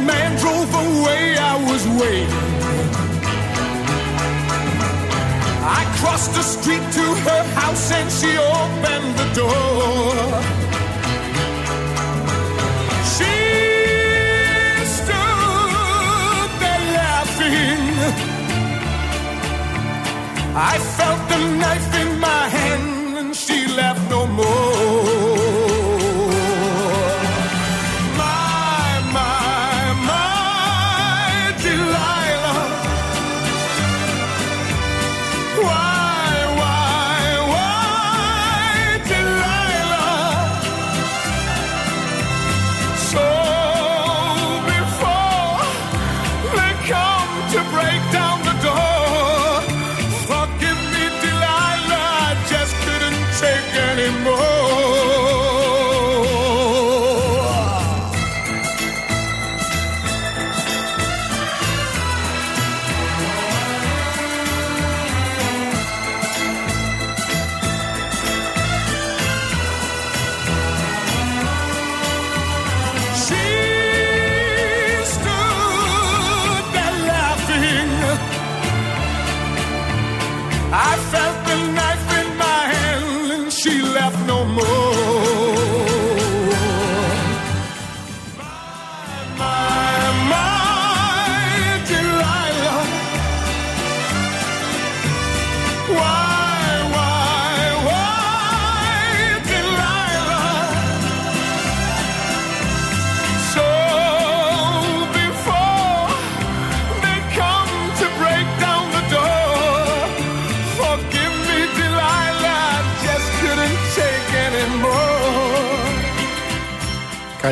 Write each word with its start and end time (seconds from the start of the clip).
Man 0.00 0.36
drove 0.38 0.72
away, 0.74 1.36
I 1.36 1.54
was 1.70 1.82
waiting. 2.00 2.44
I 5.80 5.82
crossed 5.98 6.32
the 6.34 6.42
street 6.42 6.84
to 6.98 7.06
her 7.26 7.42
house 7.60 7.90
and 7.92 8.10
she 8.18 8.30
opened 8.38 9.10
the 9.20 9.28
door. 9.40 10.14
She 13.14 13.34
stood 14.96 16.50
there 16.62 16.84
laughing. 17.00 17.80
I 20.54 20.78
felt 20.96 21.09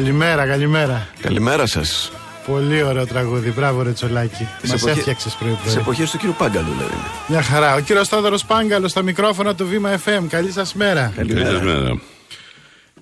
Καλημέρα, 0.08 0.46
καλημέρα. 0.46 1.06
Καλημέρα 1.20 1.66
σας. 1.66 2.12
Πολύ 2.46 2.82
ωραίο 2.82 3.06
τραγούδι. 3.06 3.50
Μπράβο, 3.50 3.82
ρε 3.82 3.90
Τσολάκη. 3.92 4.48
Μας 4.62 4.72
εποχή- 4.72 4.98
έφτιαξες 4.98 5.34
πρωί 5.34 5.50
Σε 5.50 5.58
πρωί. 5.64 5.74
εποχέ 5.80 6.04
του 6.10 6.18
κύριου 6.18 6.34
Πάγκαλου, 6.38 6.66
δηλαδή. 6.76 6.94
Μια 7.26 7.42
χαρά. 7.42 7.74
Ο 7.74 7.80
κύριος 7.80 8.06
Στόδωρος 8.06 8.44
Πάγκαλος 8.44 8.90
στα 8.90 9.02
μικρόφωνα 9.02 9.54
του 9.54 9.66
Βήμα 9.66 9.90
FM. 10.04 10.22
Καλή 10.28 10.50
σας 10.52 10.74
μέρα. 10.74 11.12
Καλημέρα. 11.16 11.98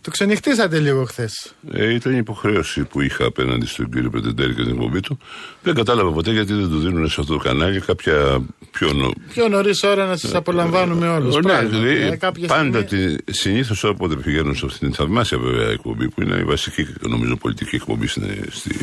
Το 0.07 0.13
ξενυχτήσατε 0.13 0.79
λίγο 0.79 1.05
χθες. 1.05 1.53
Ε, 1.73 1.95
ήταν 1.95 2.13
η 2.13 2.17
υποχρέωση 2.19 2.83
που 2.85 3.01
είχα 3.01 3.25
απέναντι 3.25 3.67
στον 3.67 3.91
κύριο 3.91 4.11
Πετεντέρη 4.11 4.55
και 4.55 4.63
την 4.63 4.73
εκπομπή 4.73 5.01
του. 5.01 5.19
Δεν 5.63 5.75
κατάλαβα 5.75 6.11
ποτέ 6.11 6.31
γιατί 6.33 6.53
δεν 6.53 6.69
του 6.69 6.79
δίνουν 6.79 7.09
σε 7.09 7.21
αυτό 7.21 7.33
το 7.33 7.39
κανάλι 7.39 7.81
κάποια 7.81 8.45
πιο. 8.71 8.93
νο- 8.93 9.13
Πιο 9.33 9.49
νωρίς 9.49 9.83
ώρα 9.83 10.07
να 10.07 10.17
σας 10.17 10.35
απολαμβάνουμε 10.35 11.09
όλους. 11.09 11.37
Ναι, 11.37 11.65
δηλαδή, 11.65 12.19
πάντα 12.47 12.85
τη, 12.85 13.15
συνήθως 13.31 13.85
όποτε 13.85 14.15
πηγαίνουν 14.17 14.55
σε 14.57 14.67
αυτήν 14.67 14.81
την 14.89 14.97
θαυμάσια 14.97 15.39
βέβαια 15.39 15.69
εκπομπή 15.71 16.09
που 16.09 16.23
είναι 16.23 16.37
η 16.37 16.45
βασική 16.45 16.87
νομίζω 17.09 17.37
πολιτική 17.37 17.75
εκπομπή 17.75 18.07
στην, 18.07 18.25
στη, 18.51 18.75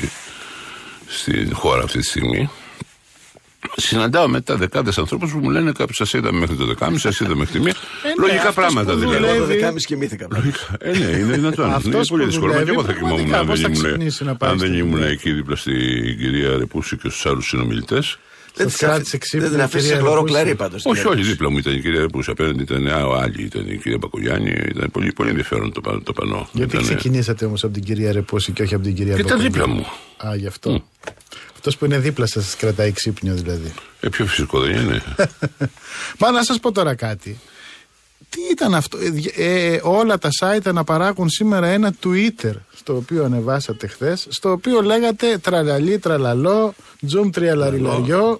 στην 1.07 1.53
χώρα 1.55 1.84
αυτή 1.84 1.97
τη 2.00 2.05
στιγμή 2.05 2.50
συναντάω 3.75 4.28
μετά 4.28 4.56
δεκάδες 4.57 4.97
ανθρώπους 4.97 5.31
που 5.31 5.38
μου 5.38 5.50
λένε 5.50 5.72
κάποιος 5.72 5.96
σας 5.97 6.13
είδαμε 6.13 6.40
μέχρι 6.40 6.56
το 6.56 6.74
10.30, 6.79 6.94
σας 6.96 7.19
είδαμε 7.19 7.35
μέχρι 7.35 7.53
τη 7.53 7.59
μία. 7.59 7.74
ναι, 8.03 8.12
Λογικά 8.25 8.40
αυτός 8.40 8.53
πράγματα 8.56 8.94
που 8.94 9.00
δηλαδή. 9.00 9.16
δουλεύει- 9.18 9.35
Εγώ 9.38 9.46
το 9.46 9.53
δεκάμιση 9.53 9.85
κοιμήθηκα. 9.85 10.28
Λογικά. 10.31 10.57
Ε, 10.79 10.90
ναι, 10.97 11.06
είναι 11.06 11.34
δυνατόν. 11.38 11.72
Αυτός 11.73 11.84
είναι 11.94 12.03
πολύ 12.07 12.23
που 12.23 12.29
δύσκολο. 12.29 12.53
Μα 12.53 12.59
δουλεύει, 12.59 12.66
και 12.72 12.78
εγώ 12.78 12.84
θα 12.84 12.94
κοιμόμουν 12.94 13.16
πραγματικά, 13.16 13.40
αν 13.40 13.46
πώς 13.47 13.62
δεν 13.62 13.72
θα 13.73 13.78
ήμουν, 13.79 13.90
ξυπνήσει 13.90 14.23
να 14.23 14.35
πάει 14.35 14.50
αν 14.52 14.57
στη 14.59 14.68
δεν 14.68 14.78
ήμουν 14.78 14.91
δουλειά. 14.91 15.07
εκεί 15.07 15.31
δίπλα 15.31 15.56
στην 15.56 15.73
κυρία 16.18 16.57
Ρεπούση 16.57 16.97
και 16.97 17.09
στους 17.09 17.25
άλλους 17.25 17.47
συνομιλητές. 17.47 18.18
Δεν 18.56 18.69
Σας 18.69 18.78
την 18.78 18.88
κράτησε 18.88 19.16
αφ- 19.16 19.25
ξύπνη, 19.25 19.46
Δεν 19.47 19.56
την 19.56 19.62
αφήσει 19.66 19.84
σε 19.85 19.88
κυρία 19.88 20.00
χλωρό 20.02 20.16
Ρεπούση. 20.16 20.34
κλαρί 20.34 20.56
πάντως. 20.56 20.85
Όχι, 20.85 21.07
όχι, 21.07 21.22
δίπλα 21.22 21.50
μου 21.52 21.57
ήταν 21.57 21.73
η 21.73 21.79
κυρία 21.79 22.00
Ρεπούση. 22.00 22.29
Απέναντι 22.31 22.62
ήταν 22.62 22.88
α, 22.88 23.06
ο 23.06 23.13
άλλη, 23.16 23.41
ήταν 23.44 23.66
η 23.69 23.78
κυρία 23.78 23.97
Μπακογιάννη. 23.97 24.50
Ήταν 24.75 24.90
πολύ, 24.91 25.13
πολύ 25.13 25.29
ενδιαφέρον 25.29 25.72
το, 25.72 25.81
πα- 25.81 26.02
το 26.03 26.13
πανό. 26.13 26.50
Γιατί 26.53 26.75
Ήτανε- 26.75 26.96
ξεκινήσατε 26.96 27.46
όμως 27.46 27.63
από 27.63 27.73
την 27.73 27.84
κυρία 27.84 28.12
Ρεπόση 28.12 28.52
και 28.52 28.62
όχι 28.63 28.73
από 28.73 28.84
την 28.84 28.96
κυρία 28.96 29.13
Ήταν 29.13 29.25
Μπακογιάννη; 29.25 29.57
δίπλα 29.57 29.68
μου. 29.68 29.85
Α, 30.31 30.35
γι' 30.35 30.47
αυτό. 30.47 30.84
Αυτός 31.66 31.78
που 31.79 31.85
είναι 31.85 32.00
δίπλα 32.00 32.25
σας 32.28 32.56
κρατάει 32.56 32.91
ξύπνιο 32.91 33.34
δηλαδή. 33.35 33.74
Ε, 34.00 34.09
πιο 34.09 34.25
φυσικό 34.25 34.59
δεν 34.59 34.72
είναι. 34.75 35.03
Μα 36.19 36.31
να 36.31 36.44
σας 36.44 36.59
πω 36.59 36.72
τώρα 36.72 36.96
κάτι. 36.96 37.40
Τι 38.29 38.40
ήταν 38.52 38.73
αυτό, 38.76 38.97
ε, 38.97 39.09
δι- 39.09 39.34
ε, 39.37 39.79
όλα 39.84 40.17
τα 40.17 40.29
site 40.40 40.61
αναπαράγουν 40.64 41.29
σήμερα 41.29 41.67
ένα 41.67 41.93
Twitter 42.03 42.53
στο 42.76 42.96
οποίο 42.96 43.23
ανεβάσατε 43.23 43.87
χθες, 43.87 44.28
στο 44.29 44.52
οποίο 44.52 44.82
λέγατε 44.82 45.37
τραλαλή, 45.37 45.97
τραλαλό, 45.99 46.73
τζουμ 47.08 47.29
τριαλαριλαριό. 47.29 48.40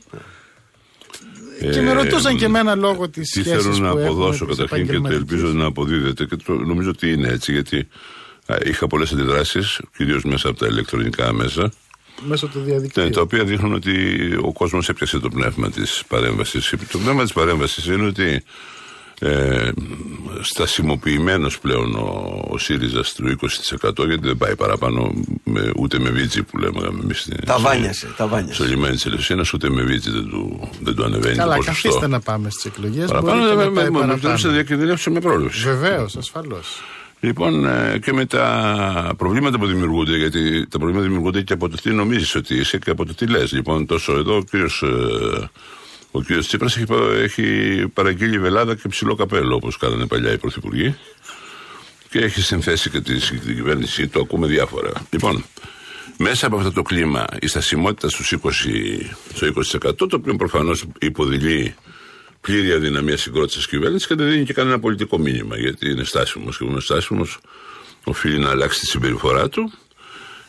και 1.60 1.82
με 1.82 1.90
Ε, 1.90 1.94
ρωτούσαν 1.94 2.38
και 2.38 2.46
εμένα 2.46 2.76
λόγω 2.76 3.10
της 3.10 3.30
Τι 3.30 3.40
σχέσης 3.40 3.64
θέλω 3.64 3.78
να 3.78 3.92
που 3.92 3.98
έχουμε. 3.98 4.04
αποδώσω 4.06 4.46
της 4.46 4.58
καταρχήν 4.58 4.86
και 4.88 4.92
το 4.92 4.98
επαγγελματικής. 4.98 5.38
ελπίζω 5.42 5.54
να 5.58 5.66
αποδίδεται 5.66 6.26
και 6.26 6.36
το, 6.36 6.54
νομίζω 6.54 6.90
ότι 6.90 7.12
είναι 7.12 7.28
έτσι 7.28 7.52
γιατί 7.52 7.88
α, 8.46 8.56
είχα 8.66 8.88
πολλές 8.88 9.12
αντιδράσεις 9.12 9.80
κυρίως 9.98 10.24
μέσα 10.24 10.50
από 10.50 10.60
τα 10.60 10.68
ηλεκτρονικά 10.68 11.34
μέσα 11.34 11.72
Μέσω 12.22 12.48
του 12.48 12.60
διαδικτύου. 12.60 13.04
ναι, 13.04 13.10
τα 13.10 13.22
οποία 13.22 13.44
δείχνουν 13.44 13.74
ότι 13.74 13.94
ο 14.42 14.54
κόσμος 14.54 14.90
έπιασε 14.90 15.20
το 15.20 15.30
πνεύμα 15.30 15.70
της 15.70 16.04
παρέμβασης. 16.08 16.74
Το 16.92 16.98
πνεύμα 16.98 17.24
της 17.24 17.34
παρέμβασης 17.34 17.86
είναι 17.86 18.06
ότι 18.06 18.44
ε, 19.20 19.70
στασιμοποιημένος 20.42 21.60
πλέον 21.60 21.96
ο, 21.96 22.40
ο 22.50 22.58
ΣΥΡΙΖΑ 22.58 23.04
του 23.16 23.36
20% 23.82 24.06
γιατί 24.06 24.20
δεν 24.28 24.38
πάει 24.38 24.56
παραπάνω 24.56 25.14
με, 25.44 25.72
ούτε 25.78 26.00
με 26.00 26.10
βίτζι 26.10 26.44
που 26.44 26.58
λέμε 26.58 26.88
εμείς 27.02 27.20
στην- 27.20 27.46
Τα 27.46 27.58
βάνιασε, 27.60 28.14
τα 28.18 28.28
βάνιασε. 28.28 28.54
στο 28.54 28.64
λιμένι 28.64 28.94
της 28.96 29.06
Ελευσίνας 29.06 29.54
ούτε 29.54 29.70
με 29.70 29.82
βίτζι 29.82 30.10
δεν 30.12 30.30
του, 30.30 30.70
δεν 30.82 30.96
του 30.96 31.04
ανεβαίνει 31.04 31.36
Καλά, 31.36 31.52
το 31.56 31.58
ποσοστό. 31.58 31.88
καθίστε 31.88 32.08
να 32.08 32.20
πάμε 32.20 32.50
στι 32.50 32.70
εκλογέ. 32.76 33.06
Παραπάνω 33.06 33.48
δεν 33.48 33.56
με- 33.58 33.70
με- 33.90 33.90
με 33.90 34.12
επιτρέψετε 34.12 34.48
να 34.48 34.54
διακινδυνεύσω 34.54 35.12
με 35.12 35.20
πρόληψη. 35.20 35.64
Βεβαίω, 35.64 36.08
ασφαλώ. 36.18 36.60
Λοιπόν, 37.24 37.66
ε, 37.66 38.00
και 38.04 38.14
με 38.14 38.26
τα 38.26 39.14
προβλήματα 39.18 39.60
που 39.60 39.66
δημιουργούνται, 39.66 40.18
γιατί 40.18 40.68
τα 40.68 40.78
προβλήματα 40.78 41.06
δημιουργούνται 41.06 41.42
και 41.42 41.54
από 41.54 41.70
το 41.70 41.78
τι 41.82 41.90
νομίζεις 41.90 42.36
ότι 42.36 42.56
είσαι 42.56 42.78
και 42.78 42.90
από 42.90 43.06
το 43.06 43.14
τι 43.14 43.28
λες. 43.28 43.52
Λοιπόν, 43.52 43.86
τόσο 43.86 44.14
εδώ 44.18 44.36
ο 44.36 44.44
κύριος 44.44 44.84
Ο 46.12 46.22
κ. 46.22 46.38
Τσίπρας 46.40 46.76
έχει, 46.78 46.86
πα- 46.86 47.14
έχει 47.22 47.44
παραγγείλει 47.94 48.40
βελάδα 48.40 48.76
και 48.76 48.88
ψηλό 48.88 49.16
καπέλο, 49.16 49.56
όπως 49.56 49.78
κάνανε 49.78 50.06
παλιά 50.08 50.32
οι 50.32 50.38
πρωθυπουργοί. 50.38 50.96
Και 52.10 52.20
έχει 52.20 52.42
συνθέσει 52.42 52.90
και 52.90 53.02
τη, 53.02 53.14
την 53.20 53.56
κυβέρνησή 53.56 54.08
του, 54.08 54.22
ακούμε 54.22 54.48
διάφορα. 54.48 54.92
Λοιπόν, 55.10 55.44
μέσα 56.18 56.48
από 56.48 56.58
αυτό 56.58 56.72
το 56.72 56.82
κλίμα, 56.82 57.26
η 57.42 57.48
στασιμότητα 57.48 58.10
στους 58.10 58.32
20, 58.32 58.48
στο 59.34 59.48
20%, 59.48 59.96
το 59.96 60.08
οποίο 60.12 60.36
προφανώς 60.36 60.86
υποδηλεί 61.00 61.76
πλήρη 62.44 62.72
αδυναμία 62.72 63.18
συγκρότησης 63.18 63.58
της 63.58 63.68
κυβέρνησης 63.68 64.08
και 64.08 64.16
δεν 64.16 64.30
δίνει 64.30 64.44
και 64.44 64.54
κανένα 64.54 64.80
πολιτικό 64.80 65.18
μήνυμα, 65.18 65.58
γιατί 65.58 65.90
είναι 65.90 66.04
στάσιμος. 66.04 66.58
Και 66.58 66.64
ο 66.64 66.80
στάσιμος 66.80 67.40
οφείλει 68.04 68.40
να 68.40 68.50
αλλάξει 68.50 68.80
τη 68.80 68.86
συμπεριφορά 68.86 69.50
του. 69.50 69.72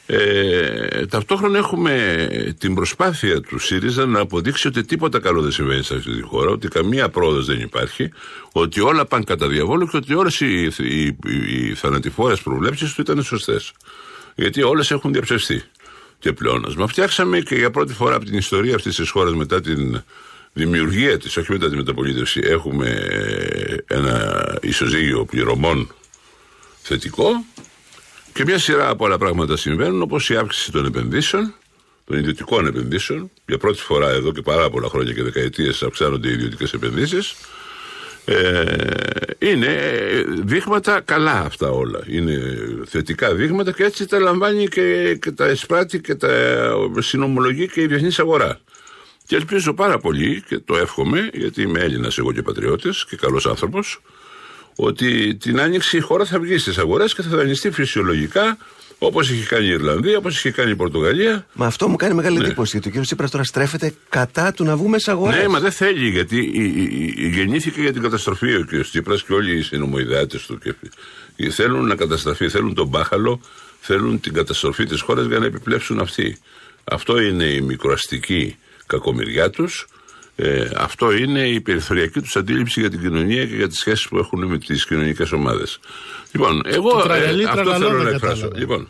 Ε, 0.06 1.06
ταυτόχρονα 1.06 1.58
έχουμε 1.58 2.55
την 2.58 2.75
προσπάθεια 2.75 3.41
του 3.41 3.58
ΣΥΡΙΖΑ 3.58 4.06
να 4.06 4.20
αποδείξει 4.20 4.69
ότι 4.69 4.85
τίποτα 4.85 5.19
καλό 5.20 5.41
δεν 5.43 5.52
συμβαίνει 5.52 5.82
σε 5.82 5.94
αυτή 5.94 6.12
τη 6.12 6.23
χώρα, 6.23 6.50
ότι 6.50 6.69
καμία 6.69 7.08
πρόοδος 7.08 7.46
δεν 7.46 7.61
υπάρχει, 7.61 8.12
ότι 8.52 8.81
όλα 8.81 9.06
πάνε 9.06 9.25
κατά 9.25 9.49
διαβόλου 9.49 9.87
και 9.87 9.96
ότι 9.96 10.14
όλες 10.14 10.41
οι, 10.41 10.62
οι, 10.79 11.06
οι, 11.06 11.17
οι 11.69 11.75
θανατηφόρες 11.75 12.41
προβλέψεις 12.41 12.94
του 12.94 13.00
ήταν 13.00 13.23
σωστές. 13.23 13.73
Γιατί 14.35 14.62
όλες 14.62 14.91
έχουν 14.91 15.12
διαψευστεί. 15.12 15.62
Και 16.19 16.32
πλεόνασμα. 16.32 16.87
Φτιάξαμε 16.87 17.41
και 17.41 17.55
για 17.55 17.70
πρώτη 17.70 17.93
φορά 17.93 18.14
από 18.14 18.25
την 18.25 18.37
ιστορία 18.37 18.75
αυτής 18.75 18.96
της 18.96 19.11
χώρας 19.11 19.35
μετά 19.35 19.61
την 19.61 20.02
δημιουργία 20.54 21.18
της, 21.18 21.36
όχι 21.36 21.52
μετά 21.52 21.70
τη 21.70 21.76
μεταπολίτευση, 21.76 22.40
έχουμε 22.44 22.88
ε, 22.88 23.76
ένα 23.86 24.58
ισοζύγιο 24.62 25.24
πληρωμών 25.24 25.94
θετικό 26.82 27.44
και 28.32 28.44
μια 28.44 28.58
σειρά 28.58 28.88
από 28.88 29.06
άλλα 29.06 29.18
πράγματα 29.18 29.56
συμβαίνουν, 29.56 30.02
όπως 30.02 30.30
η 30.30 30.36
αύξηση 30.36 30.72
των 30.72 30.84
επενδύσεων, 30.86 31.54
των 32.04 32.18
ιδιωτικών 32.18 32.66
επενδύσεων. 32.66 33.30
Για 33.46 33.58
πρώτη 33.58 33.78
φορά 33.78 34.10
εδώ 34.10 34.32
και 34.32 34.42
πάρα 34.42 34.70
πολλά 34.70 34.88
χρόνια 34.88 35.12
και 35.12 35.22
δεκαετίες 35.22 35.82
αυξάνονται 35.82 36.28
οι 36.28 36.32
ιδιωτικές 36.32 36.72
επενδύσεις. 36.72 37.34
Ε, 38.24 38.76
είναι 39.38 39.76
δείγματα 40.44 41.00
καλά 41.00 41.40
αυτά 41.40 41.70
όλα. 41.70 42.04
Είναι 42.06 42.58
θετικά 42.86 43.34
δείγματα 43.34 43.72
και 43.72 43.84
έτσι 43.84 44.06
τα 44.06 44.18
λαμβάνει 44.18 44.68
και, 44.68 45.18
και 45.20 45.30
τα 45.30 45.50
εισπράττει 45.50 46.00
και 46.00 46.14
τα 46.14 46.28
συνομολογεί 46.98 47.68
και 47.68 47.80
η 47.80 47.86
διεθνής 47.86 48.18
αγορά. 48.18 48.60
Και 49.26 49.36
ελπίζω 49.36 49.74
πάρα 49.74 49.98
πολύ 49.98 50.42
και 50.48 50.58
το 50.58 50.76
εύχομαι, 50.76 51.30
γιατί 51.32 51.62
είμαι 51.62 51.80
Έλληνας 51.80 52.18
εγώ 52.18 52.32
και 52.32 52.42
πατριώτης 52.42 53.04
και 53.04 53.16
καλός 53.16 53.46
άνθρωπος, 53.46 54.00
ότι 54.76 55.34
την 55.34 55.60
άνοιξη 55.60 55.96
η 55.96 56.00
χώρα 56.00 56.24
θα 56.24 56.38
βγει 56.40 56.58
στις 56.58 56.78
αγορές 56.78 57.14
και 57.14 57.22
θα 57.22 57.36
δανειστεί 57.36 57.70
φυσιολογικά 57.70 58.58
όπως 58.98 59.30
είχε 59.30 59.44
κάνει 59.46 59.66
η 59.66 59.68
Ιρλανδία, 59.68 60.18
όπως 60.18 60.36
είχε 60.36 60.50
κάνει 60.50 60.70
η 60.70 60.76
Πορτογαλία. 60.76 61.46
Μα 61.52 61.66
αυτό 61.66 61.88
μου 61.88 61.96
κάνει 61.96 62.14
μεγάλη 62.14 62.38
εντύπωση 62.44 62.78
γιατί 62.82 62.98
ο 62.98 63.00
κ. 63.00 63.04
Τσίπρας 63.04 63.30
τώρα 63.30 63.44
στρέφεται 63.44 63.94
κατά 64.08 64.52
του 64.52 64.64
να 64.64 64.76
βγούμε 64.76 64.98
στις 64.98 65.12
αγορές. 65.12 65.36
Ναι, 65.40 65.48
μα 65.48 65.60
δεν 65.60 65.70
θέλει 65.72 66.08
γιατί 66.08 66.36
η- 66.36 66.72
η- 66.76 67.14
η- 67.16 67.28
γεννήθηκε 67.28 67.80
για 67.80 67.92
την 67.92 68.02
καταστροφή 68.02 68.54
ο 68.54 68.64
κ. 68.68 68.80
Τσίπρας 68.82 69.22
και 69.24 69.32
όλοι 69.32 69.56
οι 69.56 69.62
συνομοειδάτες 69.62 70.46
του. 70.46 70.58
Και 71.36 71.50
θέλουν 71.50 71.86
να 71.86 71.94
καταστραφεί, 71.94 72.48
θέλουν 72.48 72.74
τον 72.74 72.86
μπάχαλο, 72.86 73.40
θέλουν 73.80 74.20
την 74.20 74.32
καταστροφή 74.32 74.84
της 74.84 75.00
χώρας 75.00 75.26
για 75.26 75.38
να 75.38 75.46
επιπλέψουν 75.46 76.00
αυτοί. 76.00 76.38
Αυτό 76.84 77.20
είναι 77.20 77.44
η 77.44 77.60
μικροαστική 77.60 78.56
κακομοιριά 78.86 79.50
τους. 79.50 79.86
Ε, 80.36 80.70
αυτό 80.76 81.12
είναι 81.12 81.48
η 81.48 81.60
περιθωριακή 81.60 82.20
τους 82.20 82.36
αντίληψη 82.36 82.81
για 82.81 82.90
την 82.90 83.00
κοινωνία 83.00 83.46
και 83.46 83.54
για 83.54 83.69
τις 83.69 83.78
σχέσεις 83.78 84.08
που 84.08 84.19
έχουν 84.19 84.44
με 84.46 84.58
τις 84.58 84.86
κοινωνικές 84.86 85.32
ομάδες. 85.32 85.78
Λοιπόν, 86.32 86.62
εγώ 86.64 86.90
Το 86.90 87.00
τραγαλί, 87.00 87.44
αυτό 87.44 87.54
τραγαλό 87.62 87.84
θέλω 87.86 87.96
δεν 87.96 88.04
να 88.04 88.10
εκφράσω. 88.10 88.34
κατάλαβα. 88.34 88.58
Λοιπόν, 88.58 88.88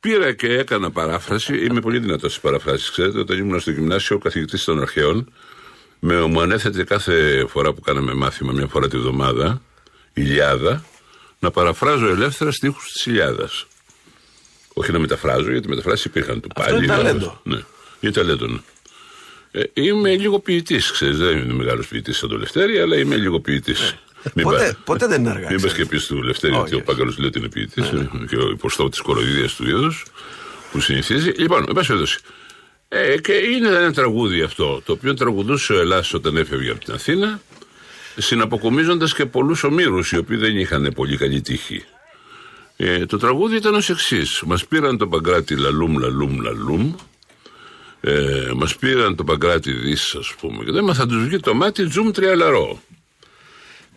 Πήρα 0.00 0.32
και 0.32 0.46
έκανα 0.52 0.90
παράφραση. 0.90 1.64
Είμαι 1.64 1.80
πολύ 1.80 1.98
δυνατός 1.98 2.30
στις 2.30 2.42
παραφράσει. 2.42 2.90
Ξέρετε, 2.90 3.18
όταν 3.18 3.38
ήμουν 3.38 3.60
στο 3.60 3.70
γυμνάσιο, 3.70 4.16
ο 4.16 4.18
καθηγητής 4.18 4.64
των 4.64 4.80
αρχαίων 4.80 5.32
με, 5.98 6.20
μου 6.20 6.40
ανέθετε 6.40 6.84
κάθε 6.84 7.44
φορά 7.48 7.72
που 7.72 7.80
κάναμε 7.80 8.14
μάθημα, 8.14 8.52
μια 8.52 8.66
φορά 8.66 8.88
τη 8.88 8.96
βδομάδα, 8.98 9.62
Ηλιάδα, 10.12 10.84
να 11.38 11.50
παραφράζω 11.50 12.06
ελεύθερα 12.06 12.50
στίχους 12.52 12.92
της 12.92 13.06
Ηλιάδα. 13.06 13.48
Όχι 14.72 14.92
να 14.92 14.98
μεταφράζω, 14.98 15.50
γιατί 15.50 15.68
μεταφράσεις 15.68 16.04
υπήρχαν 16.04 16.40
του 16.40 16.48
Αυτό 16.56 16.70
πάλι. 16.72 16.84
είναι 16.84 16.94
ταλέντο. 16.94 17.40
Ναι, 17.44 17.60
είναι 18.00 18.12
ταλέντο. 18.12 18.60
Ναι. 19.58 19.62
Ε, 19.62 19.70
είμαι 19.72 20.16
λίγο 20.16 20.38
ποιητής, 20.38 20.90
ξέρεις. 20.90 21.16
Δεν 21.16 21.38
είμαι 21.38 21.52
μεγάλος 21.52 21.88
ποιητής 21.88 22.16
σαν 22.16 22.28
το 22.28 22.38
Λευτέρη, 22.38 22.78
αλλά 22.78 22.96
είμαι 22.96 23.16
λίγο 23.16 23.40
ποιητής. 23.40 23.94
Ποτέ, 24.42 24.76
ποτέ 24.84 25.06
δεν 25.06 25.20
είναι 25.20 25.30
αργά. 25.30 25.50
Μην 25.50 25.60
πας 25.60 25.72
ξέρεις. 25.72 25.88
και 25.88 25.96
πεις 25.96 26.06
του 26.06 26.22
Λευτέρη 26.22 26.52
Όχι, 26.52 26.62
ότι 26.62 26.74
ο 26.74 26.76
όχι. 26.76 26.86
Πάγκαλο 26.86 27.14
λέει 27.18 27.28
ότι 27.28 27.38
είναι 27.38 27.48
ποιητής 27.48 27.92
και 28.28 28.36
ο 28.36 28.48
υποστό 28.50 28.88
της 28.88 29.00
κοροϊδίας 29.00 29.54
του 29.54 29.68
είδους 29.68 30.04
που 30.72 30.80
συνηθίζει. 30.80 31.30
Λοιπόν, 31.30 31.64
εν 31.68 31.74
πάση 31.74 31.86
περιπτώσει. 31.86 32.18
Ε, 32.88 33.18
και 33.18 33.32
είναι 33.32 33.68
ένα 33.68 33.92
τραγούδι 33.92 34.42
αυτό, 34.42 34.82
το 34.84 34.92
οποίο 34.92 35.14
τραγουδούσε 35.14 35.72
ο 35.72 35.78
Ελλάς 35.78 36.14
όταν 36.14 36.36
έφευγε 36.36 36.70
από 36.70 36.84
την 36.84 36.94
Αθήνα, 36.94 37.40
συναποκομίζοντας 38.16 39.14
και 39.14 39.26
πολλούς 39.26 39.64
ομήρους, 39.64 40.12
οι 40.12 40.16
οποίοι 40.16 40.36
δεν 40.36 40.58
είχαν 40.58 40.92
πολύ 40.94 41.16
καλή 41.16 41.40
τύχη. 41.40 41.84
Ε, 42.76 43.06
το 43.06 43.18
τραγούδι 43.18 43.56
ήταν 43.56 43.74
ως 43.74 43.90
εξής. 43.90 44.42
Μας 44.46 44.66
πήραν 44.66 44.98
τον 44.98 45.08
Παγκράτη 45.08 45.56
λαλούμ, 45.56 45.98
λαλούμ, 45.98 46.40
λαλούμ. 46.40 46.94
Ε, 48.00 48.50
μας 48.56 48.76
πήραν 48.76 49.16
τον 49.16 49.26
Παγκράτη 49.26 49.72
δι, 49.72 49.92
ας 49.92 50.34
πούμε. 50.40 50.64
Και 50.64 50.70
δεν 50.72 50.94
θα 50.94 51.06
τους 51.06 51.24
βγει 51.24 51.38
το 51.38 51.54
μάτι 51.54 51.86
τζουμ 51.88 52.10
τριαλαρό. 52.10 52.82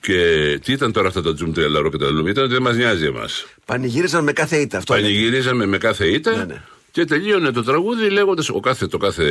Και 0.02 0.16
τι 0.64 0.72
ήταν 0.72 0.92
τώρα 0.92 1.08
αυτά 1.08 1.22
τα 1.22 1.34
τζουμ 1.34 1.52
τριαλαρό 1.52 1.90
και 1.90 1.98
τα 1.98 2.06
λαλούμ. 2.06 2.28
Ήταν 2.28 2.44
ότι 2.44 2.54
δεν 2.54 2.62
μας 2.62 2.76
νοιάζει 2.76 3.06
εμάς. 3.06 3.46
Πανηγύριζαν 3.66 4.24
με 4.24 4.32
κάθε 4.32 4.58
ήττα. 4.58 4.78
Αυτό 4.78 4.98
είναι. 4.98 5.08
Πανηγυρίζαμε 5.08 5.66
με 5.66 5.78
κάθε 5.78 6.08
ήττα 6.08 6.36
Ναι, 6.36 6.44
ναι. 6.44 6.62
και 6.92 7.06
τελείωνε 7.06 7.52
το 7.52 7.64
τραγούδι 7.64 8.10
λέγοντας 8.10 8.50
ο 8.50 8.60
κάθε. 8.60 8.88
Το 8.88 8.98
κάθε 8.98 9.26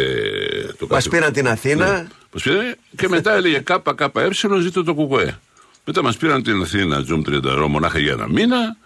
το 0.79 0.87
Μας 0.91 1.05
κάθε- 1.05 1.17
πήραν 1.17 1.33
την 1.33 1.49
Αθήνα. 1.49 2.07
Μας 2.33 2.43
πήρανε 2.43 2.77
και 2.97 3.09
μετά 3.09 3.35
έλεγε 3.35 3.59
ΚΚΕ 3.59 4.61
ζήτω 4.61 4.85
το 4.85 4.95
κουκουέ. 4.95 5.39
Μετά 5.85 6.03
μας 6.03 6.17
πήραν 6.17 6.43
την 6.43 6.63
Αθήνα, 6.63 7.03
Τζουμ 7.03 7.23
30 7.23 7.67
μονάχα 7.69 7.99
για 7.99 8.13
ένα 8.13 8.29
μήνα. 8.29 8.77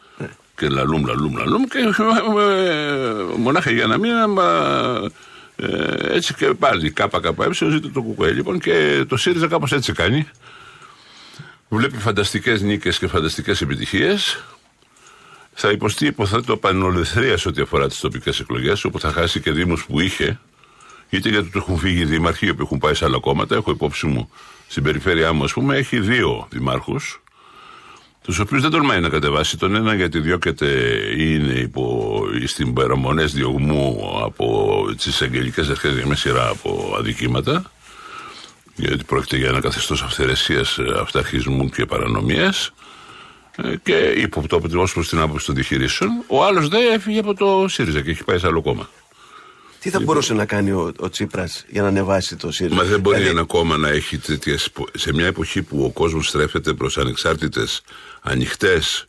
Και 0.56 0.68
λαλούμ, 0.68 1.04
λαλούμ, 1.06 1.36
λαλούμ. 1.36 1.62
Και 1.64 1.78
ε, 1.78 3.12
μονάχα 3.36 3.70
για 3.70 3.82
ένα 3.82 3.98
μήνα. 3.98 4.26
Μα, 4.28 5.10
ε, 5.56 6.14
έτσι 6.14 6.34
και 6.34 6.46
πάλι 6.46 6.90
ΚΚΕ 6.90 7.54
ζήτω 7.70 7.90
το 7.90 8.02
κουκουέ. 8.02 8.30
Λοιπόν 8.30 8.58
και 8.58 9.04
το 9.08 9.16
ΣΥΡΙΖΑ 9.16 9.46
κάπως 9.46 9.72
έτσι 9.72 9.92
κάνει. 9.92 10.28
Βλέπει 11.68 11.96
φανταστικές 11.98 12.62
νίκες 12.62 12.98
και 12.98 13.06
φανταστικές 13.06 13.60
επιτυχίες. 13.60 14.44
Θα 15.52 15.70
υποστεί, 15.70 16.06
υποθέτω, 16.06 16.56
πανολευθερία 16.56 17.36
σε 17.36 17.48
ό,τι 17.48 17.62
αφορά 17.62 17.88
τις 17.88 18.00
τοπικές 18.00 18.40
εκλογές, 18.40 18.84
όπου 18.84 19.00
θα 19.00 19.12
χάσει 19.12 19.40
και 19.40 19.50
δήμου 19.50 19.76
που 19.86 20.00
είχε, 20.00 20.40
είτε 21.08 21.28
γιατί 21.28 21.50
του 21.50 21.58
έχουν 21.58 21.78
φύγει 21.78 22.00
οι 22.00 22.04
δήμαρχοι 22.04 22.54
που 22.54 22.62
έχουν 22.62 22.78
πάει 22.78 22.94
σε 22.94 23.04
άλλα 23.04 23.18
κόμματα. 23.20 23.54
Έχω 23.54 23.70
υπόψη 23.70 24.06
μου 24.06 24.30
στην 24.66 24.82
περιφέρειά 24.82 25.32
μου, 25.32 25.44
ας 25.44 25.52
πούμε, 25.52 25.76
έχει 25.76 26.00
δύο 26.00 26.48
δημάρχους, 26.50 27.22
τους 28.24 28.38
οποίους 28.38 28.62
δεν 28.62 28.70
τολμάει 28.70 29.00
να 29.00 29.08
κατεβάσει. 29.08 29.56
Τον 29.58 29.74
ένα 29.74 29.94
γιατί 29.94 30.20
διώκεται 30.20 30.66
ή 31.16 31.38
είναι 31.40 31.52
υπό, 31.52 32.20
στην 32.46 32.72
παραμονέ 32.72 33.24
διωγμού 33.24 34.10
από 34.24 34.84
τις 34.96 35.20
εγγελικέ 35.20 35.60
αρχές 35.60 35.94
για 35.94 36.06
μια 36.06 36.16
σειρά 36.16 36.48
από 36.48 36.94
αδικήματα. 36.98 37.70
Γιατί 38.74 39.04
πρόκειται 39.04 39.36
για 39.36 39.48
ένα 39.48 39.60
καθεστώς 39.60 40.02
αυθαιρεσίας, 40.02 40.78
αυταρχισμού 41.00 41.68
και 41.68 41.86
παρανομίας 41.86 42.72
ε, 43.56 43.76
και 43.82 43.94
ύποπτο 44.16 44.56
από 44.56 44.80
ω 44.80 44.86
προς 44.94 45.08
την 45.08 45.18
άποψη 45.18 45.46
των 45.46 45.54
διαχειρήσεων. 45.54 46.10
Ο 46.26 46.44
άλλος 46.44 46.68
δεν 46.68 46.92
έφυγε 46.92 47.18
από 47.18 47.34
το 47.34 47.68
ΣΥΡΙΖΑ 47.68 48.00
και 48.00 48.10
έχει 48.10 48.24
πάει 48.24 48.38
σε 48.38 48.46
άλλο 48.46 48.62
κόμμα. 48.62 48.88
Τι 49.84 49.90
θα 49.90 50.00
μπορούσε 50.00 50.34
να 50.34 50.44
κάνει 50.44 50.70
ο, 50.70 50.92
ο 50.98 51.08
Τσίπρας 51.10 51.64
για 51.68 51.82
να 51.82 51.88
ανεβάσει 51.88 52.36
το 52.36 52.52
ΣΥΡΙΖΑ; 52.52 52.74
Μα 52.74 52.82
δεν 52.82 53.00
μπορεί 53.00 53.16
Δηλαδή, 53.16 53.36
ένα 53.36 53.46
κόμμα 53.46 53.76
να 53.76 53.88
έχει 53.88 54.18
τέτοιες. 54.18 54.68
σε 54.94 55.12
μια 55.12 55.26
εποχή 55.26 55.62
που 55.62 55.84
ο 55.84 55.90
κόσμος 55.90 56.28
στρέφεται 56.28 56.72
προς 56.72 56.98
ανεξάρτητες, 56.98 57.82
ανοιχτές, 58.26 59.06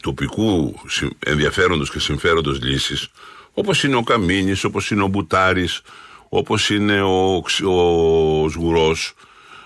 τοπικού 0.00 0.80
συμ- 0.86 1.12
ενδιαφέροντος 1.26 1.90
και 1.90 1.98
συμφέροντος 2.00 2.60
λύσεις 2.62 3.08
όπως 3.52 3.84
είναι 3.84 3.96
ο 3.96 4.02
Καμίνης, 4.02 4.64
όπως 4.64 4.90
είναι 4.90 5.02
ο 5.02 5.06
Μπουτάρης, 5.06 5.80
όπως 6.28 6.70
είναι 6.70 7.02
ο, 7.02 7.40
Ξ- 7.44 7.64
ο 7.66 8.48
Σγουρός. 8.50 9.14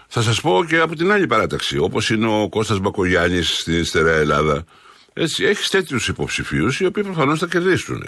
Θα 0.08 0.22
σας 0.22 0.40
πω 0.40 0.64
και 0.68 0.78
από 0.78 0.96
την 0.96 1.12
άλλη 1.12 1.26
παράταξη 1.26 1.78
όπως 1.78 2.10
είναι 2.10 2.26
ο 2.42 2.48
Κώστας 2.48 2.78
Μπακογιάννης 2.78 3.58
στην 3.58 3.78
Ιστερά 3.80 4.10
Ελλάδα. 4.12 4.64
Έτσι, 5.12 5.44
έχεις 5.44 5.68
τέτοιους 5.68 6.08
υποψηφίους 6.08 6.80
οι 6.80 6.84
οποίοι 6.87 7.02
προφανώς 7.02 7.38
θα 7.38 7.46
κερδίσουν. 7.46 8.04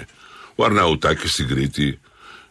Ο 0.55 0.65
Αρναουτάκης 0.65 1.31
στην 1.31 1.49
Κρήτη 1.49 2.01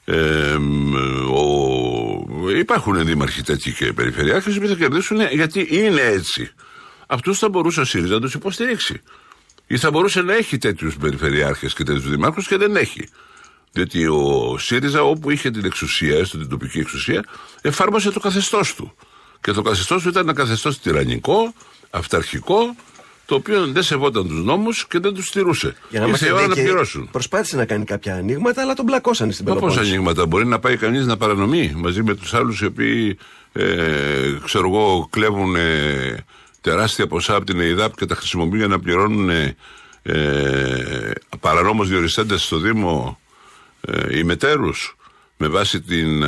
ε, 0.05 0.55
μ, 0.59 0.93
ο, 1.33 2.49
υπάρχουν 2.57 3.05
δήμαρχοι 3.05 3.41
τέτοιοι 3.41 3.71
και 3.73 3.93
περιφερειάρχες 3.93 4.53
οι 4.53 4.57
οποίοι 4.57 4.69
θα 4.69 4.75
κερδίσουν 4.75 5.21
γιατί 5.31 5.67
είναι 5.71 6.01
έτσι 6.01 6.51
αυτούς 7.11 7.39
θα 7.39 7.49
μπορούσε 7.49 7.79
ο 7.79 7.85
ΣΥΡΙΖΑ 7.85 8.13
να 8.13 8.19
τους 8.19 8.33
υποστηρίξει. 8.33 9.01
Ή 9.67 9.77
θα 9.77 9.91
μπορούσε 9.91 10.21
να 10.21 10.33
έχει 10.33 10.57
τέτοιους 10.57 10.97
περιφερειάρχες 10.97 11.73
και 11.73 11.83
τέτοιους 11.83 12.09
δημάρχους 12.09 12.47
και 12.47 12.57
δεν 12.57 12.75
έχει. 12.75 13.09
Διότι 13.71 14.07
ο 14.07 14.55
ΣΥΡΙΖΑ, 14.57 15.03
όπου 15.03 15.29
είχε 15.29 15.51
την 15.51 15.65
εξουσία, 15.65 16.17
έστω 16.17 16.37
την 16.37 16.49
τοπική 16.49 16.79
εξουσία, 16.79 17.23
εφάρμοσε 17.61 18.11
το 18.11 18.19
καθεστώς 18.19 18.75
του. 18.75 18.95
Και 19.41 19.51
το 19.51 19.61
καθεστώς 19.61 20.03
του 20.03 20.09
ήταν 20.09 20.23
ένα 20.23 20.33
καθεστώς 20.33 20.79
τυραννικό, 20.79 21.53
αυταρχικό 21.89 22.75
το 23.25 23.35
οποίο 23.35 23.67
δεν 23.67 23.83
σεβόταν 23.83 24.27
τους 24.27 24.43
νόμους 24.43 24.87
και 24.87 24.99
δεν 24.99 25.13
τους 25.13 25.27
στηρούσε. 25.27 25.75
Για 25.89 25.99
να 25.99 26.07
Ήρθε 26.07 26.27
η 26.27 26.31
ώρα 26.31 26.41
να 26.41 26.47
δίκαιοι, 26.47 26.63
πληρώσουν. 26.63 27.09
Προσπάθησε 27.11 27.55
να 27.55 27.65
κάνει 27.65 27.85
κάποια 27.85 28.15
ανοίγματα, 28.15 28.61
αλλά 28.61 28.73
τον 28.73 28.85
μπλακώσανε 28.85 29.31
στην 29.31 29.45
Μα 29.47 29.53
πόσα 29.53 29.65
Πελοπόννησο. 29.65 29.95
ανοίγματα 29.95 30.25
μπορεί 30.25 30.45
να 30.45 30.59
πάει 30.59 30.77
κανείς 30.77 31.05
να 31.05 31.17
παρανομεί 31.17 31.73
μαζί 31.75 32.03
με 32.03 32.15
τους 32.15 32.33
άλλους 32.33 32.61
οι 32.61 32.65
οποίοι, 32.65 33.17
ε, 33.51 33.65
ξέρω 34.45 34.67
εγώ, 34.67 35.07
κλέβουν 35.11 35.55
ε, 35.55 36.25
τεράστια 36.61 37.07
ποσά 37.07 37.35
από 37.35 37.45
την 37.45 37.59
ΕΙΔΑΠ 37.59 37.95
και 37.95 38.05
τα 38.05 38.15
χρησιμοποιούν 38.15 38.57
για 38.57 38.67
να 38.67 38.79
πληρώνουν 38.79 39.29
ε, 39.29 39.55
ε, 40.03 41.11
παρανόμως 41.39 41.89
διοριστέντες 41.89 42.43
στο 42.43 42.57
Δήμο 42.57 43.19
ε, 43.81 44.17
οι 44.17 44.23
μετέρους 44.23 44.95
με 45.37 45.47
βάση 45.47 45.81
την 45.81 46.23
ε, 46.23 46.27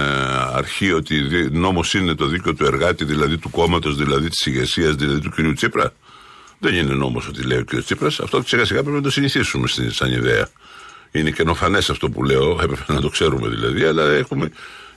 αρχή 0.54 0.92
ότι 0.92 1.20
δι- 1.22 1.52
νόμος 1.54 1.94
είναι 1.94 2.16
το 2.16 2.26
δίκαιο 2.26 2.54
του 2.54 2.66
εργάτη, 2.66 3.06
δηλαδή 3.06 3.38
του 3.38 3.50
κόμματος, 3.50 3.96
δηλαδή 3.96 4.30
της 4.30 4.46
ηγεσίας, 4.46 4.96
δηλαδή 4.96 5.20
του 5.20 5.30
κυρίου 5.30 5.54
Τσίπρα. 5.54 5.94
Δεν 6.60 6.74
είναι 6.76 6.94
νόμος 6.94 7.28
ότι 7.28 7.42
λέει 7.44 7.58
ο 7.58 7.64
κ. 7.66 7.76
Τσίπρας. 7.84 8.20
Αυτό 8.20 8.44
σιγά 8.46 8.66
σιγά 8.66 8.82
πρέπει 8.82 8.96
να 8.96 9.02
το 9.04 9.10
συνηθίσουμε 9.12 9.68
στην- 9.68 9.92
σαν 9.92 10.12
ιδέα. 10.12 10.48
Είναι 11.12 11.32
καινοφανές 11.32 11.90
αυτό 11.90 12.10
που 12.10 12.24
λέω, 12.24 12.52
έπρεπε 12.64 12.94
να 12.94 13.02
το 13.02 13.10
ξέρουμε 13.10 13.48
δηλαδή, 13.50 13.84
αλλά 13.84 14.04
έχουμε 14.12 14.52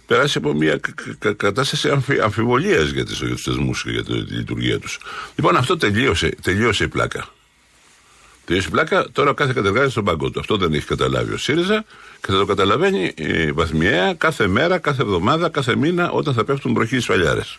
περάσει 0.06 0.38
από 0.38 0.52
μια 0.54 0.76
κα- 0.78 0.94
κα- 1.18 1.32
κατάσταση 1.32 1.88
αμφι, 1.88 2.20
αμφιβολίας 2.20 2.88
για, 2.90 3.04
τις, 3.04 3.18
για 3.18 3.28
τους 3.28 3.42
θεσμούς 3.42 3.82
και 3.82 3.90
για 3.90 4.04
το- 4.04 4.25
τη 4.25 4.32
λειτουργία 4.34 4.78
τους. 4.78 4.99
Λοιπόν, 5.34 5.56
αυτό 5.56 5.76
τελείωσε, 5.76 6.34
τελείωσε 6.42 6.84
η 6.84 6.88
πλάκα. 6.88 7.26
Τελείωσε 8.44 8.68
η 8.68 8.70
πλάκα, 8.70 9.06
τώρα 9.12 9.30
ο 9.30 9.34
κάθε 9.34 9.52
κατεργάζεται 9.52 9.90
στον 9.90 10.04
πάγκο 10.04 10.30
του. 10.30 10.40
Αυτό 10.40 10.56
δεν 10.56 10.75
έχει 10.75 10.87
καταλάβει 10.87 11.32
ο 11.32 11.37
ΣΥΡΙΖΑ 11.38 11.84
και 12.20 12.32
θα 12.32 12.38
το 12.38 12.44
καταλαβαίνει 12.44 13.12
ε, 13.16 13.52
βαθμιαία 13.52 14.14
κάθε 14.14 14.46
μέρα, 14.46 14.78
κάθε 14.78 15.02
εβδομάδα, 15.02 15.49
κάθε 15.49 15.76
μήνα 15.76 16.11
όταν 16.11 16.34
θα 16.34 16.44
πέφτουν 16.44 16.73
μπροχή 16.73 16.96
οι 16.96 17.00
σφαλιάρες. 17.00 17.58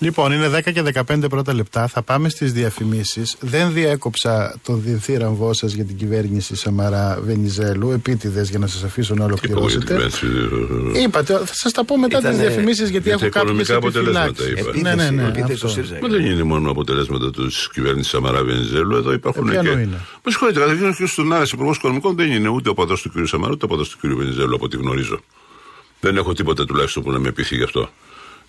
Λοιπόν, 0.00 0.32
είναι 0.32 0.48
10 0.48 0.72
και 0.72 0.82
15 1.08 1.28
πρώτα 1.28 1.54
λεπτά. 1.54 1.86
Θα 1.86 2.02
πάμε 2.02 2.28
στις 2.28 2.52
διαφημίσεις. 2.52 3.36
Δεν 3.40 3.72
διέκοψα 3.72 4.54
τον 4.62 4.82
διθύραμβό 4.84 5.52
σας 5.52 5.72
για 5.72 5.84
την 5.84 5.96
κυβέρνηση 5.96 6.56
Σαμαρά 6.56 7.18
Βενιζέλου, 7.24 7.90
επίτηδες 7.90 8.50
για 8.50 8.58
να 8.58 8.66
σας 8.66 8.82
αφήσω 8.84 9.14
να 9.14 9.24
Τι 9.26 9.30
πω 9.30 9.36
για 9.38 9.48
την 9.48 9.56
ολοκληρώσετε. 9.56 9.84
κυβέρνηση, 10.18 10.98
ε, 10.98 11.02
Είπατε, 11.02 11.32
θα 11.44 11.54
σας 11.54 11.72
τα 11.72 11.84
πω 11.84 11.98
μετά 11.98 12.18
τις 12.18 12.28
Ήτανε 12.28 12.42
διαφημίσεις 12.46 12.88
γιατί 12.90 13.08
για 13.08 13.12
έχω 13.20 13.28
τα 13.28 13.28
κάποιες 13.40 13.42
οικονομικά 13.66 13.74
αποτελέσματα, 13.76 14.44
επιφυλάξει. 14.44 14.80
είπα. 14.80 14.94
Ναι, 14.94 15.02
ναι, 15.04 15.10
ναι. 15.10 15.22
Επίθεση 15.28 15.42
αυτό. 15.52 15.56
στο 15.56 15.68
ΣΥΡΙΖΑ. 15.68 15.98
Μα 16.02 16.08
δεν 16.08 16.24
είναι 16.24 16.42
μόνο 16.42 16.70
αποτελέσματα 16.70 17.30
της 17.30 17.68
κυβέρνησης 17.72 18.10
Σαμαρά 18.10 18.44
Βενιζέλου. 18.44 18.96
Εδώ 18.96 19.12
υπάρχουν 19.12 19.48
Ε, 19.48 19.50
ποια 19.50 19.60
και. 19.62 19.68
είναι; 19.68 19.98
Με 20.24 20.30
συγχωρείτε, 20.30 20.60
καταρχήν 20.60 20.86
ο 20.88 20.94
κ. 20.98 21.08
Στουνάρα, 21.08 21.44
υπουργός 21.52 21.76
οικονομικών, 21.76 22.16
δεν 22.16 22.30
είναι 22.30 22.48
ούτε 22.48 22.68
ο 22.68 22.74
παδό 22.74 22.94
του 22.94 23.10
κ. 23.14 23.26
Σαμαρά, 23.26 23.52
ούτε 23.52 23.64
ο 23.64 23.68
παδό 23.68 23.82
του 23.82 23.96
κ. 24.00 24.06
Βενιζέλου, 24.16 24.54
από 24.54 24.64
ό,τι 24.64 24.76
γνωρίζω. 24.76 25.20
Δεν 26.00 26.16
έχω 26.16 26.32
τίποτα 26.32 26.64
τουλάχιστον 26.64 27.02
που 27.02 27.10
να 27.10 27.18
με 27.18 27.32
πείθει 27.32 27.56
γι' 27.56 27.62
αυτό. 27.62 27.90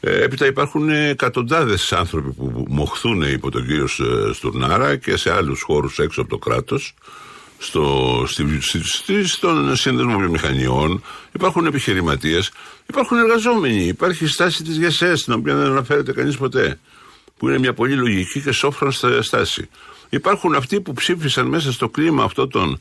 Ε, 0.02 0.24
έπειτα 0.24 0.46
υπάρχουν 0.46 0.90
εκατοντάδες 0.90 1.94
άνθρωποι 1.94 2.32
που 2.32 2.66
μοχθούν 2.70 3.22
υπό 3.22 3.52
τον 3.52 3.66
κύριο 3.68 3.88
Σ- 3.88 4.02
Στουρνάρα 4.34 4.96
και 4.96 5.18
σε 5.18 5.34
άλλους 5.34 5.62
χώρους 5.62 6.00
έξω 6.00 6.22
από 6.22 6.30
το 6.30 6.38
κράτος. 6.38 6.94
Στο, 7.62 8.24
στη, 8.28 8.62
στη, 8.62 8.84
στη- 8.84 9.28
στον 9.28 9.76
σύνδεσμο 9.76 10.18
βιομηχανιών, 10.18 11.04
υπάρχουν 11.32 11.66
επιχειρηματίες, 11.66 12.52
υπάρχουν 12.90 13.18
εργαζόμενοι, 13.18 13.84
υπάρχει 13.84 14.28
στάση 14.28 14.64
της 14.64 14.78
ΓΕΣΕΣ, 14.78 15.24
την 15.24 15.34
οποία 15.34 15.56
δεν 15.56 15.66
αναφέρεται 15.72 16.12
κανείς 16.14 16.38
ποτέ 16.38 16.80
που 17.38 17.48
είναι 17.50 17.58
μια 17.58 17.74
πολύ 17.74 17.94
λογική 17.96 18.42
και 18.42 18.52
σόφρον 18.52 18.92
στα- 18.92 19.22
στάση. 19.22 19.70
Υπάρχουν 20.10 20.56
αυτοί 20.56 20.82
που 20.82 20.94
ψήφισαν 20.94 21.48
μέσα 21.48 21.72
στο 21.72 21.90
κλίμα 21.90 22.24
αυτό 22.24 22.48
των, 22.48 22.80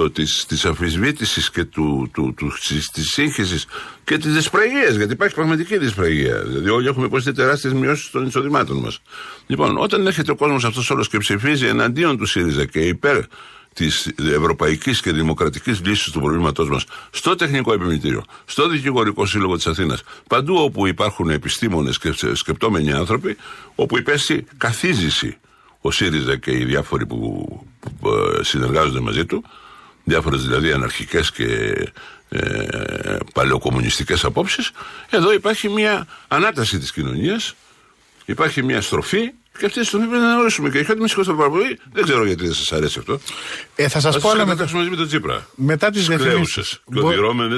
το, 0.00 0.10
της, 0.10 0.44
της 0.48 0.64
αμφισβήτησης 0.64 1.50
και 1.50 1.64
του, 1.64 2.10
του, 2.12 2.34
του, 2.36 2.52
της, 2.68 2.90
της 2.90 3.08
σύγχυσης 3.08 3.66
και 4.04 4.18
της 4.18 4.32
δυσπραγίας, 4.32 4.94
γιατί 4.94 5.12
υπάρχει 5.12 5.34
πραγματική 5.34 5.78
δυσπραγία. 5.78 6.42
Δηλαδή 6.42 6.68
όλοι 6.68 6.88
έχουμε 6.88 7.06
υποστεί 7.06 7.32
τεράστιες 7.32 7.72
μειώσεις 7.72 8.10
των 8.10 8.26
εισοδημάτων 8.26 8.76
μας. 8.76 9.00
Λοιπόν, 9.46 9.76
όταν 9.78 10.06
έρχεται 10.06 10.30
ο 10.30 10.34
κόσμος 10.34 10.64
αυτός 10.64 10.90
όλος 10.90 11.08
και 11.08 11.18
ψηφίζει 11.18 11.66
εναντίον 11.66 12.16
του 12.16 12.26
ΣΥΡΙΖΑ 12.26 12.64
και 12.64 12.80
υπέρ 12.80 13.20
της 13.74 14.12
ευρωπαϊκής 14.16 15.00
και 15.00 15.12
δημοκρατικής 15.12 15.80
λύσης 15.84 16.12
του 16.12 16.20
προβλήματός 16.20 16.68
μας 16.68 16.84
στο 17.10 17.34
τεχνικό 17.34 17.72
επιμελητήριο, 17.72 18.24
στο 18.44 18.68
δικηγορικό 18.68 19.26
σύλλογο 19.26 19.56
της 19.56 19.66
Αθήνας, 19.66 20.02
παντού 20.28 20.54
όπου 20.54 20.86
υπάρχουν 20.86 21.30
επιστήμονες 21.30 21.98
και 21.98 22.12
σκεπτόμενοι 22.32 22.92
άνθρωποι, 22.92 23.36
όπου 23.74 23.98
υπέστη 23.98 24.44
καθίζηση 24.56 25.38
ο 25.80 25.90
ΣΥΡΙΖΑ 25.90 26.36
και 26.36 26.50
οι 26.50 26.64
διάφοροι 26.64 27.06
που, 27.06 27.18
που, 27.80 28.08
ε, 28.08 28.42
συνεργάζονται 28.42 29.00
μαζί 29.00 29.24
του, 29.26 29.44
διάφορες 30.10 30.42
δηλαδή 30.42 30.72
αναρχικές 30.72 31.32
και 31.32 31.46
ε, 32.28 33.16
παλαιοκομμουνιστικέ 33.34 34.14
απόψεις, 34.22 34.70
εδώ 35.10 35.32
υπάρχει 35.32 35.68
μια 35.68 36.06
ανάταση 36.28 36.78
της 36.78 36.92
κοινωνίας 36.92 37.54
Υπάρχει 38.24 38.62
μια 38.62 38.80
στροφή 38.80 39.20
και 39.58 39.66
αυτή 39.66 39.80
τη 39.80 39.86
στροφή 39.86 40.06
πρέπει 40.06 40.22
να 40.22 40.32
γνωρίσουμε. 40.34 40.70
Και 40.70 40.78
είχατε 40.78 41.00
με 41.00 41.08
σηκώσετε 41.08 41.36
πάρα 41.36 41.50
πολύ. 41.50 41.78
Δεν 41.92 42.04
ξέρω 42.04 42.24
γιατί 42.26 42.44
δεν 42.44 42.54
σας 42.54 42.72
αρέσει 42.72 42.98
αυτό. 42.98 43.20
Ε, 43.76 43.88
θα 43.88 44.00
σας 44.00 44.16
Α 44.16 44.18
πω 44.18 44.28
άλλα 44.28 44.38
μετά, 44.38 44.48
κατατάξουμε 44.50 44.78
μαζί 44.78 44.90
με 44.90 44.96
τον 44.96 45.06
Τσίπρα. 45.06 45.46
μετά 45.54 45.90
τις 45.90 46.04
Σκλέουσες 46.04 46.24
διαφημίσεις. 46.26 46.80
και 46.92 46.98
οδυρώμενε 46.98 47.56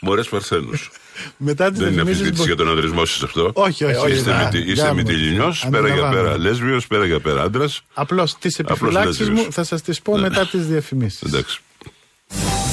μωρές 0.00 0.28
παρθένους. 0.28 0.90
Μετά 1.36 1.70
τις 1.70 1.78
Δεν 1.78 1.86
είναι 1.92 1.94
διαφημίσεις. 2.02 2.20
αφισβήτηση 2.20 2.46
για 2.46 2.56
τον 2.56 2.68
ανδρισμό 2.68 3.04
σας 3.04 3.22
αυτό. 3.22 3.50
Όχι, 3.54 3.84
όχι, 3.84 4.10
Είστε, 4.12 4.32
α, 4.34 4.44
μυτι, 4.44 4.70
είστε 4.70 4.82
γάμο. 4.84 4.94
μυτιλινιός, 4.94 5.66
πέρα 5.70 5.86
για 5.86 5.92
Αντιλαμβάνομαι. 5.92 6.22
πέρα 6.28 6.38
λέσβιος, 6.38 6.86
πέρα 6.86 7.06
για 7.06 7.20
πέρα 7.20 7.42
άντρας. 7.42 7.80
Απλώς 7.94 8.38
τις 8.38 8.58
επιφυλάξεις 8.58 9.18
λέσβιος. 9.18 9.44
μου 9.46 9.52
θα 9.52 9.64
σας 9.64 9.82
τις 9.82 10.00
πω 10.02 10.18
μετά 10.18 10.46
τις 10.46 10.66
διαφημίσεις. 10.66 11.22
Εντάξει. 11.22 11.60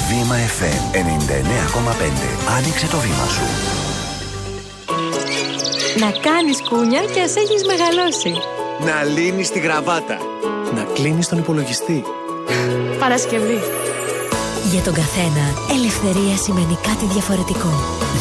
Βήμα 0.08 0.36
FM 0.36 0.96
99,5. 0.96 2.56
Άνοιξε 2.56 2.86
το 2.86 2.96
βήμα 2.96 3.26
σου. 3.26 3.42
Να 5.98 6.10
κάνεις 6.10 6.62
κούνια 6.68 7.00
και 7.00 7.20
ας 7.20 7.36
έχεις 7.36 7.64
μεγαλώσει. 7.64 8.32
Να 8.84 9.04
λύνεις 9.04 9.50
τη 9.50 9.58
γραβάτα. 9.58 10.16
Να 10.74 10.82
κλείνεις 10.94 11.28
τον 11.28 11.38
υπολογιστή. 11.38 12.04
Παρασκευή. 12.98 13.58
Για 14.72 14.82
τον 14.82 14.94
καθένα, 14.94 15.44
ελευθερία 15.70 16.36
σημαίνει 16.36 16.78
κάτι 16.82 17.04
διαφορετικό. 17.12 17.68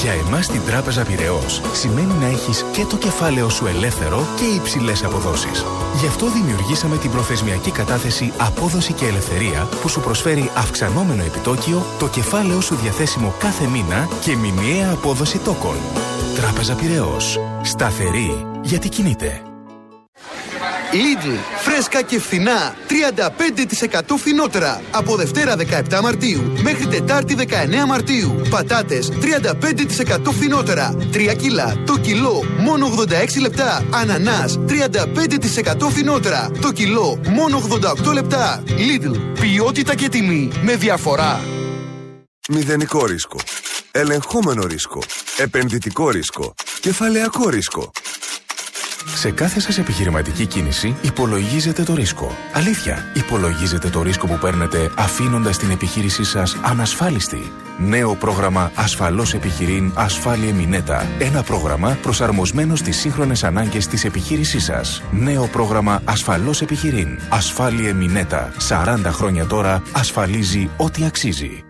Για 0.01 0.11
εμάς 0.11 0.45
στην 0.45 0.61
Τράπεζα 0.65 1.03
Πυραιός 1.03 1.61
σημαίνει 1.73 2.13
να 2.13 2.25
έχεις 2.25 2.65
και 2.71 2.85
το 2.85 2.97
κεφάλαιο 2.97 3.49
σου 3.49 3.65
ελεύθερο 3.65 4.27
και 4.37 4.45
υψηλές 4.55 5.03
αποδόσεις. 5.03 5.65
Γι' 5.99 6.07
αυτό 6.07 6.29
δημιουργήσαμε 6.29 6.97
την 6.97 7.11
προθεσμιακή 7.11 7.71
κατάθεση 7.71 8.33
Απόδοση 8.37 8.93
και 8.93 9.05
Ελευθερία 9.05 9.67
που 9.81 9.89
σου 9.89 9.99
προσφέρει 9.99 10.51
αυξανόμενο 10.55 11.23
επιτόκιο, 11.23 11.85
το 11.99 12.07
κεφάλαιο 12.07 12.61
σου 12.61 12.75
διαθέσιμο 12.75 13.33
κάθε 13.39 13.67
μήνα 13.67 14.07
και 14.21 14.35
μηνιαία 14.35 14.91
απόδοση 14.91 15.37
τόκων. 15.37 15.77
Τράπεζα 16.35 16.75
Πυραιός. 16.75 17.39
Σταθερή 17.61 18.45
γιατί 18.61 18.89
κινείται. 18.89 19.46
Lidl, 20.91 21.37
φρέσκα 21.57 22.01
και 22.01 22.19
φθηνά. 22.19 22.75
35% 22.87 24.17
φθηνότερα. 24.17 24.81
Από 24.91 25.15
Δευτέρα 25.15 25.55
17 25.55 25.99
Μαρτίου 26.01 26.53
μέχρι 26.61 26.87
Τετάρτη 26.87 27.35
19 27.39 27.85
Μαρτίου. 27.87 28.41
Πατάτες 28.49 29.11
35% 29.21 30.31
φθηνότερα. 30.31 30.95
3 31.13 31.33
κιλά 31.37 31.75
το 31.85 31.97
κιλό 31.97 32.43
μόνο 32.59 32.87
86 32.87 33.41
λεπτά. 33.41 33.85
Ανανάς 33.91 34.59
35% 34.67 35.89
φθηνότερα. 35.89 36.51
Το 36.61 36.71
κιλό 36.71 37.19
μόνο 37.29 37.61
88 38.07 38.13
λεπτά. 38.13 38.63
Lidl, 38.67 39.15
ποιότητα 39.39 39.95
και 39.95 40.09
τιμή 40.09 40.51
με 40.61 40.75
διαφορά. 40.75 41.39
Μηδενικό 42.49 43.05
ρίσκο. 43.05 43.37
Ελεγχόμενο 43.91 44.65
ρίσκο. 44.65 45.01
Επενδυτικό 45.37 46.09
ρίσκο. 46.09 46.53
Κεφαλαιακό 46.79 47.49
ρίσκο. 47.49 47.91
Σε 49.15 49.31
κάθε 49.31 49.59
σας 49.59 49.77
επιχειρηματική 49.77 50.45
κίνηση 50.45 50.95
υπολογίζετε 51.01 51.83
το 51.83 51.93
ρίσκο. 51.95 52.35
Αλήθεια, 52.53 53.11
υπολογίζετε 53.13 53.89
το 53.89 54.01
ρίσκο 54.01 54.27
που 54.27 54.37
παίρνετε 54.41 54.91
αφήνοντας 54.97 55.57
την 55.57 55.71
επιχείρησή 55.71 56.23
σας 56.23 56.57
ανασφάλιστη. 56.63 57.51
Νέο 57.77 58.15
πρόγραμμα 58.15 58.71
Ασφαλώς 58.75 59.33
Επιχειρήν 59.33 59.91
Ασφάλεια 59.95 60.53
Μινέτα. 60.53 61.07
Ένα 61.19 61.43
πρόγραμμα 61.43 61.97
προσαρμοσμένο 62.01 62.75
στις 62.75 62.97
σύγχρονες 62.97 63.43
ανάγκες 63.43 63.87
της 63.87 64.05
επιχείρησής 64.05 64.63
σας. 64.63 65.03
Νέο 65.11 65.47
πρόγραμμα 65.47 66.01
Ασφαλώς 66.05 66.61
Επιχειρήν 66.61 67.19
Ασφάλεια 67.29 67.93
Μινέτα. 67.93 68.53
40 68.69 69.11
χρόνια 69.11 69.45
τώρα 69.45 69.81
ασφαλίζει 69.93 70.69
ό,τι 70.77 71.05
αξίζει. 71.05 71.66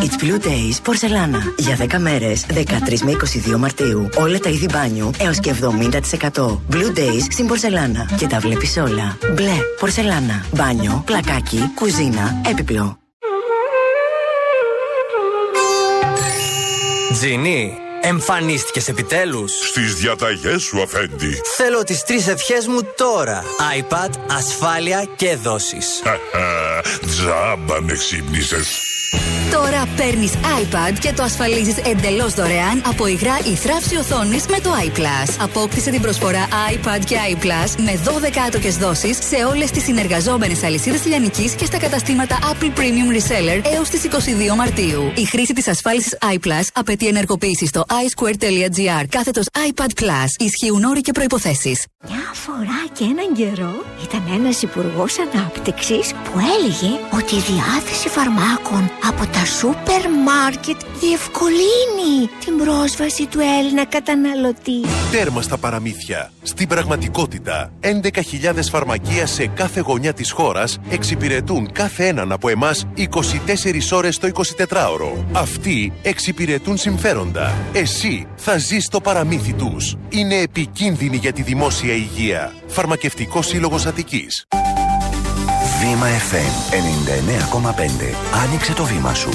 It's 0.00 0.24
Blue 0.24 0.46
Days 0.46 0.82
Πορσελάνα. 0.82 1.42
Για 1.58 1.76
10 1.76 1.98
μέρες, 1.98 2.46
13 2.48 3.02
με 3.02 3.10
22 3.10 3.56
Μαρτίου. 3.58 4.08
Όλα 4.16 4.38
τα 4.38 4.48
είδη 4.48 4.66
μπάνιου 4.72 5.10
έως 5.18 5.38
και 5.40 5.50
70%. 5.50 6.62
Blue 6.72 6.98
Days 6.98 7.20
στην 7.30 7.46
Πορσελάνα. 7.46 8.10
Και 8.16 8.26
τα 8.26 8.38
βλέπεις 8.38 8.76
όλα. 8.76 9.18
Μπλε, 9.32 9.52
πορσελάνα. 9.78 10.44
Μπάνιο, 10.52 11.02
πλακάκι, 11.06 11.70
κουζίνα, 11.74 12.40
έπιπλο. 12.50 12.98
Τζινί, 17.12 17.72
εμφανίστηκες 18.00 18.88
επιτέλους. 18.88 19.52
Στις 19.52 19.94
διαταγές 19.94 20.62
σου, 20.62 20.82
αφέντη. 20.82 21.40
Θέλω 21.56 21.82
τις 21.82 22.02
τρεις 22.02 22.26
ευχές 22.28 22.66
μου 22.66 22.80
τώρα. 22.96 23.42
iPad, 23.80 24.10
ασφάλεια 24.30 25.08
και 25.16 25.36
δόσεις. 25.36 26.02
Τζάμπα 27.06 27.80
με 27.82 27.92
ξύπνησες. 27.92 28.93
Τώρα 29.54 29.88
παίρνεις 29.96 30.32
iPad 30.32 30.98
και 31.00 31.12
το 31.12 31.22
ασφαλίζεις 31.22 31.76
εντελώς 31.76 32.34
δωρεάν 32.34 32.82
από 32.86 33.06
υγρά 33.06 33.38
ή 33.52 33.54
θράψη 33.54 33.96
οθόνη 33.96 34.40
με 34.48 34.58
το 34.62 34.70
iPlus. 34.86 35.34
Απόκτησε 35.40 35.90
την 35.90 36.00
προσφορά 36.00 36.48
iPad 36.72 37.04
και 37.04 37.16
iPlus 37.32 37.74
με 37.76 38.00
12 38.04 38.38
άτοκες 38.46 38.76
δόσεις 38.76 39.16
σε 39.16 39.44
όλες 39.44 39.70
τις 39.70 39.82
συνεργαζόμενες 39.82 40.62
αλυσίδες 40.62 41.04
λιανικής 41.04 41.52
και 41.52 41.64
στα 41.64 41.78
καταστήματα 41.78 42.38
Apple 42.38 42.78
Premium 42.78 43.16
Reseller 43.16 43.72
έως 43.74 43.88
τις 43.88 44.02
22 44.04 44.56
Μαρτίου. 44.56 45.12
Η 45.14 45.24
χρήση 45.24 45.52
της 45.52 45.68
ασφάλισης 45.68 46.16
iPlus 46.34 46.66
απαιτεί 46.72 47.06
ενεργοποίηση 47.06 47.66
στο 47.66 47.84
iSquare.gr 47.88 49.04
κάθετος 49.08 49.44
iPad 49.68 50.02
Plus. 50.02 50.28
Ισχύουν 50.38 50.84
όροι 50.84 51.00
και 51.00 51.12
προποθέσει. 51.12 51.72
Μια 52.08 52.30
φορά 52.32 52.80
και 52.92 53.04
έναν 53.04 53.34
καιρό 53.34 53.84
ήταν 54.02 54.22
ένας 54.34 54.62
υπουργός 54.62 55.14
ανάπτυξης 55.18 56.12
που 56.12 56.38
έλεγε 56.54 56.92
ότι 57.12 57.34
η 57.34 57.42
διάθεση 57.52 58.08
φαρμάκων 58.08 58.90
από 59.08 59.26
τα 59.26 59.43
σούπερ 59.44 60.10
μάρκετ 60.10 60.80
διευκολύνει 61.00 62.28
την 62.44 62.56
πρόσβαση 62.56 63.26
του 63.26 63.38
Έλληνα 63.58 63.86
καταναλωτή. 63.86 64.80
Τέρμα 65.10 65.42
στα 65.42 65.56
παραμύθια. 65.56 66.32
Στην 66.42 66.68
πραγματικότητα, 66.68 67.72
11.000 67.80 67.90
φαρμακεία 68.70 69.26
σε 69.26 69.46
κάθε 69.46 69.80
γωνιά 69.80 70.12
της 70.12 70.30
χώρας 70.30 70.78
εξυπηρετούν 70.90 71.72
κάθε 71.72 72.06
έναν 72.06 72.32
από 72.32 72.48
εμάς 72.48 72.86
24 72.96 73.92
ώρες 73.92 74.18
το 74.18 74.28
24ωρο. 74.34 75.24
Αυτοί 75.32 75.92
εξυπηρετούν 76.02 76.76
συμφέροντα. 76.76 77.54
Εσύ 77.72 78.26
θα 78.36 78.58
ζεις 78.58 78.88
το 78.88 79.00
παραμύθι 79.00 79.52
τους. 79.52 79.96
Είναι 80.08 80.36
επικίνδυνοι 80.36 81.16
για 81.16 81.32
τη 81.32 81.42
δημόσια 81.42 81.92
υγεία. 81.92 82.52
Φαρμακευτικός 82.66 83.46
Σύλλογος 83.46 83.86
Αττικής. 83.86 84.46
Βήμα 85.84 86.06
FM 86.06 86.74
99,5. 86.74 88.44
Άνοιξε 88.44 88.72
το 88.72 88.84
βήμα 88.84 89.14
σου. 89.14 89.30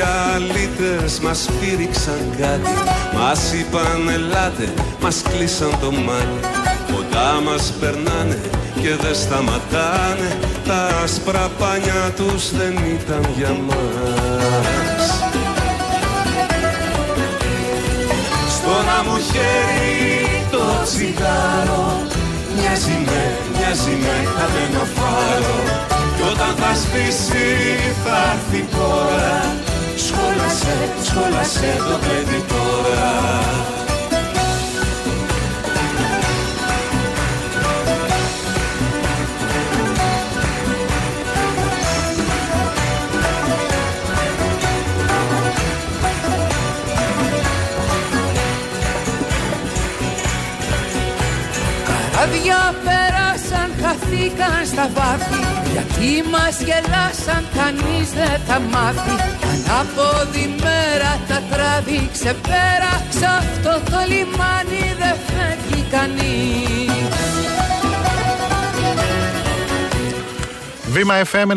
Καραδιαλίτες 0.00 1.20
μας 1.20 1.48
πήριξαν 1.60 2.20
κάτι. 2.40 2.74
Μας 3.18 3.52
είπαν 3.52 4.08
ελάτε, 4.08 4.72
μας 5.02 5.22
κλείσαν 5.22 5.72
το 5.80 5.90
μάτι 5.90 6.40
Κοντά 6.92 7.40
μας 7.44 7.72
περνάνε 7.80 8.40
και 8.80 8.94
δεν 9.02 9.14
σταματάνε. 9.14 10.38
Τα 10.66 10.88
άσπρα 11.04 11.50
πάνια 11.58 12.12
τους 12.16 12.50
δεν 12.56 12.72
ήταν 12.72 13.22
για 13.36 13.56
μας. 13.66 15.04
Στο 18.56 18.74
να 18.88 19.10
μου 19.10 19.18
χέρι 19.30 20.44
το 20.50 20.64
τσιγάρο 20.84 22.02
Μοιάζει 22.56 22.96
με, 23.06 23.22
μοιάζει 23.52 23.94
με 24.04 24.16
χαμένο 24.34 24.84
φάρο. 24.94 25.56
Κι 26.16 26.22
όταν 26.32 26.54
θα 26.56 26.74
σβήσει 26.74 27.48
θα 28.04 28.16
έρθει 28.32 28.58
η 28.58 28.76
ώρα 28.76 29.68
Σχόλασε, 30.10 30.76
σχόλασε 31.02 31.76
το 31.88 31.98
παιδί 32.06 32.44
τώρα. 32.48 33.30
Καράδια 52.20 52.74
πέρασαν, 52.84 53.70
χαθήκαν 53.82 54.66
στα 54.66 54.90
βάθη. 54.94 55.40
Γιατί 55.72 56.28
μας 56.32 56.60
γελάσαν, 56.60 57.44
κανείς 57.56 58.08
δεν 58.12 58.40
θα 58.46 58.60
μάθει 58.60 59.14
Ανάποδη 59.70 60.54
μέρα 60.60 61.20
τα 61.28 61.42
τράβηξε 61.50 62.36
πέρα 62.42 63.06
Σ' 63.10 63.22
αυτό 63.22 63.90
το 63.90 63.96
λιμάνι 64.08 64.94
δεν 64.98 65.16
φεύγει 65.26 65.84
κανείς. 65.90 66.90
Βήμα 70.90 71.14
FM 71.32 71.48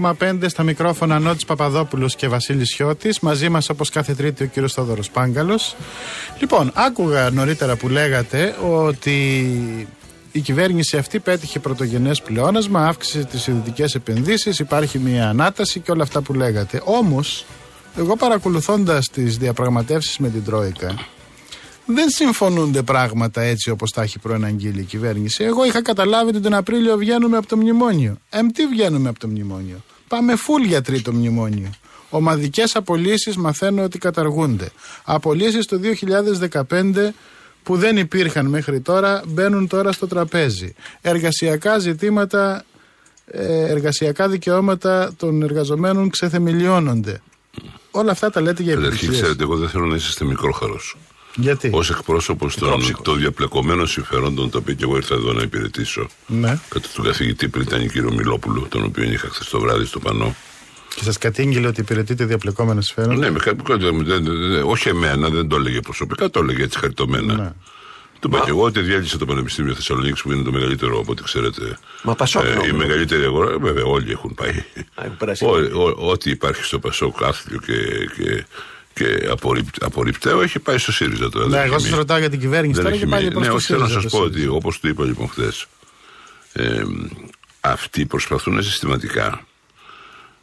99,5 0.00 0.48
στα 0.48 0.62
μικρόφωνα 0.62 1.18
Νότης 1.18 1.44
Παπαδόπουλος 1.44 2.16
και 2.16 2.28
Βασίλης 2.28 2.68
Σιώτης 2.68 3.20
Μαζί 3.20 3.48
μας 3.48 3.68
όπως 3.68 3.90
κάθε 3.90 4.14
τρίτη 4.14 4.42
ο 4.42 4.46
κύριος 4.46 4.72
Θόδωρος 4.72 5.10
Πάγκαλος. 5.10 5.76
Λοιπόν, 6.38 6.70
άκουγα 6.74 7.30
νωρίτερα 7.30 7.76
που 7.76 7.88
λέγατε 7.88 8.54
ότι 8.62 9.46
η 10.32 10.40
κυβέρνηση 10.40 10.96
αυτή 10.96 11.18
πέτυχε 11.18 11.58
πρωτογενές 11.58 12.22
πλεόνασμα, 12.22 12.86
αύξησε 12.86 13.24
τις 13.24 13.46
ιδιωτικές 13.46 13.94
επενδύσεις, 13.94 14.58
υπάρχει 14.58 14.98
μια 14.98 15.28
ανάταση 15.28 15.80
και 15.80 15.90
όλα 15.90 16.02
αυτά 16.02 16.20
που 16.20 16.34
λέγατε. 16.34 16.82
Όμως, 16.84 17.44
εγώ 17.96 18.16
παρακολουθώντας 18.16 19.08
τις 19.08 19.36
διαπραγματεύσεις 19.36 20.18
με 20.18 20.28
την 20.28 20.44
Τρόικα, 20.44 20.94
δεν 21.86 22.08
συμφωνούνται 22.08 22.82
πράγματα 22.82 23.40
έτσι 23.40 23.70
όπως 23.70 23.90
τα 23.90 24.02
έχει 24.02 24.18
προαναγγείλει 24.18 24.80
η 24.80 24.84
κυβέρνηση. 24.84 25.44
Εγώ 25.44 25.64
είχα 25.64 25.82
καταλάβει 25.82 26.28
ότι 26.28 26.40
τον 26.40 26.54
Απρίλιο 26.54 26.96
βγαίνουμε 26.96 27.36
από 27.36 27.46
το 27.46 27.56
μνημόνιο. 27.56 28.16
Εμ, 28.30 28.48
τι 28.48 28.66
βγαίνουμε 28.66 29.08
από 29.08 29.18
το 29.18 29.28
μνημόνιο; 29.28 29.84
Πάμε 30.08 30.36
φουλ 30.36 30.64
για 30.64 30.82
τρίτο 30.82 31.12
μνημόνιο. 31.12 31.70
Ομαδικές 32.10 32.76
απολύσεις 32.76 33.36
μαθαίνω 33.36 33.82
ότι 33.82 33.98
καταργούνται. 33.98 34.70
Απολύσεις 35.04 35.66
το 35.66 35.78
2015 35.78 37.14
που 37.62 37.76
δεν 37.76 37.96
υπήρχαν 37.96 38.46
μέχρι 38.46 38.80
τώρα 38.80 39.22
μπαίνουν 39.26 39.68
τώρα 39.68 39.92
στο 39.92 40.06
τραπέζι. 40.06 40.74
Εργασιακά 41.00 41.78
ζητήματα, 41.78 42.64
ε, 43.26 43.70
εργασιακά 43.70 44.28
δικαιώματα 44.28 45.12
των 45.16 45.42
εργαζομένων 45.42 46.10
ξεθεμελιώνονται. 46.10 47.22
Όλα 47.90 48.10
αυτά 48.10 48.30
τα 48.30 48.40
λέτε 48.40 48.62
για 48.62 48.74
Καταρχήν, 48.74 48.94
επιτυχίες. 48.96 49.20
ξέρετε, 49.22 49.42
εγώ 49.42 49.56
δεν 49.56 49.68
θέλω 49.68 49.86
να 49.86 49.96
είσαστε 49.96 50.24
μικρόχαρος. 50.24 50.96
Γιατί; 51.36 51.70
Ω 51.74 51.80
εκπρόσωπος 51.90 52.54
των, 52.56 52.82
των 53.02 53.18
διαπλεκομένων 53.18 53.86
συμφερόντων, 53.86 54.50
τα 54.50 54.58
οποία 54.58 54.74
και 54.74 54.84
εγώ 54.84 54.96
ήρθα 54.96 55.14
εδώ 55.14 55.32
να 55.32 55.42
υπηρετήσω. 55.42 56.08
Ναι. 56.26 56.58
Κατά 56.68 56.88
τον 56.94 57.04
καθηγητή 57.04 57.48
Πριτάνη 57.48 57.88
κύριο 57.88 58.12
Μιλόπουλο, 58.12 58.66
τον 58.68 58.84
οποίο 58.84 59.04
είχα 59.04 59.28
χθες 59.28 59.48
το 59.48 59.60
βράδυ 59.60 59.84
στο 59.84 59.98
πανό. 59.98 60.34
Και 60.94 61.04
σας 61.04 61.18
κατήγγειλε 61.18 61.66
ότι 61.66 61.80
υπηρετείτε 61.80 62.24
διαπλεκόμενα 62.24 62.80
σφαίρα. 62.80 63.14
Ναι, 63.16 63.30
με 63.30 63.38
κάποιο 63.38 63.78
δεν- 63.78 64.04
δεν- 64.04 64.24
δεν- 64.24 64.62
όχι 64.64 64.88
εμένα, 64.88 65.28
δεν 65.28 65.48
το 65.48 65.56
έλεγε 65.56 65.80
προσωπικά, 65.80 66.30
το 66.30 66.40
έλεγε 66.40 66.62
έτσι 66.62 66.78
χαριτωμένα. 66.78 67.34
Ναι. 67.34 67.52
Του 68.20 68.28
είπα 68.32 68.40
και 68.44 68.50
εγώ 68.50 68.62
ότι 68.62 68.80
διέλυσε 68.80 69.18
το 69.18 69.26
Πανεπιστήμιο 69.26 69.74
Θεσσαλονίκης 69.74 70.22
που 70.22 70.32
είναι 70.32 70.42
το 70.42 70.52
μεγαλύτερο 70.52 70.98
από 70.98 71.12
ό,τι 71.12 71.22
ξέρετε. 71.22 71.78
Μα 72.02 72.14
Πασόκ, 72.14 72.44
Ε, 72.44 72.48
η 72.50 72.54
νόμιζα. 72.54 72.74
μεγαλύτερη 72.74 73.22
αγορά, 73.24 73.50
ε, 73.52 73.56
βέβαια, 73.56 73.84
όλοι 73.84 74.10
έχουν 74.10 74.34
πάει. 74.34 74.64
έχουν 74.94 75.16
περάσει. 75.16 75.44
Ό- 75.44 75.82
ό- 75.82 76.10
Ό,τι 76.10 76.30
υπάρχει 76.30 76.64
στο 76.64 76.78
Πασόκ, 76.78 77.22
άθλιο 77.22 77.58
και, 77.58 77.72
και, 78.16 78.44
και 78.94 79.26
απορρίπ- 79.30 79.84
απορριπταίο, 79.84 80.40
έχει 80.42 80.58
πάει 80.58 80.78
στο 80.78 80.92
ΣΥΡΙΖΑ 80.92 81.28
τώρα. 81.30 81.44
Ναι, 81.46 81.50
δεν 81.50 81.60
εγώ 81.60 81.66
έχει 81.66 81.80
σας 81.80 81.82
μείνει. 81.84 81.96
ρωτάω 81.96 82.18
για 82.18 82.30
την 82.30 82.40
κυβέρνηση 82.40 82.72
Δεν 82.74 82.82
τώρα 82.82 82.94
έχει 82.94 83.04
και 83.04 83.10
πάλι 83.10 83.22
μείνει. 83.22 83.34
προς 83.34 83.44
Ναι, 83.46 83.50
το 83.50 83.56
όχι, 83.56 83.66
θέλω 83.66 83.80
να 83.80 83.86
ΣΥΡΙΖΑ, 83.86 84.02
σας 84.02 84.12
το 84.12 84.18
πω 84.18 84.24
ΣΥΡΙΖΑ. 84.26 84.48
ότι 84.48 84.56
όπως 84.56 84.80
το 84.80 84.88
είπα 84.88 85.04
λοιπόν 85.04 85.28
χθες, 85.28 85.66
ε, 86.52 86.82
αυτοί 87.60 88.06
προσπαθούν 88.06 88.62
συστηματικά 88.62 89.46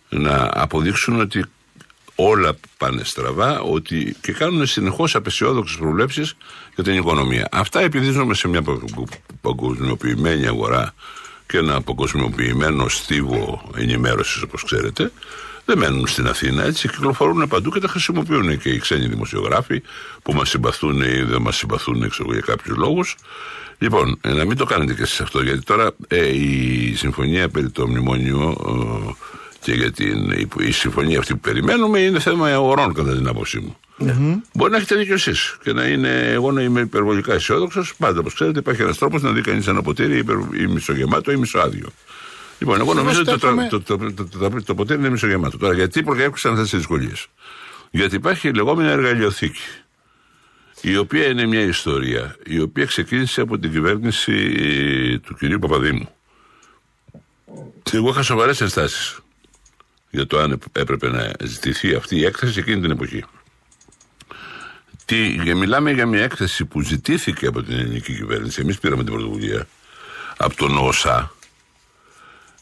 να 0.10 0.50
αποδείξουν 0.54 1.19
ότι 1.19 1.45
όλα 2.15 2.56
πάνε 2.78 3.04
στραβά 3.04 3.60
ότι 3.62 4.15
και 4.22 4.32
κάνουν 4.32 4.65
συνεχώς 4.65 5.15
απεσιόδοξες 5.15 5.78
προβλέψεις 5.78 6.36
για 6.76 6.84
την 6.84 6.93
οικονομία. 6.95 7.48
Αυτά 7.52 7.82
επειδή 7.82 8.12
ζούμε 8.12 8.34
σε 8.34 8.48
μια 8.48 8.62
παγκο- 8.62 9.08
παγκοσμιοποιημένη 9.41 10.48
αγορά 10.48 10.93
και 11.48 11.58
ένα 11.58 11.82
παγκοσμιοποιημένο 11.82 12.88
στίβο 12.89 13.72
ενημέρωσης, 13.76 14.41
όπως 14.41 14.63
ξέρετε, 14.63 15.12
δεν 15.65 15.78
μένουν 15.78 16.08
στην 16.08 16.28
Αθήνα 16.28 16.63
έτσι, 16.63 16.88
κυκλοφορούν 16.88 17.48
παντού 17.48 17.69
και 17.69 17.80
τα 17.80 17.88
χρησιμοποιούν 17.88 18.60
και 18.60 18.69
οι 18.69 18.80
ξένοι 18.80 19.08
δημοσιογράφοι 19.08 19.82
που 20.24 20.34
μας 20.34 20.50
συμπαθούν 20.50 21.02
ή 21.02 21.22
δεν 21.22 21.41
μας 21.41 21.56
συμπαθούν 21.56 22.10
ξέρω, 22.10 22.32
για 22.34 22.41
κάποιους 22.41 22.78
λόγους. 22.78 23.15
Λοιπόν, 23.78 24.17
ε, 24.22 24.34
να 24.34 24.45
μην 24.45 24.58
το 24.58 24.65
κάνετε 24.65 24.93
και 24.93 25.02
εσείς 25.02 25.22
αυτό, 25.22 25.43
γιατί 25.43 25.62
τώρα 25.62 25.91
ε, 26.08 26.28
η 26.28 26.93
συμφωνία 26.95 27.50
περί 27.50 27.69
το 27.69 27.88
μνημόνιο 27.88 28.56
ε, 28.67 29.13
και 29.62 29.74
για 29.74 29.91
την 29.91 30.30
η, 30.32 30.48
η 30.60 30.72
συμφωνία 30.72 31.19
αυτή 31.19 31.34
που 31.34 31.39
περιμένουμε 31.39 32.00
είναι 32.00 32.19
θέμα 32.19 32.48
αγορών 32.48 32.93
κατά 32.93 33.15
την 33.15 33.28
άποψή 33.28 33.60
μου. 33.60 33.78
Μπορεί 34.54 34.72
να 34.72 34.78
έχετε 34.78 34.95
δίκιο 34.95 35.13
εσείς 35.13 35.58
και 35.63 35.74
να 35.74 35.88
είναι, 35.88 36.32
εγώ 36.32 36.52
να 36.52 36.62
είμαι 36.62 36.80
υπερβολικά 36.82 37.34
αισιόδοξος. 37.34 37.95
Πάντα, 37.98 38.19
όπως 38.19 38.34
ξέρετε, 38.34 38.60
υπάρχει 38.60 38.82
ένας 38.82 38.98
τρόπος 38.98 39.22
να 39.22 39.32
δει 39.32 39.41
κανείς 39.41 39.67
ένα 39.67 39.82
ποτήρι 39.82 40.17
υπερ, 40.17 40.36
ή 40.36 40.67
μισογεμάτο 40.67 41.32
ή 41.32 41.36
μισοάδιο. 41.38 41.89
Λοιπόν, 42.60 42.76
εγώ 42.80 42.91
Εγώ 42.91 42.93
νομίζω 43.02 43.19
ότι 43.19 43.30
το, 43.32 43.38
στέκομαι- 43.38 43.69
το, 43.69 43.82
το, 43.82 43.98
το, 43.98 44.13
το, 44.13 44.50
το, 44.50 44.63
το 44.63 44.76
ποτήρι 44.76 45.00
είναι 45.00 45.10
μισογεμάτο. 45.10 45.58
Τώρα, 45.58 45.74
γιατί 45.74 46.04
προέκυψαν 46.04 46.52
αυτέ 46.54 46.63
τι 46.63 46.78
δυσκολίες. 46.78 47.28
Γιατί 47.91 48.15
υπάρχει 48.15 48.48
η 48.48 48.54
λεγόμενη 48.54 48.89
εργαλειοθήκη, 48.89 49.62
η 50.82 50.98
οποία 50.98 51.26
είναι 51.28 51.45
μια 51.45 51.62
ιστορία, 51.62 52.36
η 52.45 52.60
οποία 52.60 52.86
ξεκίνησε 52.86 53.41
από 53.41 53.58
την 53.60 53.72
κυβέρνηση 53.72 54.34
του 55.19 55.36
κυρίου 55.36 55.60
Παπαδήμου. 55.60 56.10
Εγώ 57.91 58.10
είχα 58.10 58.22
σοβαρές 58.22 58.62
ενστάσεις 58.62 59.19
για 60.10 60.28
το 60.28 60.39
αν 60.39 60.60
έπρεπε 60.72 61.10
να 61.10 61.32
ζητηθεί 61.43 61.95
αυτή 61.95 62.15
η 62.15 62.26
έκθεση 62.26 62.60
εκείνη 62.60 62.82
την 62.82 62.91
εποχή. 62.91 63.24
Τι, 65.06 65.39
και 65.43 65.56
μιλάμε 65.56 65.91
για 65.91 66.06
μια 66.06 66.24
έκθεση 66.24 66.65
που 66.65 66.82
ζητήθηκε 66.82 67.48
από 67.48 67.63
την 67.63 67.80
ελληνική 67.80 68.13
κυβέρνηση. 68.13 68.62
Εμείς 68.62 68.80
πήραμε 68.80 69.04
την 69.04 69.13
πρωτοβουλία 69.13 69.67
από 70.38 70.56
τον 70.56 70.78
ΟΣΑ 70.78 71.34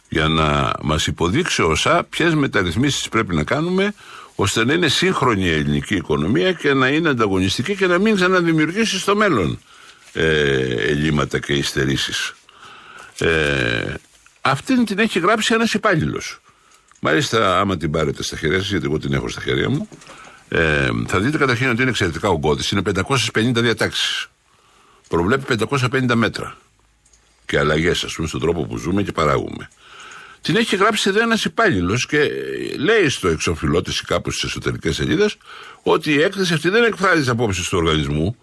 για 0.10 0.28
να 0.28 0.74
μας 0.82 1.08
υποδείξει 1.08 1.62
ο 1.62 1.70
ΟΣΑ 1.70 2.04
ποιες 2.04 2.36
μεταρρυθμίσεις 2.36 3.10
πρέπει 3.10 3.36
να 3.36 3.44
κάνουμε 3.44 3.94
ώστε 4.36 4.66
να 4.66 4.74
είναι 4.74 4.88
σύγχρονη 4.88 5.44
η 5.44 5.52
ελληνική 5.52 5.96
οικονομία 5.96 6.54
και 6.54 6.74
να 6.74 6.88
είναι 6.88 7.10
ανταγωνιστική 7.10 7.76
και 7.76 7.88
να 7.88 7.98
μην 7.98 8.16
ξαναδημιουργήσει 8.16 9.00
στο 9.00 9.16
μέλλον 9.16 9.60
ε, 10.14 10.30
ελλείμματα 10.90 11.40
και 11.40 11.54
υστερήσεις. 11.54 12.34
Ε, 13.20 13.94
αυτήν 14.42 14.86
την 14.86 15.00
έχει 15.00 15.20
γράψει 15.20 15.54
ένας 15.54 15.74
υπάλληλος. 15.74 16.40
Μάλιστα, 17.00 17.60
άμα 17.60 17.78
την 17.78 17.92
πάρετε 17.92 18.24
στα 18.24 18.38
χέρια 18.38 18.58
σας, 18.58 18.70
γιατί 18.70 18.86
εγώ 18.86 19.00
την 19.00 19.14
έχω 19.14 19.28
στα 19.28 19.42
χέρια 19.42 19.70
μου, 19.70 19.90
ε, 20.50 20.90
θα 21.08 21.20
δείτε 21.20 21.38
καταρχήν 21.38 21.70
ότι 21.70 21.82
είναι 21.82 21.90
εξαιρετικά 21.90 22.30
ογκώδης. 22.30 22.72
Είναι 22.72 22.82
550 22.82 23.62
διατάξεις. 23.62 24.28
Προβλέπει 25.08 25.44
550 25.44 26.16
μέτρα 26.16 26.58
και 27.46 27.60
αλλαγές, 27.60 28.04
ας 28.04 28.14
πούμε, 28.14 28.28
στον 28.28 28.40
τρόπο 28.40 28.66
που 28.66 28.78
ζούμε 28.78 29.04
και 29.04 29.12
παράγουμε. 29.12 29.70
Την 30.42 30.56
έχει 30.56 30.76
γράψει 30.76 31.10
εδώ 31.10 31.22
ένας 31.22 31.46
υπάλληλος 31.46 32.06
και 32.06 32.20
ε, 32.20 32.78
λέει 32.78 33.10
στο 33.10 33.28
εξοφυλό 33.28 33.82
της 33.82 34.00
ή 34.00 34.06
κάπου 34.06 34.32
στις 34.32 34.44
εσωτερικές 34.44 34.96
σελίδες 34.96 35.38
ότι 35.84 36.12
η 36.12 36.22
έκθεση 36.22 36.54
αυτή 36.54 36.70
δεν 36.70 36.84
εκφράζει 36.84 37.20
τις 37.20 37.30
απόψεις 37.30 37.70
του 37.70 37.78
οργανισμού, 37.78 38.38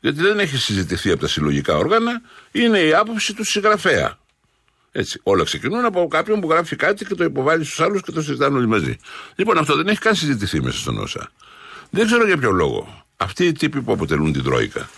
γιατί 0.00 0.20
δεν 0.20 0.38
έχει 0.38 0.56
συζητηθεί 0.56 1.10
από 1.10 1.20
τα 1.20 1.28
συλλογικά 1.28 1.76
όργανα, 1.76 2.20
είναι 2.52 2.78
η 2.78 2.94
άποψη 2.94 3.34
του 3.34 3.44
συγγραφέα. 3.44 4.18
Έτσι. 4.92 5.20
Όλα 5.22 5.44
ξεκινούν 5.44 5.84
από 5.84 6.08
κάποιον 6.08 6.40
που 6.40 6.50
γράφει 6.50 6.76
κάτι 6.76 7.04
και 7.04 7.14
το 7.14 7.24
υποβάλλει 7.24 7.64
στους 7.64 7.80
άλλους 7.80 8.02
και 8.02 8.12
το 8.12 8.22
συζητάνε 8.22 8.56
όλοι 8.56 8.66
μαζί. 8.66 8.96
Λοιπόν, 9.34 9.58
αυτό 9.58 9.76
δεν 9.76 9.88
έχει 9.88 9.98
καν 9.98 10.14
συζητηθεί 10.14 10.62
μέσα 10.62 10.78
στον 10.78 10.98
ΩΣΑ. 10.98 11.30
Δεν 11.90 12.06
ξέρω 12.06 12.26
για 12.26 12.36
ποιο 12.38 12.50
λόγο. 12.50 13.04
Αυτοί 13.16 13.44
οι 13.46 13.52
τύποι 13.52 13.82
που 13.82 13.92
αποτελούν 13.92 14.32
την 14.32 14.42
Τρόικα, 14.42 14.88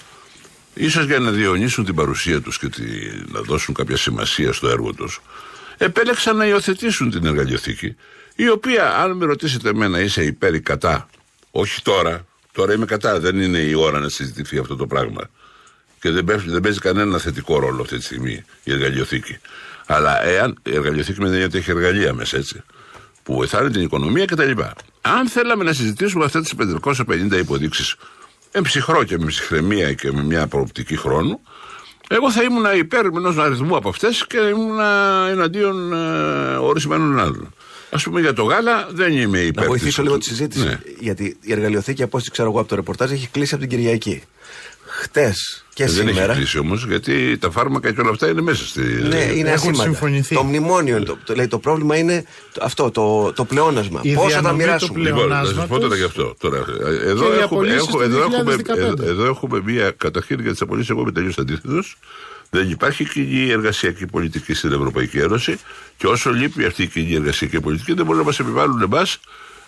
ίσως 0.75 1.05
για 1.05 1.19
να 1.19 1.31
διαιωνίσουν 1.31 1.85
την 1.85 1.95
παρουσία 1.95 2.41
τους 2.41 2.59
και 2.59 2.69
τη, 2.69 2.83
να 3.27 3.41
δώσουν 3.41 3.75
κάποια 3.75 3.97
σημασία 3.97 4.53
στο 4.53 4.69
έργο 4.69 4.93
τους, 4.95 5.21
επέλεξαν 5.79 6.37
να 6.37 6.47
υιοθετήσουν 6.47 7.11
την 7.11 7.27
εργαλειοθήκη, 7.27 7.97
η 8.35 8.49
οποία, 8.49 8.97
αν 8.97 9.17
με 9.17 9.25
ρωτήσετε 9.25 9.69
εμένα, 9.69 10.01
είσαι 10.01 10.25
υπέρ 10.25 10.55
ή 10.55 10.61
κατά, 10.61 11.09
όχι 11.51 11.83
τώρα, 11.83 12.27
τώρα 12.53 12.73
είμαι 12.73 12.85
κατά, 12.85 13.21
δεν 13.21 13.41
είναι 13.41 13.59
η 13.59 13.75
ώρα 13.75 13.99
να 14.01 14.09
συζητηθεί 14.09 14.59
αυτό 14.59 14.77
το 14.77 14.87
πράγμα. 14.87 15.31
Και 16.01 16.11
δεν, 16.11 16.25
παίζει- 16.25 16.49
δεν 16.51 16.61
παίζει 16.61 16.79
κανένα 16.79 17.19
θετικό 17.19 17.59
ρόλο 17.59 17.83
αυτή 17.83 17.97
τη 17.99 18.05
στιγμή 18.05 18.45
η 18.63 18.73
εργαλειοθήκη. 18.73 19.39
Αλλά 19.87 20.25
εάν 20.25 20.59
η 20.63 20.75
εργαλειοθήκη 20.75 21.19
με 21.19 21.25
την 21.25 21.33
έννοια 21.33 21.47
ότι 21.47 21.59
έχει 21.59 21.71
εργαλεία 21.71 22.15
μέσα 22.15 22.37
έτσι, 22.37 22.63
που 23.23 23.35
βοηθάνε 23.35 23.71
την 23.71 23.83
οικονομία 23.83 24.25
κτλ. 24.25 24.51
Αν 25.01 25.29
θέλαμε 25.29 25.65
να 25.65 25.73
συζητήσουμε 25.73 26.25
αυτέ 26.25 26.41
τις 26.41 26.55
550 26.85 27.39
υποδείξεις 27.39 27.95
εμψυχρό 28.51 29.05
και 29.05 29.19
με 29.19 29.27
ψυχραιμία 29.27 29.93
και 29.93 30.13
με 30.13 30.23
μια 30.23 30.47
προοπτική 30.47 30.97
χρόνου, 30.97 31.41
εγώ 32.09 32.31
θα 32.33 32.43
ήμουν 32.43 32.65
υπέρ 32.79 33.05
ενός 33.05 33.37
αριθμού 33.37 33.77
από 33.77 33.89
αυτές 33.89 34.27
και 34.27 34.37
ήμουν 34.39 34.79
εναντίον 35.31 35.93
ε, 35.93 36.55
ορισμένων 36.57 37.19
άλλων. 37.19 37.55
Α 37.91 37.97
πούμε 38.03 38.21
για 38.21 38.33
το 38.33 38.43
γάλα 38.43 38.89
δεν 38.93 39.13
είμαι 39.13 39.39
υπέρ. 39.39 39.63
Να 39.63 39.69
βοηθήσω 39.69 39.89
της- 39.97 40.05
λίγο 40.05 40.19
τη 40.19 40.25
συζήτηση. 40.25 40.65
Ναι. 40.65 40.79
Γιατί 40.99 41.37
η 41.41 41.53
εργαλειοθήκη, 41.53 42.03
από 42.03 42.19
ό,τι 42.19 42.31
ξέρω 42.31 42.49
εγώ 42.51 42.61
από 42.61 42.69
το 42.69 42.75
ρεπορτάζ, 42.75 43.11
έχει 43.11 43.29
κλείσει 43.29 43.55
από 43.55 43.67
την 43.67 43.77
Κυριακή. 43.79 44.23
Χτες 45.03 45.65
και 45.75 45.83
Ε, 45.83 45.87
δεν 45.87 46.07
σήμερα. 46.09 46.25
έχει 46.33 46.41
κλείσει 46.41 46.59
όμως, 46.59 46.85
γιατί 46.87 47.39
τα 47.39 47.51
φάρμακα 47.51 47.93
και 47.93 48.01
όλα 48.01 48.11
αυτά 48.11 48.29
είναι 48.29 48.41
μέσα 48.41 48.67
στη. 48.67 48.81
Ναι, 48.81 49.17
είναι 49.17 49.51
Έχουν 49.51 49.53
ασήμαντα. 49.53 49.83
συμφωνηθεί. 49.83 50.35
Το 50.35 50.43
μνημόνιο 50.43 50.97
είναι 50.97 51.05
το, 51.05 51.19
το, 51.25 51.35
λέει, 51.35 51.47
το 51.47 51.59
πρόβλημα 51.59 51.97
είναι 51.97 52.25
το- 52.53 52.61
αυτό, 52.65 52.91
το, 52.91 53.33
το 53.33 53.45
πλεόνασμα. 53.45 54.01
Η 54.03 54.15
Πώ 54.15 54.21
θα 54.23 54.29
τα 54.29 54.41
διανομής 54.41 54.65
του 54.65 54.69
μοιράσουμε; 54.69 54.99
πλεονάσματος. 54.99 55.49
Λοιπόν, 55.49 55.55
να 55.55 55.61
σας 55.61 55.67
πω 55.69 55.79
τώρα 55.79 55.97
γι' 55.97 56.05
αυτό. 56.05 56.35
Τώρα, 56.39 56.57
ε, 56.57 57.09
εδώ, 57.09 57.25
Και 57.25 57.37
οι 57.37 57.41
έχουμε, 57.41 57.43
απολύσεις 57.43 57.79
έχω- 57.89 57.97
του 57.97 58.03
εδώ, 58.03 58.19
έχουμε, 58.23 58.43
2015. 58.57 59.03
εδώ, 59.03 59.11
εδώ 59.11 59.25
έχουμε 59.25 59.61
μία 59.65 59.91
καταρχήν 59.91 60.41
για 60.41 60.51
τις 60.51 60.61
απολύσεις. 60.61 60.91
Εγώ 60.91 61.01
είμαι 61.01 61.13
τελείω 61.13 61.33
αντίθετος. 61.39 61.97
Δεν 62.51 62.71
υπάρχει 62.71 63.05
κοινή 63.09 63.51
εργασιακή 63.51 64.07
πολιτική 64.07 64.55
στην 64.55 64.73
Ευρωπαϊκή 64.73 65.19
Ένωση 65.19 65.59
και 65.97 66.07
όσο 66.07 66.31
λείπει 66.31 66.65
αυτή 66.65 66.83
η 66.83 66.87
κοινή 66.87 67.15
εργασιακή 67.15 67.61
πολιτική 67.61 67.93
δεν 67.93 68.05
μπορεί 68.05 68.19
να 68.19 68.25
μας 68.25 68.39
επιβάλλουν 68.39 68.83
εμάς 68.83 69.19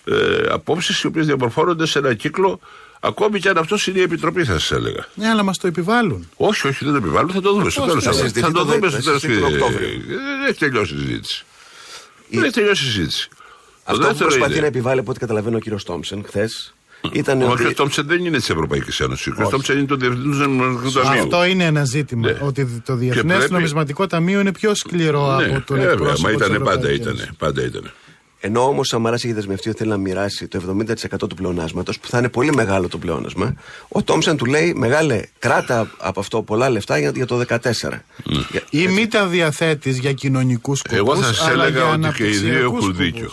ε, 0.05 0.15
απόψεις 0.51 1.01
οι 1.03 1.07
οποίες 1.07 1.27
διαμορφώνονται 1.27 1.87
σε 1.87 1.99
ένα 1.99 2.15
κύκλο 2.15 2.61
ακόμη 3.05 3.41
και 3.41 3.49
αν 3.49 3.59
αυτός 3.59 3.87
είναι 3.87 3.99
η 3.99 4.03
επιτροπή, 4.03 4.45
θα 4.45 4.53
σας 4.59 4.71
έλεγα. 4.71 5.07
Ναι, 5.15 5.29
αλλά 5.29 5.43
μας 5.43 5.59
το 5.59 5.67
επιβάλλουν. 5.67 6.29
Όχι, 6.37 6.67
όχι, 6.69 6.85
δεν 6.85 6.93
το 6.93 6.99
επιβάλλουν, 6.99 7.31
θα 7.31 7.41
το 7.41 7.53
δούμε 7.53 7.71
στο 7.71 7.81
Πώς 7.81 7.89
τέλος. 7.89 8.05
θα 8.05 8.11
Θα, 8.13 8.17
συζητηθεί 8.19 8.47
το 8.47 8.53
το 8.53 8.65
δούμε 8.65 8.79
δε- 8.79 8.89
στο 8.89 8.97
θα 8.97 9.03
τέλος. 9.05 9.21
συζητηθεί 9.21 9.43
τον 9.43 9.53
Οκτώβριο; 9.53 9.89
Δεν 10.07 10.49
έχει 10.49 10.59
τελειώσει 10.59 10.95
η 10.95 10.99
συζήτηση. 10.99 11.45
Δεν 12.31 12.43
έχει 12.43 12.53
τελειώσει 12.53 12.85
η 12.85 12.89
συζήτηση. 12.91 13.29
Αυτό 13.85 13.93
Το 13.93 13.99
που 14.03 14.05
δεύτερο 14.09 14.29
προσπαθεί 14.29 14.53
είναι- 14.53 14.61
να 14.61 14.67
επιβάλλει, 14.67 15.01
από 15.01 15.11
ό,τι 15.11 15.19
καταλαβαίνω 15.21 15.57
ο 15.57 15.61
κύριος 15.61 15.85
Τόμψεν 15.85 16.25
χθες, 16.27 16.75
ήταν 17.13 17.43
Ο 17.43 17.51
ότι. 17.51 17.65
κ. 17.65 17.75
Τόμψεν 17.75 18.07
δεν 18.07 18.25
είναι 18.25 18.37
της 18.39 18.51
Ευρωπαϊκής 18.51 19.01
Ένωσης. 19.01 19.27
Ο 19.39 19.47
κ. 19.47 19.51
Τόμψεν 19.51 19.77
είναι 19.79 19.87
το 19.87 19.97
Διεθνούς 19.97 20.39
Νομισματικού 20.39 20.91
Ταμείου. 21.01 21.23
Αυτό 21.23 21.45
είναι 21.45 21.65
ένα 21.65 21.85
ζήτημα. 21.85 22.31
Ναι. 22.31 22.39
Ότι 22.43 22.83
το 22.85 22.95
Διεθνές 22.95 23.37
πρέπει- 23.37 23.53
Νομισματικό 23.53 24.07
Ταμείο 24.07 24.41
είναι 24.41 24.53
πιο 24.53 24.75
σκληρό 24.75 25.37
Ναι, 25.37 25.45
από 25.57 25.67
τον 25.67 25.77
βέβαια, 25.77 25.93
εκπρόσωπο 25.93 26.29
μα 26.29 26.35
της 26.37 26.47
ήταν 26.47 26.63
πάντα 26.63 26.89
Ευρωπαϊκής 26.89 27.23
ήταν. 27.23 27.35
Πάντα 27.39 27.63
ήταν. 27.65 27.93
Ενώ 28.47 28.61
όμως 28.69 28.87
ο 28.87 28.91
Σαμαρά 28.91 29.15
έχει 29.15 29.33
δεσμευτεί 29.33 29.69
ότι 29.69 29.79
θέλει 29.79 29.91
να 29.91 29.97
μοιράσει 29.97 30.49
το 30.49 30.77
70% 31.21 31.29
του 31.29 31.35
πλεονάσματος, 31.35 31.99
που 31.99 32.09
θα 32.09 32.19
είναι 32.19 32.29
πολύ 32.29 32.55
μεγάλο 32.55 32.89
το 32.89 32.99
πλεόνασμα, 32.99 33.55
ο 33.89 34.03
Τόμψεν 34.03 34.37
του 34.37 34.45
λέει: 34.45 34.75
Μεγάλε, 34.75 35.21
κράτα 35.39 35.91
από 35.99 36.21
αυτό 36.21 36.43
πολλά 36.43 36.71
λεφτά 36.71 36.99
για, 36.99 37.11
για 37.15 37.27
το 37.27 37.37
14. 37.49 38.05
Για- 38.51 38.63
Ή 38.71 38.89
μη 38.89 39.07
τα 39.07 39.27
διαθέτεις 39.27 39.99
για 39.99 40.13
κοινωνικούς 40.13 40.79
σκοπού. 40.79 40.95
Εγώ 40.97 41.17
θα 41.17 41.33
σας 41.33 41.49
έλεγα 41.49 41.69
για 41.69 41.89
ότι 41.89 42.13
και 42.17 42.29
οι 42.29 42.31
δύο 42.31 42.39
αναπτυξιακούς 42.39 42.61
έχουν 42.61 42.79
σκοπούς. 42.81 42.97
δίκιο. 42.97 43.31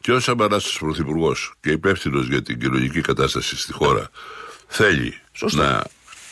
Και 0.00 0.12
ο 0.12 0.20
Σαμαρά, 0.20 0.60
πρωθυπουργός 0.78 1.54
και 1.60 1.70
υπεύθυνος 1.70 2.26
για 2.28 2.42
την 2.42 2.60
κοινωνική 2.60 3.00
κατάσταση 3.00 3.56
στη 3.58 3.72
χώρα, 3.72 4.08
θέλει 4.66 5.14
να 5.52 5.82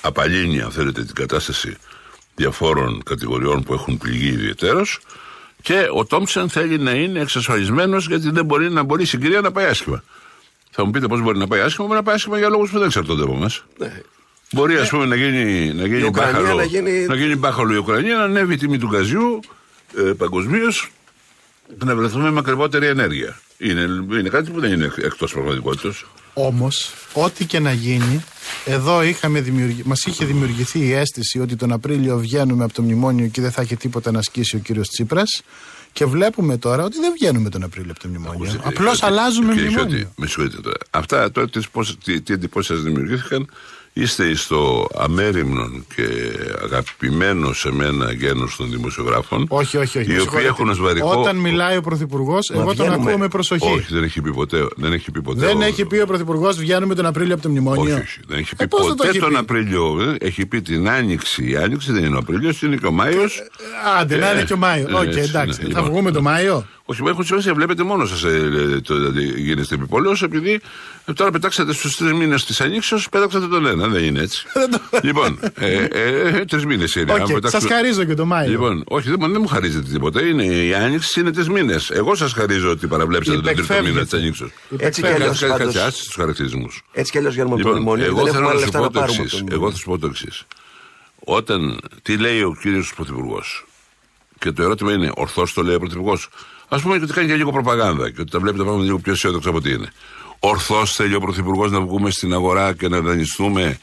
απαλύνει, 0.00 0.60
αν 0.60 0.70
θέλετε, 0.70 1.04
την 1.04 1.14
κατάσταση 1.14 1.76
διαφόρων 2.34 3.02
κατηγοριών 3.04 3.62
που 3.62 3.72
έχουν 3.74 3.98
πληγεί 3.98 4.28
ιδιαίτερω. 4.28 4.82
Και 5.62 5.86
ο 5.94 6.04
Τόμψεν 6.04 6.48
θέλει 6.48 6.78
να 6.78 6.90
είναι 6.90 7.20
εξασφαλισμένος 7.20 8.06
γιατί 8.06 8.30
δεν 8.30 8.44
μπορεί 8.44 8.70
να 8.70 8.82
μπορεί 8.82 9.02
η 9.02 9.06
συγκυρία 9.06 9.40
να 9.40 9.52
πάει 9.52 9.64
άσχημα. 9.66 10.02
Θα 10.70 10.84
μου 10.84 10.90
πείτε 10.90 11.06
πώς 11.06 11.20
μπορεί 11.20 11.38
να 11.38 11.46
πάει 11.46 11.60
άσχημα, 11.60 11.86
μπορεί 11.86 11.98
να 11.98 12.04
πάει 12.04 12.14
άσχημα 12.14 12.38
για 12.38 12.48
λόγους 12.48 12.70
που 12.70 12.78
δεν 12.78 12.86
εξαρτώνται 12.86 13.22
από 13.22 13.32
εμά. 13.32 13.50
Ναι. 13.78 14.00
Μπορεί, 14.52 14.76
ας 14.76 14.88
πούμε, 14.88 15.04
να 15.06 15.14
γίνει, 15.14 15.72
να 15.74 15.86
γίνει, 15.86 16.02
Ουκρανία 16.02 16.40
μπάχαλο, 16.40 16.56
να 16.56 16.64
γίνει- 16.64 17.06
να 17.06 17.14
γίνει 17.14 17.36
μπάχαλο 17.36 17.72
η 17.72 17.76
Ουκρανία, 17.76 18.16
να 18.16 18.22
ανέβει 18.22 18.54
η 18.54 18.56
τιμή 18.56 18.78
του 18.78 18.88
γκαζιού 18.88 19.40
ε, 19.96 20.00
παγκοσμίως 20.02 20.90
και 21.78 21.84
να 21.84 21.94
βρεθούμε 21.96 22.30
με 22.30 22.38
ακριβότερη 22.38 22.86
ενέργεια. 22.86 23.40
Είναι, 23.58 23.80
είναι 24.18 24.28
κάτι 24.28 24.50
που 24.50 24.60
δεν 24.60 24.72
είναι 24.72 24.92
εκτός 24.96 25.32
πραγματικότητας. 25.32 26.04
Όμω, 26.34 26.68
ό,τι 27.12 27.44
και 27.44 27.58
να 27.58 27.72
γίνει, 27.72 28.24
εδώ 28.64 29.02
είχαμε 29.02 29.40
δημιουργη... 29.40 29.82
μα 29.84 29.94
είχε 30.06 30.24
δημιουργηθεί 30.24 30.78
η 30.78 30.92
αίσθηση 30.92 31.40
ότι 31.40 31.56
τον 31.56 31.72
Απρίλιο 31.72 32.18
βγαίνουμε 32.18 32.64
από 32.64 32.72
το 32.72 32.82
μνημόνιο 32.82 33.26
και 33.26 33.40
δεν 33.40 33.50
θα 33.50 33.62
έχει 33.62 33.76
τίποτα 33.76 34.10
να 34.10 34.18
ασκήσει 34.18 34.56
ο 34.56 34.58
κύριο 34.58 34.82
Τσίπρα. 34.82 35.22
Και 35.92 36.04
βλέπουμε 36.04 36.56
τώρα 36.56 36.84
ότι 36.84 36.98
δεν 37.00 37.12
βγαίνουμε 37.12 37.48
τον 37.48 37.62
Απρίλιο 37.62 37.90
από 37.90 38.00
το 38.00 38.08
μνημόνιο. 38.08 38.60
Απλώ 38.64 38.96
αλλάζουμε 39.00 39.52
Κύριε 39.54 39.68
μνημόνιο. 39.68 39.96
Χιώτη, 39.96 40.12
με 40.16 40.26
συγχωρείτε 40.26 40.56
τώρα. 40.60 40.76
Αυτά 40.90 41.30
τώρα 41.30 41.48
τις 41.48 41.68
πώς- 41.68 41.98
τι, 42.04 42.20
τι 42.20 42.32
εντυπώσει 42.32 42.68
σα 42.68 42.80
δημιουργήθηκαν, 42.80 43.50
είστε 43.92 44.34
στο 44.34 44.88
αμέριμνον 44.98 45.84
και 45.94 46.02
αγαπημένο 46.64 47.52
σε 47.52 47.72
μένα 47.72 48.12
γένος 48.12 48.56
των 48.56 48.70
δημοσιογράφων. 48.70 49.46
Όχι, 49.48 49.76
όχι, 49.76 49.98
όχι. 49.98 50.10
Οι 50.10 50.14
με 50.14 50.20
οποίοι 50.20 50.20
συγχωρείτε. 50.20 50.48
έχουν 50.48 50.68
ω 50.70 50.74
βαρικό. 50.78 51.20
Όταν 51.20 51.36
μιλάει 51.36 51.76
ο 51.76 51.80
Πρωθυπουργός, 51.80 52.50
εγώ 52.50 52.64
τον 52.64 52.74
βγαίνουμε. 52.74 52.94
ακούω 52.94 53.18
με 53.18 53.28
προσοχή. 53.28 53.68
Όχι, 53.72 53.86
δεν 53.94 54.02
έχει 54.02 54.20
πει 54.20 54.32
ποτέ. 54.32 54.66
Δεν 54.76 54.92
έχει 54.92 55.10
πει 55.10 55.22
ποτέ. 55.22 55.46
Δεν 55.46 55.60
ο- 55.60 55.64
έχει 55.64 55.84
πει 55.84 55.98
ο 55.98 56.06
Πρωθυπουργός 56.06 56.56
βγαίνουμε 56.56 56.94
τον 56.94 57.06
Απρίλιο 57.06 57.34
από 57.34 57.42
το 57.42 57.48
μνημόνιο. 57.48 57.82
Όχι, 57.82 57.92
όχι. 58.02 58.20
Δεν 58.26 58.38
έχει 58.38 58.56
πει 58.56 58.64
Ε, 58.64 58.66
πώς 58.66 58.80
δεν 58.80 58.88
το 58.90 58.94
ποτέ 58.96 59.08
έχει 59.08 59.18
τον 59.18 59.28
πει; 59.30 59.36
Απρίλιο. 59.36 60.00
ε, 60.20 60.26
Έχει 60.26 60.46
πει 60.46 60.62
την 60.62 60.88
Άνοιξη. 60.88 61.50
Η 61.50 61.56
Άνοιξη 61.56 61.92
δεν 61.92 62.04
είναι 62.04 62.14
ο 62.16 62.18
Απρίλιος, 62.18 62.62
είναι 62.62 62.76
και 62.76 62.86
ο 62.86 62.90
Μάιος. 62.92 63.42
Άντε, 64.00 64.16
να 64.16 64.32
είναι 64.32 64.42
και 64.42 64.52
ο 64.52 64.56
Μάιος. 64.56 64.90
Ε, 64.90 64.94
Οκ, 64.94 65.02
έτσι, 65.04 65.18
εντάξει. 65.20 65.58
ναι, 65.62 65.68
θα 65.72 65.78
λοιπόν. 65.80 65.84
βγούμε 65.94 66.10
το 66.10 66.22
Μάιο; 66.22 66.66
Όχι, 66.92 67.02
μα 67.02 67.10
έχουν 67.10 67.24
σημασία. 67.24 67.54
Βλέπετε 67.54 67.82
μόνος 67.82 68.08
σας 68.08 68.24
ε, 68.24 68.28
ε, 68.74 68.80
το, 68.80 68.94
δηλαδή, 68.96 69.40
γίνεστε 69.40 69.74
επιπόλαιος, 69.74 70.16
επειδή 70.22 70.60
ε, 71.04 71.12
τώρα 71.12 71.30
πετάξατε 71.30 71.72
στους 71.72 71.96
τρεις 71.96 72.12
μήνες 72.12 72.44
της 72.44 72.60
ανοίξεως, 72.60 73.08
πέταξατε 73.08 73.46
τον 73.46 73.66
ένα. 73.66 73.88
Δεν 73.88 74.04
είναι 74.04 74.20
έτσι. 74.20 74.46
λοιπόν, 75.02 75.38
ε, 75.54 75.84
ε, 75.90 76.44
τρεις 76.44 76.64
μήνες 76.66 76.94
είναι. 76.94 77.12
Αν 77.12 77.22
Okay, 77.22 77.26
πετάξουμε- 77.34 77.50
Σας 77.62 77.66
χαρίζω 77.66 78.04
και 78.04 78.14
το 78.14 78.24
Μάιο. 78.24 78.50
Λοιπόν, 78.50 78.84
όχι, 78.86 79.08
δεν, 79.10 79.18
δεν 79.20 79.36
μου 79.40 79.46
χαρίζετε 79.46 79.90
τίποτα. 79.92 80.22
Είναι, 80.22 80.44
η 80.44 80.74
άνοιξη 80.74 81.20
είναι 81.20 81.32
τρεις 81.32 81.48
μήνες. 81.48 81.90
Εγώ 81.90 82.14
σας 82.14 82.32
χαρίζω 82.32 82.70
ότι 82.70 82.86
παραβλέψατε 82.86 83.36
τον 83.36 83.44
τρίτο 83.44 83.62
Υπεκφεύγεται. 83.62 83.92
μήνα 83.94 84.04
της 84.04 84.14
ανοίξεως. 84.14 84.50
Έτσι 84.76 85.02
κι 85.02 85.08
αλλιώς, 85.08 85.38
πάντως. 85.46 85.74
Κάτσε 85.74 86.04
τους 86.04 86.14
χαρακτηρισμούς. 86.14 86.82
Έτσι 86.92 87.12
κι 87.12 87.18
αλλιώς 87.18 87.34
για 87.34 87.46
το 87.46 87.56
Λοιπόν, 87.56 87.72
μνημόνιο. 87.72 88.04
εγώ 88.04 88.22
δεν 88.22 88.32
θέλω 88.32 88.48
έχουμε 88.48 88.48
άλλα 88.50 88.52
να 88.54 88.58
σου 88.58 88.64
λεφτά 88.64 88.78
πω 88.78 88.84
να 88.84 88.90
το 88.90 88.98
πάρουμε. 89.00 89.22
εξής. 89.22 89.40
από 89.40 89.48
το 89.50 89.54
Εγώ 89.54 89.70
θα 89.70 89.76
σου 89.76 89.84
πω 89.84 89.98
το 89.98 90.06
εξής. 90.06 90.42
Όταν. 91.24 91.78
Τι 92.02 92.16
λέει 92.16 92.42
ο 92.42 92.56
κύριος 92.60 92.92
Πρωθυπουργός; 92.96 93.64
Και 94.38 94.52
το 94.52 94.62
ερώτημα 94.62 94.92
είναι, 94.92 95.10
ορθώς 95.14 95.52
το 95.52 95.62
λέει 95.62 95.74
ο 95.74 95.78
Πρωθυπουργός. 95.78 96.28
Α 96.74 96.80
πούμε 96.80 96.98
και 96.98 97.04
ότι 97.04 97.12
κάνει 97.12 97.28
και 97.28 97.34
λίγο 97.34 97.50
προπαγάνδα 97.52 98.10
και 98.10 98.20
ότι 98.20 98.30
τα 98.30 98.38
βλέπει 98.38 98.56
τα 98.56 98.62
πράγματα 98.62 98.84
λίγο 98.86 98.98
πιο 98.98 99.12
αισιόδοξα 99.12 99.48
από 99.48 99.58
ό,τι 99.58 99.70
είναι. 99.70 99.92
Ορθώς 100.38 100.94
θέλει 100.94 101.14
ο 101.14 101.20
Πρωθυπουργός 101.20 101.70
να 101.70 101.80
βγούμε 101.80 102.10
στην 102.10 102.32
αγορά 102.32 102.72
και 102.72 102.88
να 102.88 103.00
δανειστούμε 103.00 103.78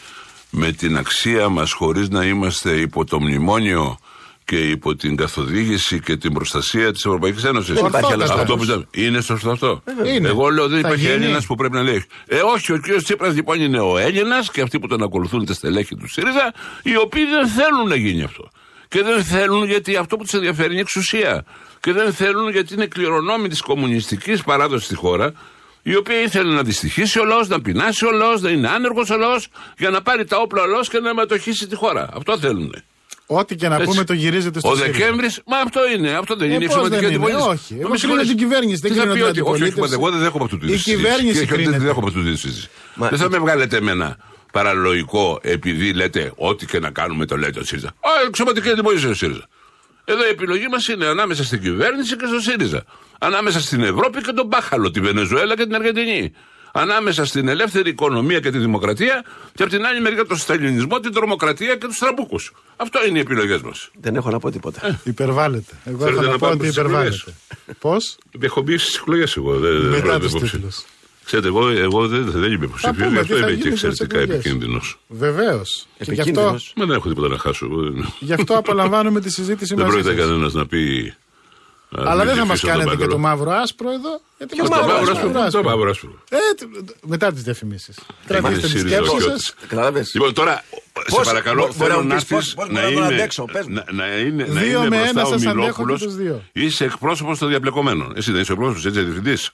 με 0.49 0.71
την 0.71 0.97
αξία 0.97 1.49
μας 1.49 1.71
χωρίς 1.71 2.09
να 2.09 2.25
είμαστε 2.25 2.71
υπό 2.71 3.05
το 3.05 3.19
μνημόνιο 3.19 3.97
και 4.45 4.57
υπό 4.57 4.95
την 4.95 5.15
καθοδήγηση 5.15 5.99
και 5.99 6.17
την 6.17 6.33
προστασία 6.33 6.91
της 6.91 7.05
Ευρωπαϊκής 7.05 7.43
Ένωσης. 7.43 7.73
Δεν 7.73 7.85
υπάρχει 7.85 8.13
άλλος 8.13 8.29
Αυτό 8.29 8.43
τρόπος. 8.43 8.67
που 8.67 8.85
είναι 8.91 9.21
σωστό 9.21 9.49
αυτό. 9.51 9.83
Είναι. 10.15 10.27
Εγώ 10.27 10.49
λέω 10.49 10.67
δεν 10.67 10.81
Θα 10.81 10.87
υπάρχει 10.87 11.05
γίνει. 11.05 11.13
Έλληνας 11.23 11.45
που 11.45 11.55
πρέπει 11.55 11.75
να 11.75 11.83
λέει. 11.83 12.03
Ε, 12.27 12.39
όχι, 12.39 12.71
ο 12.73 12.79
κ. 12.79 13.01
Τσίπρας 13.03 13.35
λοιπόν 13.35 13.61
είναι 13.61 13.79
ο 13.79 13.97
Έλληνας 13.97 14.51
και 14.51 14.61
αυτοί 14.61 14.79
που 14.79 14.87
τον 14.87 15.03
ακολουθούν 15.03 15.45
τα 15.45 15.53
στελέχη 15.53 15.95
του 15.95 16.09
ΣΥΡΙΖΑ, 16.09 16.53
οι 16.83 16.97
οποίοι 16.97 17.25
δεν 17.25 17.47
θέλουν 17.47 17.87
να 17.87 17.95
γίνει 17.95 18.23
αυτό. 18.23 18.49
Και 18.89 19.03
δεν 19.03 19.23
θέλουν 19.23 19.65
γιατί 19.65 19.95
αυτό 19.95 20.17
που 20.17 20.23
τους 20.23 20.33
ενδιαφέρει 20.33 20.67
είναι 20.69 20.77
η 20.77 20.81
εξουσία. 20.81 21.45
Και 21.79 21.91
δεν 21.91 22.13
θέλουν 22.13 22.49
γιατί 22.51 22.73
είναι 22.73 22.85
κληρονόμοι 22.85 23.47
της 23.47 23.61
κομμουνιστικής 23.61 24.43
παράδοσης 24.43 24.85
στη 24.85 24.95
χώρα, 24.95 25.33
η 25.81 25.95
οποία 25.95 26.21
ήθελε 26.21 26.53
να 26.55 26.63
δυστυχήσει 26.63 27.19
ο 27.19 27.25
λαός, 27.25 27.47
να 27.47 27.61
πεινάσει 27.61 28.05
ο 28.05 28.11
λαός, 28.11 28.41
να 28.41 28.49
είναι 28.49 28.69
άνεργος 28.69 29.09
ο 29.09 29.17
λαός, 29.17 29.47
για 29.77 29.89
να 29.89 30.01
πάρει 30.01 30.25
τα 30.25 30.37
όπλα 30.37 30.61
ο 30.61 30.65
λαός 30.65 30.89
και 30.89 30.99
να 30.99 31.09
αιματοχήσει 31.09 31.67
τη 31.67 31.75
χώρα. 31.75 32.09
Αυτό 32.13 32.37
θέλουν. 32.39 32.73
Ό,τι 33.25 33.55
και 33.55 33.67
να 33.67 33.75
Έτσι. 33.75 33.87
πούμε 33.87 34.03
το 34.03 34.13
γυρίζεται 34.13 34.59
στο 34.59 34.69
Ο 34.69 34.75
ΣΥΡΙΖΑ. 34.75 34.91
Δεκέμβρης, 34.97 35.41
μα 35.45 35.57
αυτό 35.57 35.79
είναι. 35.95 36.11
Αυτό 36.11 36.35
δεν 36.35 36.49
Ε, 36.49 36.53
είναι 36.53 36.63
η 36.63 36.67
πώς 36.67 36.75
αξιωματική 36.75 37.05
δεν 37.05 37.13
είναι, 37.21 37.25
αντιπολίτευση. 37.25 37.63
όχι. 37.63 37.73
Μα 37.73 37.79
Εγώ 37.79 37.89
με 37.89 37.97
κρίνω 37.97 37.97
συγχωρείτε. 37.97 38.27
την 38.27 38.37
κυβέρνηση, 38.37 38.79
δεν 38.81 38.91
Τι 38.91 38.97
θα 38.97 39.03
κρίνω 39.03 39.13
πει 39.15 39.19
την 39.19 39.29
ότι- 39.29 39.39
όχι, 39.41 39.49
όχι, 39.51 39.63
αντιπολίτευση. 39.63 39.93
εγώ 40.01 40.09
δεν 40.13 40.19
δέχομαι 40.25 40.43
αυτού 40.43 40.57
του 40.57 40.65
Η 40.65 40.69
είδους 40.69 40.81
συζήτηση. 40.81 41.03
κυβέρνηση 41.05 41.33
Και 41.33 41.39
όχι, 41.39 41.47
δεν 41.47 41.57
κρίνεται. 41.57 41.83
δέχομαι 41.87 42.07
αυτού 42.09 42.19
του 42.21 42.27
είδους 42.27 42.39
συζήτηση. 42.39 42.69
Μα- 42.95 43.09
Δεν 43.09 43.19
θα 43.19 43.29
με 43.29 43.37
βγάλετε 43.39 43.75
εμένα 43.77 44.17
παραλογικό 44.51 45.39
επειδή 45.41 45.93
λέτε 45.93 46.31
ό,τι 46.35 46.65
και 46.65 46.79
να 46.79 46.89
κάνουμε 46.91 47.25
το 47.25 47.37
λέτε 47.37 47.59
ο 47.59 47.63
ΣΥΡΙΖΑ. 47.63 47.87
Α, 47.87 48.09
εξωματική 48.27 48.69
αντιπολίτευση 48.69 49.09
ο 49.09 49.13
ΣΥΡΙΖΑ. 49.13 49.47
Εδώ 50.05 50.25
η 50.25 50.29
επιλογή 50.29 50.67
μας 50.71 50.87
είναι 50.87 51.05
ανάμεσα 51.05 51.43
στην 51.43 51.61
κυβέρνηση 51.61 52.15
και 52.15 52.25
στο 52.25 52.39
ΣΥΡΙΖΑ. 52.39 52.83
Ανάμεσα 53.19 53.59
στην 53.61 53.83
Ευρώπη 53.83 54.21
και 54.21 54.31
τον 54.31 54.45
Μπάχαλο, 54.45 54.91
τη 54.91 54.99
Βενεζουέλα 54.99 55.55
και 55.55 55.63
την 55.63 55.75
Αργεντινή. 55.75 56.31
Ανάμεσα 56.73 57.25
στην 57.25 57.47
ελεύθερη 57.47 57.89
οικονομία 57.89 58.39
και 58.39 58.51
τη 58.51 58.57
δημοκρατία 58.57 59.23
και 59.53 59.63
από 59.63 59.71
την 59.71 59.85
άλλη 59.85 60.01
μεριά 60.01 60.25
τον 60.25 60.37
σταλινισμό, 60.37 60.99
την 60.99 61.13
τρομοκρατία 61.13 61.75
και 61.75 61.87
τους 61.87 61.97
τραμπούκους. 61.97 62.51
Αυτό 62.75 63.05
είναι 63.07 63.17
οι 63.17 63.21
επιλογές 63.21 63.61
μας. 63.61 63.89
Δεν 63.99 64.15
έχω 64.15 64.29
να 64.29 64.39
πω 64.39 64.51
τίποτα. 64.51 64.99
Υπερβάλλεται. 65.03 65.73
Εγώ 65.85 65.97
Θέλετε 65.97 66.15
θα 66.15 66.21
να 66.25 66.31
να 66.31 66.37
πω 66.37 66.47
πάμε 66.47 66.53
ότι 66.53 66.63
στις 66.71 66.77
υπερβάλλεται. 66.77 67.33
Πώς; 67.79 68.17
Έχω 68.39 68.61
μπει 68.61 68.77
στις 68.77 68.95
εκλογές 68.97 69.35
εγώ. 69.37 69.59
Δεν, 69.59 69.71
δεν 69.81 69.89
Μετά 69.89 70.01
πρόκειται 70.01 70.19
τους 70.19 70.31
υπόψη. 70.33 70.51
τίτλους. 70.55 70.83
Ξέρετε, 71.29 71.47
εγώ, 71.47 71.67
εγώ 71.69 72.07
δεν, 72.07 72.31
δεν 72.31 72.51
είμαι 72.51 72.65
υποψήφιο, 72.65 72.93
πούμε, 72.93 73.07
γι' 73.07 73.13
τι 73.13 73.19
αυτό 73.19 73.33
θα 73.35 73.39
είμαι 73.39 73.49
γίνει 73.51 73.69
και 73.69 73.75
στις 73.75 73.83
εξαιρετικά 73.89 74.19
εκλογές. 74.19 74.45
επικίνδυνος. 74.45 74.99
Βεβαίως. 75.07 75.87
Και 75.97 76.03
γι' 76.03 76.19
αυτό, 76.19 76.21
Επικίνδυνος. 76.21 76.73
Μα 76.75 76.85
δεν 76.85 76.95
έχω 76.95 77.07
τίποτα 77.09 77.27
να 77.27 77.37
χάσω. 77.37 77.65
εγώ 77.71 77.81
δεν- 77.81 78.13
γι' 78.19 78.33
αυτό 78.33 78.57
απολαμβάνουμε 78.57 79.19
τη 79.19 79.29
συζήτηση 79.31 79.73
Δεν 79.75 79.85
μαζί 79.85 79.97
πρόκειται 79.97 80.21
σας. 80.21 80.29
κανένας 80.29 80.53
να 80.53 80.65
πει. 80.65 81.13
«Α, 81.91 82.01
Αλλά 82.05 82.15
μην 82.15 82.25
δεν 82.25 82.35
θα 82.35 82.45
μας 82.45 82.57
ψηφίσω 82.57 82.61
τον 82.61 82.71
κάνετε 82.71 82.89
και 82.89 82.95
Μπάγκαλο». 82.95 83.11
το 83.11 83.17
μαύρο 83.17 83.51
άσπρο 83.51 83.89
εδώ. 83.91 84.21
Γιατί 84.37 84.55
Το 84.57 84.61
μας 84.63 84.69
μαύρο 84.69 84.87
κάνετε 84.93 85.39
άσπρο, 85.41 85.61
το 85.61 85.69
μαύρο 85.69 85.89
άσπρο. 85.89 86.23
Ε, 86.29 86.37
τ- 86.57 86.95
μετά 87.07 87.31
τις 87.31 87.43
διαφημίσεις. 87.43 87.95
Είμαστε 87.97 88.39
Κρατήστε 88.41 88.67
τη 88.67 88.77
ΣΥΡΙΖΑ 88.77 88.95
σκέψη 88.95 89.11
οχιώτες. 89.15 89.41
σας. 89.41 89.53
Καταλάβες. 89.67 90.11
Λοιπόν, 90.13 90.33
τώρα, 90.33 90.63
σε 90.73 91.15
Πώς- 91.15 91.25
παρακαλώ, 91.27 91.61
μπορεί- 91.61 91.75
μπορεί 91.77 91.89
θέλω 91.91 92.01
να 92.01 92.07
να 92.07 92.13
μου 92.13 92.19
πεις 92.19 92.25
πώς- 92.29 92.39
έρθει 92.47 92.55
πώς 92.55 92.67
να 92.69 92.81
μπορώ 92.81 92.99
να 92.99 93.05
είναι. 93.05 93.15
αντέξω, 93.15 93.45
πες 93.51 93.65
μου. 93.67 93.73
να- 93.73 93.85
Να 93.91 94.17
είναι 94.17 94.45
να 94.47 94.59
Δύο 94.61 94.79
είναι 94.79 94.89
με 94.89 94.95
μπροστά 94.97 95.09
ένα 95.09 95.21
ο 95.21 95.25
σας 95.25 95.41
αντέχω 95.41 95.55
Μιλόπουλος. 95.55 95.99
και 95.99 96.05
τους 96.05 96.15
δύο. 96.15 96.43
Είσαι 96.51 96.83
εκπρόσωπος 96.85 97.37
των 97.39 97.47
διαπλεκομένων. 97.49 98.13
Εσύ 98.15 98.31
δεν 98.31 98.41
είσαι 98.41 98.51
εκπρόσωπος, 98.51 98.85
έτσι 98.85 99.01
διευθυντής. 99.01 99.49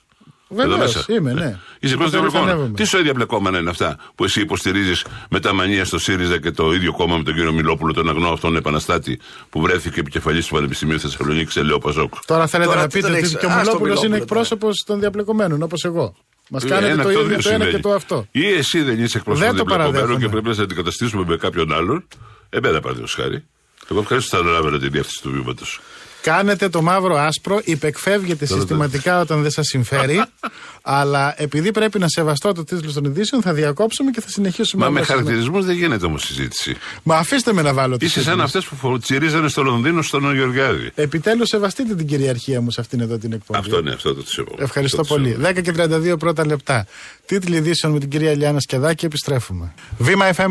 Βεβαίως, 0.48 1.04
είμαι, 1.08 1.32
ναι. 1.32 1.58
Είσαι 1.80 1.92
εκπρόσωπο 1.94 1.98
των 2.00 2.10
διαπλεκομένων. 2.10 2.28
Υπερηφανεύομαι. 2.28 2.74
Τι 2.76 2.84
σοϊ 2.84 3.02
διαπλεκόμενα 3.02 3.58
είναι 3.58 3.70
αυτά 3.70 3.96
που 4.14 4.24
εσύ 4.24 4.40
υποστηρίζεις 4.40 5.04
με 5.30 5.40
τα 5.40 5.52
μανία 5.52 5.84
στο 5.84 5.98
ΣΥΡΙΖΑ 5.98 6.38
και 6.40 6.50
το 6.50 6.72
ίδιο 6.72 6.92
κόμμα 6.92 7.16
με 7.16 7.22
τον 7.22 7.34
κύριο 7.34 7.52
Μιλόπουλο, 7.52 7.92
τον 7.92 8.08
αγνό 8.08 8.28
αυτόν 8.28 8.56
επαναστάτη 8.56 9.18
που 9.50 9.60
βρέθηκε 9.60 10.00
επικεφαλής 10.00 10.46
του 10.46 10.54
Πανεπιστημίου 10.54 11.00
Θεσσαλονίκη 11.00 11.50
σε 11.52 11.62
Λέω 11.62 11.78
Παζόκ. 11.78 12.14
Τώρα 12.26 12.46
θέλετε 12.46 12.68
Τώρα 12.70 12.80
να 12.82 12.86
τι 12.88 12.92
πείτε 12.92 13.06
τον 13.06 13.16
ότι 13.16 13.24
έχεις- 13.24 13.38
και 13.38 13.46
ο 13.46 13.48
Α, 13.48 13.52
στο 13.52 13.60
Μιλόπουλο 13.60 13.90
είναι 13.90 14.00
Μιλόπουλο, 14.00 14.22
εκπρόσωπος 14.22 14.82
των 14.86 15.00
διαπλεκομένων, 15.00 15.62
όπως 15.62 15.84
εγώ. 15.84 16.14
Μας 16.50 16.64
κάνετε 16.64 16.92
Ένα 16.92 17.02
το 17.02 17.08
εκ 17.08 17.14
των 17.16 17.24
ίδιο 17.24 17.36
δύο 17.38 17.42
το 17.42 17.48
ένα 17.48 17.58
και 17.58 17.70
συμβαίνει. 17.70 17.82
το 17.82 17.92
αυτό. 17.92 18.26
Ή 18.30 18.46
εσύ 18.52 18.82
δεν 18.82 19.02
είσαι 19.04 19.18
εκπρόσωπος 19.18 19.38
Δεν 19.48 19.56
του 19.56 19.56
το 19.56 19.64
διαπλεκομένου 19.64 19.92
παραδέχομαι. 19.92 20.24
και 20.24 20.28
πρέπει 20.30 20.48
να 20.48 20.54
σε 20.54 20.62
αντικαταστήσουμε 20.62 21.24
με 21.26 21.36
κάποιον 21.36 21.72
άλλον. 21.72 22.06
Εμένα 22.48 22.80
παραδείγματος 22.80 23.14
χάρη. 23.14 23.44
Εγώ 23.90 24.00
ευχαρίστω 24.00 24.36
θα 24.36 24.42
αναλάβαινα 24.42 24.78
την 24.78 24.90
διεύθυνση 24.90 25.22
του 25.22 25.30
βήματος. 25.30 25.80
Κάνετε 26.30 26.68
το 26.68 26.82
μαύρο 26.82 27.16
άσπρο, 27.16 27.60
υπεκφεύγετε 27.64 28.46
συστηματικά 28.46 29.20
όταν 29.20 29.42
δεν 29.42 29.50
σας 29.50 29.66
συμφέρει. 29.66 30.22
αλλά 30.82 31.34
επειδή 31.42 31.70
πρέπει 31.70 31.98
να 31.98 32.08
σεβαστώ 32.08 32.52
το 32.52 32.64
τίτλο 32.64 32.92
των 32.92 33.04
ειδήσεων, 33.04 33.42
θα 33.42 33.52
διακόψουμε 33.52 34.10
και 34.10 34.20
θα 34.20 34.28
συνεχίσουμε. 34.28 34.84
Μα 34.84 34.90
με 34.90 34.96
αμέσως. 34.96 35.14
χαρακτηρισμούς 35.16 35.64
δεν 35.66 35.74
γίνεται 35.76 36.06
όμως 36.06 36.22
συζήτηση. 36.22 36.76
Μα 37.02 37.16
αφήστε 37.16 37.52
με 37.52 37.62
να 37.62 37.72
βάλω 37.74 37.96
Είσαι 38.00 38.22
σαν 38.22 38.40
αυτές 38.40 38.64
που 38.64 38.76
φο- 38.76 38.98
τσιρίζανε 38.98 39.48
στο 39.48 39.62
Λονδίνο 39.62 40.02
στον 40.02 40.34
Γεωργιάδη. 40.34 40.90
Επιτέλους, 40.94 41.48
σεβαστείτε 41.48 41.94
την 41.94 42.06
κυριαρχία 42.06 42.60
μου 42.60 42.70
σε 42.70 42.80
αυτήν 42.80 43.00
εδώ 43.00 43.18
την 43.18 43.32
εκπομπή. 43.32 43.58
Αυτό 43.58 43.78
είναι, 43.78 43.90
αυτό 43.90 44.14
το 44.14 44.22
του 44.22 44.30
σέβομαι. 44.30 44.62
Ευχαριστώ 44.62 45.00
Αυτό 45.00 45.14
το 45.14 45.20
πολύ. 45.20 45.30
σέβομαι. 45.32 45.48
10 45.48 45.60
και 45.62 45.72
32 46.14 46.18
πρώτα 46.18 46.46
λεπτά. 46.46 46.86
Τίτλοι 47.26 47.56
ειδήσεων 47.56 47.92
με 47.92 47.98
την 47.98 48.08
κυρία 48.08 48.34
Λιάννα 48.34 48.60
Σκεδάκη. 48.60 49.04
Επιστρέφουμε. 49.04 49.74
Βήμα 49.98 50.30
FM 50.36 50.48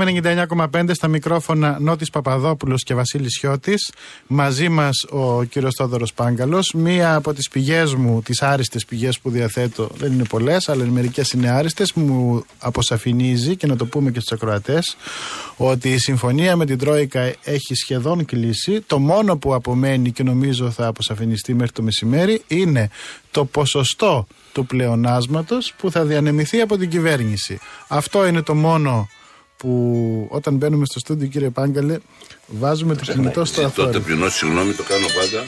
99,5 0.71 0.89
στα 0.93 1.07
μικρόφωνα 1.07 1.77
Νότη 1.79 2.05
Παπαδόπουλος 2.11 2.83
και 2.83 2.93
Βασίλης 2.93 3.38
Χιώτης. 3.39 3.91
Μαζί 4.27 4.69
μας 4.69 5.05
ο 5.09 5.43
κύριος 5.43 5.64
Θόδωρος 5.78 6.13
Πάγκαλος. 6.13 6.73
Μία 6.73 7.15
από 7.15 7.34
τις 7.34 7.49
πηγές 7.49 7.93
μου, 7.93 8.21
τις 8.21 8.41
άριστες 8.41 8.86
πηγές 8.86 9.19
που 9.19 9.30
διαθέτω, 9.30 9.89
δεν 9.97 10.12
είναι 10.12 10.23
πολλές, 10.23 10.69
αλλά 10.69 10.86
μερικές 10.86 11.32
είναι 11.32 11.49
άριστες, 11.49 11.93
μου 11.93 12.45
αποσαφηνίζει 12.60 13.56
και 13.56 13.67
να 13.67 13.75
το 13.75 13.86
πούμε 13.86 14.12
και 14.12 14.19
στους 14.19 14.32
ακροατές 14.32 14.97
ότι 15.58 15.93
η 15.93 15.97
συμφωνία 15.97 16.56
με 16.56 16.65
την 16.65 16.78
Τρόικα 16.78 17.34
έχει 17.43 17.75
σχεδόν 17.75 18.25
κλείσει. 18.25 18.82
Το 18.82 18.99
μόνο 18.99 19.38
που 19.38 19.54
απομένει 19.54 20.12
και 20.12 20.23
νομίζω 20.23 20.71
θα 20.71 20.88
αποσαφινιστεί 20.88 21.54
μέχρι 21.54 21.71
το 21.71 21.82
μεσημέρι 21.82 22.41
είναι 22.47 22.89
το 23.32 23.45
ποσοστό 23.45 24.28
του 24.51 24.65
πλεονάσματος 24.65 25.73
που 25.78 25.91
θα 25.91 26.04
διανεμηθεί 26.04 26.62
από 26.62 26.78
την 26.78 26.89
κυβέρνηση. 26.89 27.60
Αυτό 27.88 28.28
είναι 28.28 28.41
το 28.41 28.56
μόνο 28.56 29.08
που 29.65 30.28
όταν 30.30 30.56
μπαίνουμε 30.56 30.86
στο 30.86 30.99
στούντιο 30.99 31.28
κύριε 31.28 31.49
Πάγκαλε 31.49 31.97
βάζουμε 32.47 32.95
το 32.95 33.12
κινητό 33.12 33.45
στο 33.45 33.56
Ζητώ 33.62 33.65
αθόρυβο. 33.67 33.91
ταπεινό 33.99 34.30
συγγνώμη, 34.30 34.73
το 34.73 34.84
κάνω 34.84 35.06
πάντα. 35.19 35.43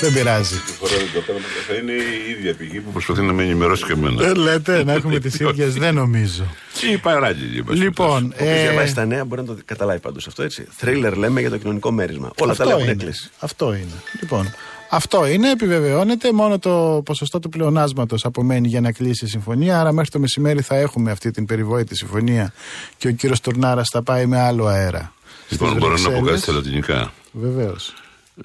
Δεν 0.00 0.12
πειράζει. 0.12 0.56
Τη 0.66 0.72
φορά 0.72 0.96
δεν 0.96 1.06
το 1.14 1.20
κάνω 1.26 1.38
πάντα. 1.38 1.60
Θα 1.68 1.74
είναι 1.74 1.92
η 1.92 2.30
ίδια 2.38 2.54
πηγή 2.54 2.80
που 2.80 2.90
προσπαθεί 2.90 3.20
να 3.22 3.32
με 3.32 3.42
ενημερώσει 3.42 3.84
και 3.84 3.92
εμένα. 3.92 4.22
Δεν 4.22 4.34
λέτε 4.36 4.84
να 4.84 4.92
έχουμε 4.92 5.18
τις 5.18 5.40
ίδιες, 5.40 5.74
δεν 5.74 5.94
νομίζω. 5.94 6.44
Ή 6.92 6.98
παράγγελοι. 6.98 7.64
Λοιπόν, 7.70 8.24
Όποιο 8.34 8.46
ε, 8.48 8.62
διαβάσει 8.62 8.94
τα 8.94 9.04
νέα 9.04 9.24
μπορεί 9.24 9.40
να 9.40 9.46
το 9.46 9.56
καταλάβει 9.64 10.00
πάντως 10.00 10.26
αυτό 10.26 10.42
έτσι. 10.42 10.66
Θρίλερ 10.76 11.16
λέμε 11.16 11.40
για 11.40 11.50
το 11.50 11.56
κοινωνικό 11.56 11.90
μέρισμα. 11.90 12.30
Όλα 12.38 12.46
τα 12.46 12.50
αυτό 12.50 12.62
άλλα 12.62 12.72
έχουν 12.72 12.82
είναι. 12.82 12.92
έκλεισει. 12.92 13.30
Αυτό 13.38 13.66
είναι. 13.74 13.98
Λοιπόν, 14.20 14.54
αυτό 14.90 15.26
είναι, 15.26 15.50
επιβεβαιώνεται. 15.50 16.32
Μόνο 16.32 16.58
το 16.58 17.02
ποσοστό 17.04 17.38
του 17.38 17.48
πλεονάσματος 17.48 18.24
απομένει 18.24 18.68
για 18.68 18.80
να 18.80 18.92
κλείσει 18.92 19.24
η 19.24 19.28
συμφωνία. 19.28 19.80
Άρα, 19.80 19.92
μέχρι 19.92 20.10
το 20.10 20.18
μεσημέρι 20.18 20.62
θα 20.62 20.76
έχουμε 20.76 21.10
αυτή 21.10 21.30
την 21.30 21.46
περιβόητη 21.46 21.96
συμφωνία 21.96 22.52
και 22.96 23.08
ο 23.08 23.12
κύριος 23.12 23.40
Τουρνάρας 23.40 23.88
θα 23.92 24.02
πάει 24.02 24.26
με 24.26 24.40
άλλο 24.40 24.66
αέρα. 24.66 25.12
Λοιπόν, 25.48 25.76
μπορώ 25.76 25.98
να 25.98 26.10
πω 26.10 26.20
κάτι 26.20 26.38
στα 26.38 26.52
λατινικά; 26.52 27.12
Βεβαίως. 27.32 27.94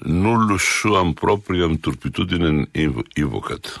Nullus 0.04 0.66
suam 0.82 1.08
propriam 1.20 1.72
turpitudinem 1.84 2.56
invocat. 3.16 3.80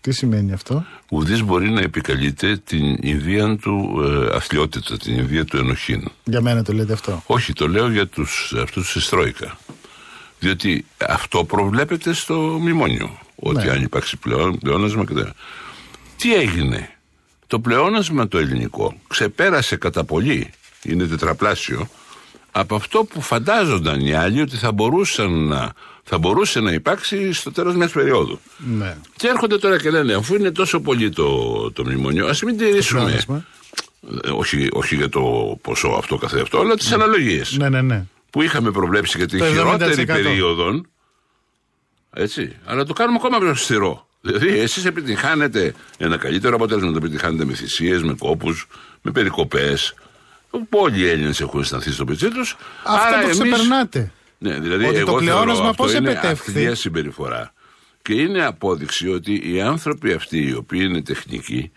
Τι 0.00 0.12
σημαίνει 0.12 0.52
αυτό; 0.52 0.84
Ουδής 1.10 1.42
μπορεί 1.42 1.70
να 1.70 1.80
επικαλείται 1.80 2.56
την 2.56 2.96
ιδέα 3.00 3.56
του 3.56 4.02
ε, 4.04 4.36
αθλειότητα, 4.36 4.96
την 4.96 5.18
ιδέα 5.18 5.44
του 5.44 5.56
ενοχήν. 5.56 6.08
Για 6.24 6.40
μένα 6.40 6.62
το 6.62 6.72
λέτε 6.72 6.92
αυτό. 6.92 7.22
Όχι, 7.26 7.52
το 7.52 7.68
λέω 7.68 7.90
για 7.90 8.06
τους, 8.06 8.54
αυτούς 8.62 8.92
της 8.92 9.08
Τρόικα. 9.08 9.58
Διότι 10.46 10.84
αυτό 11.06 11.44
προβλέπεται 11.44 12.12
στο 12.12 12.34
μνημόνιο. 12.60 13.18
Ότι 13.36 13.64
Ναι. 13.66 13.70
αν 13.70 13.82
υπάρξει 13.82 14.16
πλεόν, 14.16 14.58
πλεόνασμα 14.58 15.04
και 15.04 15.14
τα... 15.14 15.32
Τι 16.16 16.34
έγινε; 16.34 16.90
Το 17.46 17.60
πλεόνασμα 17.60 18.28
το 18.28 18.38
ελληνικό 18.38 18.94
ξεπέρασε 19.08 19.76
κατά 19.76 20.04
πολύ, 20.04 20.50
είναι 20.82 21.04
τετραπλάσιο, 21.06 21.88
από 22.50 22.74
αυτό 22.74 23.04
που 23.04 23.20
φαντάζονταν 23.20 24.00
οι 24.00 24.12
άλλοι 24.14 24.40
ότι 24.40 24.56
θα, 24.56 24.72
μπορούσαν 24.72 25.30
να, 25.46 25.72
θα 26.04 26.18
μπορούσε 26.18 26.60
να 26.60 26.72
υπάρξει 26.72 27.32
στο 27.32 27.52
τέλος 27.52 27.74
μιας 27.76 27.92
περίοδου. 27.92 28.38
Ναι. 28.56 28.96
Και 29.16 29.26
έρχονται 29.28 29.58
τώρα 29.58 29.78
και 29.80 29.90
λένε, 29.90 30.14
αφού 30.14 30.34
είναι 30.34 30.50
τόσο 30.50 30.80
πολύ 30.80 31.10
το, 31.10 31.70
το 31.72 31.84
μνημόνιο, 31.84 32.26
ας 32.26 32.42
μην 32.42 32.56
τηρήσουμε. 32.56 33.00
Πλεόνασμα. 33.00 33.44
Ε, 34.24 34.30
όχι, 34.30 34.68
όχι 34.72 34.94
για 34.96 35.08
το 35.08 35.56
ποσό 35.62 35.88
αυτό 35.88 36.16
καθεαυτό, 36.16 36.58
αλλά 36.60 36.74
τις 36.74 36.92
αναλογίες 36.92 37.56
Ναι, 37.56 37.68
ναι, 37.68 37.80
ναι. 37.82 38.04
Που 38.36 38.42
είχαμε 38.42 38.70
προβλέψει 38.70 39.16
για 39.16 39.26
την 39.26 39.38
Το 39.38 39.46
χειρότερη 39.46 40.02
70%. 40.02 40.06
περίοδο 40.06 40.84
Έτσι. 42.12 42.56
Αλλά 42.64 42.84
το 42.84 42.92
κάνουμε 42.92 43.18
ακόμα 43.20 43.38
πιο 43.38 43.50
αυστηρό. 43.50 44.08
Δηλαδή, 44.20 44.58
εσείς 44.58 44.84
επιτυχάνετε 44.84 45.74
ένα 45.98 46.16
καλύτερο 46.16 46.54
αποτέλεσμα. 46.54 46.90
Το 46.90 46.96
επιτυχάνετε 46.96 47.44
με 47.44 47.54
θυσίες, 47.54 48.02
με 48.02 48.14
κόπους, 48.18 48.68
με 49.02 49.10
περικοπές. 49.10 49.94
Όλοι 50.70 50.98
οι 50.98 51.08
Έλληνες 51.08 51.40
έχουν 51.40 51.60
αισθανθεί 51.60 51.90
στο 51.90 52.04
πετσί 52.04 52.28
τους. 52.28 52.56
Αυτό 52.84 53.20
το 53.22 53.28
ξεπερνάτε. 53.28 54.12
Ναι, 54.38 54.58
δηλαδή, 54.58 54.84
Ότι 54.84 55.04
το 55.04 55.10
εγώ 55.10 55.18
πλεόνασμα 55.18 55.54
θεωρώ 55.54 55.68
αυτό 55.68 55.82
πώς 55.82 55.92
είναι 55.92 56.10
επετεύχθη; 56.10 56.50
αχθεία 56.50 56.74
συμπεριφορά. 56.74 57.52
Και 58.02 58.14
είναι 58.14 58.44
απόδειξη 58.44 59.08
ότι 59.08 59.52
οι 59.52 59.60
άνθρωποι 59.60 60.12
αυτοί 60.12 60.48
οι 60.48 60.54
οποίοι 60.54 60.80
είναι 60.82 61.02
τεχνικοί 61.02 61.72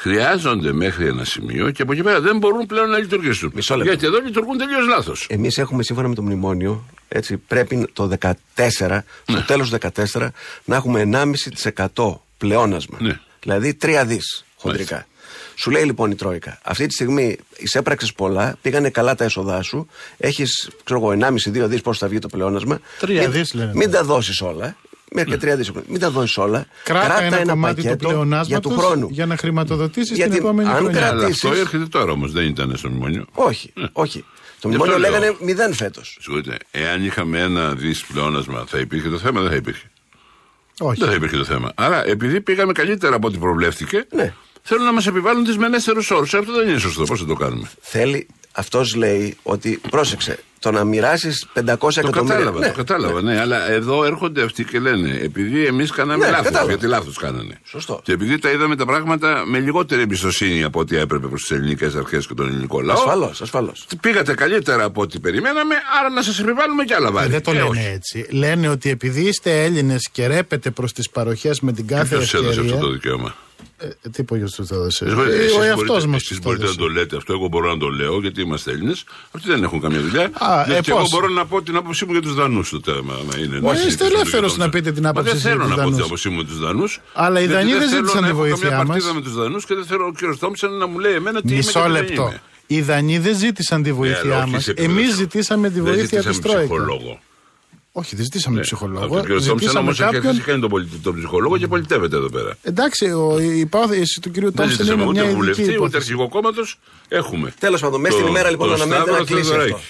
χρειάζονται 0.00 0.72
μέχρι 0.72 1.06
ένα 1.06 1.24
σημείο 1.24 1.70
και 1.70 1.82
από 1.82 1.92
εκεί 1.92 2.02
πέρα 2.02 2.20
δεν 2.20 2.36
μπορούν 2.38 2.66
πλέον 2.66 2.90
να 2.90 2.98
λειτουργήσουν. 2.98 3.52
λεπτό. 3.54 3.76
Γιατί 3.82 4.06
εδώ 4.06 4.18
λειτουργούν 4.20 4.58
τελείως 4.58 4.86
λάθος. 4.86 5.26
Εμείς 5.28 5.58
έχουμε 5.58 5.82
σύμφωνα 5.82 6.08
με 6.08 6.14
το 6.14 6.22
μνημόνιο, 6.22 6.84
έτσι, 7.08 7.36
πρέπει 7.36 7.88
το 7.92 8.06
14, 8.06 9.04
Ναι. 9.26 9.36
στο 9.36 9.44
τέλος 9.46 9.70
του 9.70 9.78
14, 9.80 10.32
να 10.64 10.76
έχουμε 10.76 11.00
1,5% 11.00 12.20
πλεόνασμα. 12.38 12.98
Ναι. 13.00 13.18
Δηλαδή 13.40 13.74
3 13.82 14.04
δις 14.06 14.44
χοντρικά. 14.56 15.06
Σου 15.54 15.70
λέει 15.70 15.84
λοιπόν 15.84 16.10
η 16.10 16.14
Τρόικα, 16.14 16.58
αυτή 16.62 16.86
τη 16.86 16.92
στιγμή 16.94 17.36
εισέπραξες 17.56 18.12
πολλά, 18.12 18.56
πήγανε 18.62 18.90
καλά 18.90 19.14
τα 19.14 19.24
έσοδά 19.24 19.62
σου, 19.62 19.86
έχεις, 20.16 20.68
ξέρω 20.84 21.00
εγώ, 21.00 21.10
1,5-2 21.10 21.66
δις 21.68 21.80
πώς 21.80 21.98
θα 21.98 22.08
βγει 22.08 22.18
το 22.18 22.28
πλεόνασμα. 22.28 22.80
Τρία 22.98 23.20
Μην- 23.20 23.30
δις 23.32 23.54
λένε. 23.54 23.72
Μην 23.74 23.90
τα 23.90 24.04
δώσεις 24.04 24.40
όλα. 24.40 24.76
Μέχρι 25.14 25.30
και 25.30 25.52
3 25.52 25.56
δις. 25.56 25.70
Μην 25.86 26.00
τα 26.00 26.10
δώσεις 26.10 26.36
όλα. 26.38 26.66
Κράτα, 26.84 27.22
ένα, 27.22 27.44
κομμάτι 27.44 27.74
του 27.74 27.82
πακέτο 27.82 27.88
για 27.88 27.96
πλεονάσματο 27.96 28.68
του 28.68 28.78
χρόνου. 28.78 29.08
για 29.10 29.26
να 29.26 29.36
χρηματοδοτήσεις 29.36 30.08
την 30.08 30.16
Γιατί 30.16 30.36
επόμενη 30.36 30.68
αν 30.68 30.74
χρονιά. 30.76 30.98
κρατήσεις- 31.00 31.44
Αλλά 31.44 31.52
αυτό 31.54 31.64
έρχεται 31.64 31.86
τώρα 31.86 32.12
όμως, 32.12 32.32
δεν 32.32 32.44
ήταν 32.46 32.76
στο 32.76 32.88
μνημόνιο. 32.88 33.24
Όχι, 33.32 33.72
όχι. 33.92 34.24
Το 34.60 34.68
Γι' 34.68 34.76
μνημόνιο 34.76 34.94
αυτό 34.94 35.08
λέω. 35.10 35.20
λέγανε 35.20 35.36
μηδέν 35.40 35.72
φέτος. 35.74 36.18
Συγχωρείτε, 36.20 36.56
εάν 36.70 37.04
είχαμε 37.04 37.40
ένα 37.40 37.74
δις 37.74 38.04
πλεόνασμα, 38.04 38.64
θα 38.68 38.78
υπήρχε 38.78 39.08
το 39.08 39.18
θέμα, 39.18 39.40
δεν 39.40 39.50
θα 39.50 39.56
υπήρχε; 39.56 39.90
Όχι. 40.80 41.00
Δεν 41.00 41.08
θα 41.08 41.14
υπήρχε 41.14 41.36
το 41.36 41.44
θέμα. 41.44 41.72
Άρα, 41.74 42.06
επειδή 42.06 42.40
πήγαμε 42.40 42.72
καλύτερα 42.72 43.16
από 43.16 43.26
ό,τι 43.26 43.38
προβλέφθηκε, 43.38 44.06
Ναι. 44.14 44.34
θέλουν 44.62 44.84
να 44.84 44.92
μας 44.92 45.06
επιβάλλουν 45.06 45.44
τις 45.44 45.56
μενέστερους 45.56 46.10
όρους. 46.10 46.34
Αυτό 46.34 46.52
δεν 46.52 46.68
είναι 46.68 46.78
σωστό. 46.78 47.04
Πώς 47.04 47.20
θα 47.20 47.26
το 47.26 47.34
κάνουμε; 47.34 47.70
Θέλει, 47.80 48.26
αυτός 48.52 48.94
λέει 48.94 49.36
ότι 49.42 49.80
πρόσεξε, 49.90 50.38
το 50.60 50.70
να 50.70 50.84
μοιράσεις 50.84 51.46
500 51.54 51.54
Το 51.54 52.08
εκατομμύρια. 52.08 52.20
κατάλαβα, 52.36 52.58
Ναι, 52.58 52.66
το 52.66 52.72
κατάλαβα, 52.76 53.22
ναι. 53.22 53.40
Αλλά 53.40 53.70
εδώ 53.70 54.04
έρχονται 54.04 54.42
αυτοί 54.42 54.64
και 54.64 54.78
λένε, 54.78 55.18
επειδή 55.22 55.66
εμείς 55.66 55.90
κάναμε 55.90 56.24
Ναι, 56.24 56.30
λάθος. 56.30 56.44
κατάλαβα. 56.46 56.68
Γιατί 56.70 56.86
λάθος 56.86 57.16
κάνανε. 57.18 57.58
Σωστό. 57.64 58.00
Και 58.04 58.12
επειδή 58.12 58.38
τα 58.38 58.50
είδαμε 58.50 58.76
τα 58.76 58.84
πράγματα 58.86 59.42
με 59.46 59.58
λιγότερη 59.58 60.02
εμπιστοσύνη 60.02 60.62
από 60.62 60.80
ό,τι 60.80 60.96
έπρεπε 60.96 61.26
προς 61.26 61.40
τις 61.40 61.50
ελληνικές 61.50 61.94
αρχές 61.94 62.26
και 62.26 62.34
τον 62.34 62.46
ελληνικό 62.48 62.80
λαό. 62.80 62.96
Ασφαλώς, 62.96 63.40
ασφαλώς. 63.42 63.86
Πήγατε 64.00 64.34
καλύτερα 64.34 64.84
από 64.84 65.00
ό,τι 65.00 65.18
περιμέναμε, 65.20 65.74
άρα 66.00 66.08
να 66.10 66.22
σας 66.22 66.38
επιβάλλουμε 66.38 66.84
κι 66.84 66.92
άλλα 66.94 67.08
Ε, 67.08 67.12
βάρη. 67.12 67.30
δεν 67.30 67.42
το 67.42 67.50
Ε, 67.50 67.54
λένε 67.54 67.68
όχι. 67.68 67.86
έτσι. 67.94 68.26
Λένε 68.30 68.68
ότι 68.68 68.90
επειδή 68.90 69.20
είστε 69.20 69.64
Έλληνες 69.64 70.08
και 70.12 70.26
ρέπετε 70.26 70.70
προς 70.70 70.92
τις 70.92 71.10
παροχές 71.10 71.60
με 71.60 71.72
την 71.72 71.86
κάθε 71.86 72.16
Ποιος 72.16 72.34
έδωσε 72.34 72.48
ευκαιρία. 72.48 72.72
αυτό 72.74 72.86
το 72.86 72.92
δικαίωμα; 72.92 73.34
Ε, 73.82 74.08
τι 74.08 74.22
πω 74.22 74.34
το 74.36 74.74
έδωσε. 74.74 75.04
Εσείς 75.04 75.12
Ε, 75.12 75.14
μπορείτε- 75.14 75.36
εσείς 75.36 75.56
Ο 75.56 75.62
εαυτός 75.62 75.86
μπορείτε- 75.86 76.06
μας 76.06 76.22
εσείς 76.22 76.38
μπορείτε 76.40 76.66
να 76.66 76.74
το 76.74 76.88
λέτε 76.88 77.16
αυτό, 77.16 77.32
εγώ 77.32 77.48
μπορώ 77.48 77.70
να 77.70 77.78
το 77.78 77.88
λέω 77.88 78.20
γιατί 78.20 78.40
είμαστε 78.42 78.70
Έλληνες. 78.70 79.04
Αυτοί 79.30 79.48
δεν 79.48 79.62
έχουν 79.62 79.80
καμία 79.80 80.00
δουλειά. 80.00 80.30
Α, 80.32 80.64
Ναι, 80.68 80.74
ε, 80.76 80.80
και 80.80 80.90
εγώ 80.90 81.00
πώς; 81.00 81.10
μπορώ 81.10 81.28
να 81.28 81.46
πω 81.46 81.62
την 81.62 81.76
άποψή 81.76 82.04
μου 82.04 82.12
για 82.12 82.20
τους 82.22 82.34
Δανούς 82.34 82.66
στο 82.68 82.80
θέμα. 82.84 83.14
άμα 83.14 83.38
είναι 83.38 83.60
Μα 83.60 83.66
να 83.66 83.72
είστε 83.72 83.84
συζητήσουμε 83.84 84.14
ελεύθερο 84.14 84.46
για 84.46 84.56
να 84.56 84.62
τον- 84.62 84.70
πείτε 84.70 84.92
την 84.92 85.02
Μα 85.02 85.08
άποψή 85.08 85.30
δεν 85.30 85.40
σας 85.40 85.50
θέλω 85.50 85.64
για 85.66 85.68
να 85.68 85.74
τους 85.74 85.82
πω 85.82 85.88
την 85.88 85.90
Δανούς. 85.96 86.06
άποψή 86.06 86.28
μου 86.28 86.36
με 86.36 86.44
τους 86.44 86.58
Δανούς. 86.58 87.00
Αλλά 87.12 87.40
οι 87.40 87.46
Δανείοι 87.46 87.72
δεν 87.72 87.88
ζήτησαν 87.88 88.24
τη 88.24 88.32
βοήθειά 88.32 88.56
Έχω 88.56 88.60
καμιά 88.60 88.76
μας. 88.78 88.86
παρτίδα 88.86 89.14
με 89.14 89.20
τους 89.20 89.34
Δανούς 89.34 89.64
και 89.64 89.74
δεν 89.74 89.84
θέλω 89.84 90.04
ο 90.06 90.12
κύριος 90.12 90.38
Τόμψεν 90.38 90.70
να 90.70 90.86
μου 90.86 90.98
λέει 90.98 91.14
εμένα 91.14 91.40
τι 91.42 91.48
είμαι 91.52 91.60
και 91.60 91.66
Μισό 91.66 91.80
τι 91.80 91.92
δεν 91.92 92.02
λεπτό. 92.02 92.22
είμαι. 92.22 92.40
Οι 92.66 92.80
Δανείοι 92.80 93.18
δεν 93.18 93.36
ζήτησαν 93.36 93.82
τη 93.82 93.88
Ναι, 93.90 93.94
βοήθειά 93.96 94.20
αλλά 94.34 94.42
όχι 94.42 94.50
μας. 94.52 94.62
σε 94.64 94.70
επίπεδο 94.70 94.92
Εμείς 94.92 95.04
ψυχο- 95.06 95.20
ζητήσαμε 95.20 95.68
τη 95.68 95.74
Δεν 95.80 95.84
βοήθεια 95.84 96.22
της 96.22 96.34
ζητήσαμε 96.34 96.66
Τρόικα. 96.66 96.84
Ψυχολόγο. 97.92 98.06
Όχι, 98.06 98.14
δεν 98.16 98.24
ζητήσαμε 98.24 98.56
Ναι. 98.56 98.60
ψυχολόγο. 98.62 99.04
Αυτό 99.04 99.16
ο 99.16 99.20
κύριο 99.20 99.34
Τόμψεν 99.36 99.58
Ζητήσαμε 99.58 99.78
όμω 99.78 99.90
έχει 99.90 100.00
κάποιον. 100.02 100.34
έχει 100.34 100.40
κάνει 100.44 100.60
τον, 100.60 100.70
πολιτι- 100.70 101.02
τον 101.02 101.14
ψυχολόγο 101.16 101.58
και 101.58 101.66
πολιτεύεται 101.66 102.16
εδώ 102.16 102.28
πέρα. 102.30 102.56
Εντάξει, 102.62 103.04
ο, 103.10 103.38
η 103.40 103.58
υπόθεση 103.58 104.20
του 104.20 104.30
κύριου 104.30 104.48
Δεν 104.48 104.56
Τόμψεν 104.56 104.76
ζητήσαμε 104.76 105.02
είναι 105.02 105.10
ούτε 105.10 105.20
μια 105.20 105.22
ειδική 105.28 105.36
βουλευτή 105.40 105.62
ούτε 105.62 105.72
υπόθεση. 105.72 105.96
αρχηγό 105.96 106.28
κόμματος. 106.28 106.78
Έχουμε. 107.08 107.54
Τέλος 107.60 107.80
πάντων, 107.80 108.00
μέσα 108.00 108.12
στην 108.14 108.24
Το- 108.26 108.30
ημέρα 108.32 108.50
λοιπόν 108.50 108.68
το 108.68 108.74
αναμένεται 108.74 109.10
να 109.10 109.16
Σταύρο 109.16 109.24
κλείσει 109.34 109.50
αυτό. 109.50 109.62
Θεοδωράκη. 109.62 109.86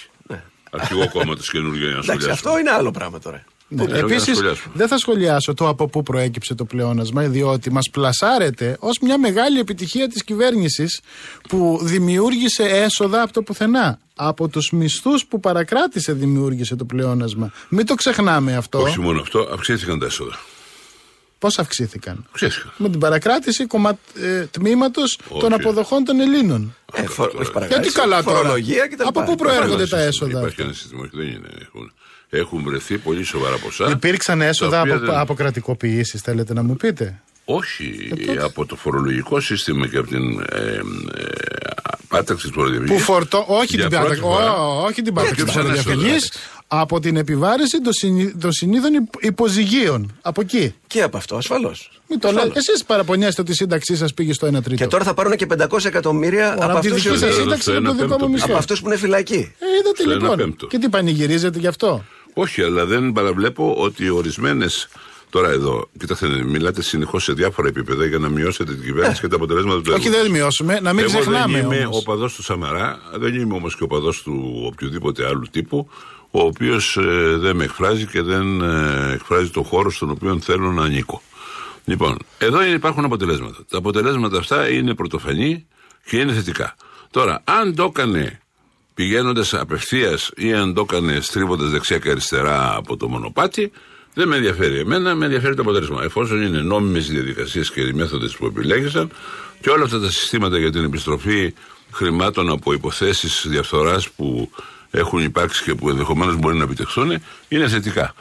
Αρχηγό 0.70 1.08
κόμματος 1.10 1.50
καινούργιο 1.50 1.86
για 1.86 1.96
να 1.96 2.02
Εντάξει, 2.02 2.10
σχολιάσουμε. 2.20 2.50
αυτό 2.50 2.58
είναι 2.60 2.70
άλλο 2.70 2.90
πράγμα 2.90 3.18
τώρα. 3.18 3.44
Ναι. 3.72 3.82
Ε, 3.82 3.86
για 3.86 3.94
να 3.94 3.98
Επίσης, 4.00 4.36
σχολιάσουμε. 4.36 4.74
δεν 4.76 4.88
θα 4.88 4.98
σχολιάσω 4.98 5.54
το 5.54 5.68
από 5.68 5.88
πού 5.88 6.02
προέκυψε 6.02 6.54
το 6.54 6.64
πλεόνασμα, 6.64 7.22
διότι 7.22 7.70
μας 7.72 7.90
πλασάρεται 7.90 8.76
ως 8.80 8.98
μια 8.98 9.18
μεγάλη 9.18 9.58
επιτυχία 9.58 10.08
της 10.08 10.24
κυβέρνησης 10.24 11.00
που 11.48 11.78
δημιούργησε 11.82 12.62
έσοδα 12.62 13.22
από 13.22 13.32
το 13.32 13.42
πουθενά. 13.42 13.98
Από 14.14 14.48
τους 14.48 14.70
μισθούς 14.70 15.26
που 15.26 15.40
παρακράτησε 15.40 16.12
δημιούργησε 16.12 16.76
το 16.76 16.84
πλεόνασμα. 16.84 17.52
Μην 17.68 17.86
το 17.86 17.94
ξεχνάμε 17.94 18.56
αυτό. 18.56 18.78
Όχι 18.82 19.00
μόνο 19.00 19.20
αυτό, 19.20 19.48
αυξήθηκαν 19.52 19.98
τα 19.98 20.06
έσοδα. 20.06 20.38
Πώς 21.38 21.58
αυξήθηκαν; 21.58 22.24
Αυξήθηκαν. 22.30 22.72
Με 22.76 22.88
την 22.88 23.00
παρακράτηση 23.00 23.66
κομμα... 23.66 23.98
ε, 24.22 24.44
τμήματος 24.46 25.18
Όχι. 25.28 25.40
των 25.40 25.52
αποδοχών 25.52 26.04
των 26.04 26.20
Ελλήνων. 26.20 26.74
Ε, 26.94 27.02
φο- 27.06 27.24
όχι 27.24 27.34
Γιατί 27.36 27.52
παρακάτω. 27.52 27.92
καλά 27.92 28.22
τώρα; 28.22 28.36
Φορολογία 28.38 28.88
κτλ. 28.88 29.02
Από 29.06 29.22
πού 29.22 29.34
προέρχονται 29.34 29.72
Υπάρχει 29.72 29.90
τα 29.90 29.96
ένα 29.96 30.06
έσοδα. 30.06 30.30
σύστημα, 30.30 30.40
Υπάρχει 30.40 30.60
ένα 30.62 30.72
σύστημα, 30.72 31.00
όχι, 31.02 31.16
δεν 31.16 31.26
είναι. 31.26 31.48
Έχουν, 31.66 31.92
έχουν 32.30 32.62
βρεθεί 32.62 32.98
πολύ 32.98 33.22
σοβαρά 33.24 33.56
ποσά. 33.56 33.90
Υπήρξαν 33.90 34.38
τα 34.38 34.44
έσοδα 34.44 34.80
οποία 34.80 34.94
από, 34.94 35.04
δεν- 35.04 35.14
από 35.14 35.34
κρατικοποιήσεις, 35.34 36.20
θέλετε 36.20 36.52
να 36.54 36.62
μου 36.62 36.76
πείτε; 36.76 37.20
Όχι, 37.44 38.08
Ε, 38.20 38.26
τότε. 38.26 38.44
από 38.44 38.66
το 38.66 38.76
φορολογικό 38.76 39.40
σύστημα 39.40 39.86
και 39.88 39.96
από 39.96 40.08
την 40.08 40.40
ε, 40.52 40.60
ε, 40.60 40.80
πάταξη 42.08 42.46
του 42.46 42.52
φοροδιαφυγής. 42.52 42.96
Που 42.96 43.02
φορτώ, 43.02 43.44
όχι 43.48 43.76
την, 43.76 43.88
πάταξη, 43.90 44.20
όχι 44.86 45.02
την 45.02 45.14
πάταξη 45.14 45.34
Και 45.36 45.42
της 45.44 45.52
ποια 45.52 45.62
είναι 45.62 45.74
φοροδιαφυγής, 45.74 46.24
έσοδα, 46.28 46.38
από 46.66 47.00
την 47.00 47.16
επιβάρηση 47.16 47.80
των, 47.80 47.92
συνη, 47.92 48.34
των 48.40 48.52
συνήθων 48.52 48.94
υπ- 48.94 49.24
υποζυγίων. 49.24 50.18
Από 50.22 50.40
εκεί. 50.40 50.74
Και 50.86 51.02
από 51.02 51.16
αυτό, 51.16 51.36
ασφαλώς. 51.36 52.00
Μην 52.08 52.20
το 52.20 52.30
λέτε. 52.32 52.50
Εσείς 52.58 52.84
παραπονιέστε 52.84 53.40
ότι 53.40 53.50
η 53.50 53.54
σύνταξή 53.54 53.96
σας 53.96 54.14
πήγε 54.14 54.32
στο 54.32 54.46
1 54.46 54.62
τρίτο. 54.62 54.74
Και 54.84 54.86
τώρα 54.86 55.04
θα 55.04 55.14
πάρουν 55.14 55.36
και 55.36 55.46
500 55.46 55.84
εκατομμύρια 55.84 56.50
Ωραία, 56.52 56.64
από 56.64 56.72
από 56.72 56.80
τη 56.80 56.88
αυτούς 56.88 57.02
δική 57.02 57.18
σας 57.24 57.34
σύνταξη 57.34 57.70
είναι 57.70 57.88
το 57.88 57.94
δικό 57.94 58.16
μου 58.20 58.28
μισθό. 58.30 58.46
από 58.46 58.56
αυτούς 58.56 58.80
που 58.80 58.86
είναι 58.86 58.96
φυλακοί. 58.96 59.34
Ε, 59.58 59.66
είδατε 59.80 60.02
Στο 60.02 60.10
ένα 60.10 60.20
λοιπόν. 60.20 60.36
πέμπτο. 60.36 60.66
Και 60.66 60.78
τι 60.78 60.88
πανηγυρίζετε 60.88 61.58
γι' 61.58 61.66
αυτό; 61.66 62.04
Όχι, 62.34 62.62
αλλά 62.62 62.86
δεν 62.86 63.12
παραβλέπω 63.12 63.74
ότι 63.78 64.08
ορισμένες. 64.08 64.88
Τώρα 65.30 65.48
εδώ, 65.50 65.88
κοιτάξτε, 65.98 66.26
μιλάτε 66.44 66.82
συνεχώς 66.82 67.24
σε 67.24 67.32
διάφορα 67.32 67.68
επίπεδα 67.68 68.06
για 68.06 68.18
να 68.18 68.28
μειώσετε 68.28 68.72
την 68.74 68.82
κυβέρνηση 68.84 69.20
και 69.20 69.28
τα 69.28 69.36
αποτελέσματα 69.36 69.80
του 69.82 69.90
Ε. 69.90 69.94
Όχι, 69.94 70.06
έργου. 70.08 70.20
δεν 70.22 70.30
μειώσουμε. 70.30 70.80
Να 70.80 70.92
μην 70.92 71.04
Εγώ 71.04 71.12
ξεχνάμε 71.12 71.52
δεν 71.52 71.64
είμαι 71.64 71.84
όμως. 71.84 71.98
οπαδό 71.98 72.26
του 72.26 72.42
Σαμαρά, 72.42 72.98
δεν 73.14 73.34
είμαι 73.34 73.54
όμως 73.54 73.76
και 73.76 73.82
οπαδό 73.82 74.10
του 74.24 74.62
οποιοδήποτε 74.72 75.26
άλλου 75.26 75.46
τύπου, 75.50 75.88
ο 76.30 76.40
οποίος 76.40 76.98
δεν 77.36 77.56
με 77.56 77.64
εκφράζει 77.64 78.06
και 78.06 78.22
δεν 78.22 78.60
ε, 78.60 79.12
εκφράζει 79.12 79.50
το 79.50 79.62
χώρο 79.62 79.90
στον 79.90 80.10
οποίο 80.10 80.38
θέλω 80.40 80.72
να 80.72 80.82
ανήκω. 80.84 81.22
Λοιπόν, 81.84 82.16
εδώ 82.38 82.62
είναι- 82.62 82.74
υπάρχουν 82.74 83.04
αποτελέσματα. 83.04 83.56
Τα 83.70 83.78
αποτελέσματα 83.78 84.38
αυτά 84.38 84.68
είναι 84.70 84.94
πρωτοφανή 84.94 85.66
και 86.04 86.16
είναι 86.18 86.32
θετικά. 86.32 86.74
Τώρα, 87.10 87.42
αν 87.44 87.74
το 87.74 87.84
έκανε 87.84 88.40
πηγαίνοντας 88.94 89.54
απευθείας 89.54 90.30
ή 90.36 90.52
αν 90.52 90.74
το 90.74 90.86
έκανε 90.90 91.20
στρίβοντας 91.20 91.70
δεξιά 91.70 91.98
και 91.98 92.10
αριστερά 92.10 92.74
από 92.76 92.96
το 92.96 93.08
μονοπάτι, 93.08 93.72
δεν 94.14 94.28
με 94.28 94.36
ενδιαφέρει. 94.36 94.78
Εμένα 94.78 95.14
με 95.14 95.24
ενδιαφέρει 95.24 95.54
το 95.54 95.62
αποτέλεσμα. 95.62 96.02
Εφόσον 96.02 96.42
είναι 96.42 96.58
νόμιμες 96.58 97.08
οι 97.08 97.12
διαδικασίες 97.12 97.70
και 97.70 97.80
οι 97.80 97.92
μέθοδες 97.92 98.36
που 98.36 98.46
επιλέγησαν 98.46 99.10
και 99.60 99.70
όλα 99.70 99.84
αυτά 99.84 100.00
τα 100.00 100.10
συστήματα 100.10 100.58
για 100.58 100.72
την 100.72 100.84
επιστροφή 100.84 101.54
χρημάτων 101.92 102.50
από 102.50 102.72
υποθέσεις 102.72 103.44
διαφθοράς 103.48 104.10
που 104.10 104.50
έχουν 104.90 105.22
υπάρξει 105.22 105.62
και 105.62 105.74
που 105.74 105.88
ενδεχομένως 105.88 106.36
μπορεί 106.36 106.56
να 106.56 106.64
επιτευχθούν, 106.64 107.22
είναι 107.48 107.68
θετικά. 107.68 108.14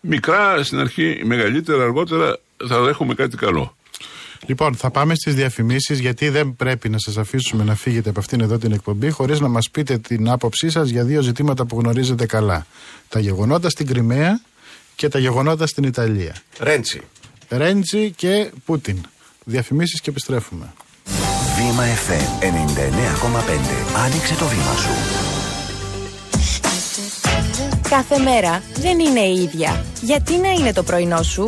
Μικρά 0.00 0.64
στην 0.64 0.78
αρχή, 0.78 1.20
μεγαλύτερα 1.24 1.82
αργότερα 1.82 2.38
θα 2.66 2.76
έχουμε 2.88 3.14
κάτι 3.14 3.36
καλό. 3.36 3.76
Λοιπόν, 4.46 4.74
θα 4.74 4.90
πάμε 4.90 5.14
στις 5.14 5.34
διαφημίσεις, 5.34 5.98
γιατί 5.98 6.28
δεν 6.28 6.56
πρέπει 6.56 6.88
να 6.88 6.98
σας 6.98 7.16
αφήσουμε 7.16 7.64
να 7.64 7.74
φύγετε 7.74 8.08
από 8.08 8.18
αυτήν 8.18 8.40
εδώ 8.40 8.58
την 8.58 8.72
εκπομπή 8.72 9.10
χωρίς 9.10 9.40
να 9.40 9.48
μας 9.48 9.70
πείτε 9.70 9.98
την 9.98 10.28
άποψή 10.28 10.70
σας 10.70 10.88
για 10.88 11.04
δύο 11.04 11.20
ζητήματα 11.20 11.64
που 11.64 11.80
γνωρίζετε 11.80 12.26
καλά. 12.26 12.66
Τα 13.08 13.20
γεγονότα 13.20 13.70
στην 13.70 13.86
Κρυμαία 13.86 14.40
και 14.94 15.08
τα 15.08 15.18
γεγονότα 15.18 15.66
στην 15.66 15.84
Ιταλία. 15.84 16.34
Ρέντσι. 16.58 17.00
Ρέντζι 17.48 18.10
και 18.10 18.50
Πούτιν. 18.64 18.98
Διαφημίσεις 19.44 20.00
και 20.00 20.10
επιστρέφουμε. 20.10 20.72
Βήμα 21.56 21.84
FM 21.84 22.42
99,5. 22.44 23.96
Άνοιξε 24.04 24.34
το 24.34 24.46
βήμα 24.46 24.74
σου. 24.76 24.90
Κάθε 27.88 28.18
μέρα 28.18 28.62
δεν 28.76 28.98
είναι 28.98 29.20
η 29.20 29.42
ίδια. 29.42 29.84
Γιατί 30.02 30.36
να 30.36 30.50
είναι 30.50 30.72
το 30.72 30.82
πρωινό 30.82 31.22
σου; 31.22 31.44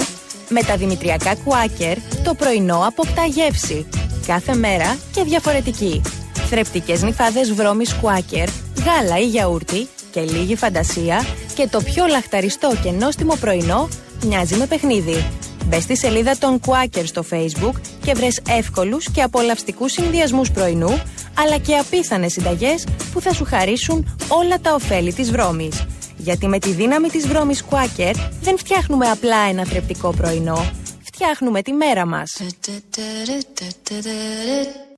Με 0.49 0.63
τα 0.63 0.77
δημητριακά 0.77 1.35
κουάκερ, 1.35 1.99
το 2.25 2.35
πρωινό 2.35 2.85
αποκτά 2.87 3.25
γεύση. 3.25 3.87
Κάθε 4.27 4.55
μέρα 4.55 4.97
και 5.13 5.23
διαφορετική. 5.23 6.03
Θρεπτικές 6.51 7.03
νυφάδες 7.03 7.53
βρώμης 7.53 7.95
κουάκερ, 7.95 8.49
γάλα 8.85 9.19
ή 9.19 9.27
γιαούρτι 9.27 9.89
και 10.11 10.21
λίγη 10.21 10.57
φαντασία 10.57 11.25
και 11.55 11.69
το 11.71 11.81
πιο 11.81 12.07
λαχταριστό 12.07 12.73
και 12.83 12.91
νόστιμο 12.91 13.35
πρωινό 13.41 13.89
μοιάζει 14.25 14.57
με 14.57 14.67
παιχνίδι. 14.67 15.27
Μπες 15.65 15.83
στη 15.83 15.97
σελίδα 15.97 16.39
των 16.39 16.61
Quaker 16.67 17.03
στο 17.05 17.25
Facebook 17.31 17.75
και 18.05 18.15
βρες 18.15 18.41
εύκολους 18.49 19.11
και 19.13 19.23
απολαυστικούς 19.23 19.93
συνδυασμούς 19.93 20.51
πρωινού, 20.51 21.03
αλλά 21.35 21.59
και 21.59 21.77
απίθανες 21.77 22.33
συνταγές 22.33 22.87
που 23.13 23.21
θα 23.21 23.33
σου 23.33 23.45
χαρίσουν 23.45 24.17
όλα 24.29 24.61
τα 24.61 24.75
ωφέλη 24.75 25.13
της 25.13 25.31
βρώμης. 25.31 25.87
Γιατί 26.19 26.49
με 26.49 26.59
τη 26.59 26.73
δύναμη 26.73 27.09
της 27.09 27.29
βρώμης 27.29 27.65
Quaker 27.71 28.15
δεν 28.41 28.59
φτιάχνουμε 28.59 29.11
απλά 29.11 29.37
ένα 29.37 29.65
θρεπτικό 29.65 30.15
πρωινό. 30.15 30.73
Φτιάχνουμε 31.05 31.63
τη 31.63 31.73
μέρα 31.73 32.07
μας. 32.07 32.31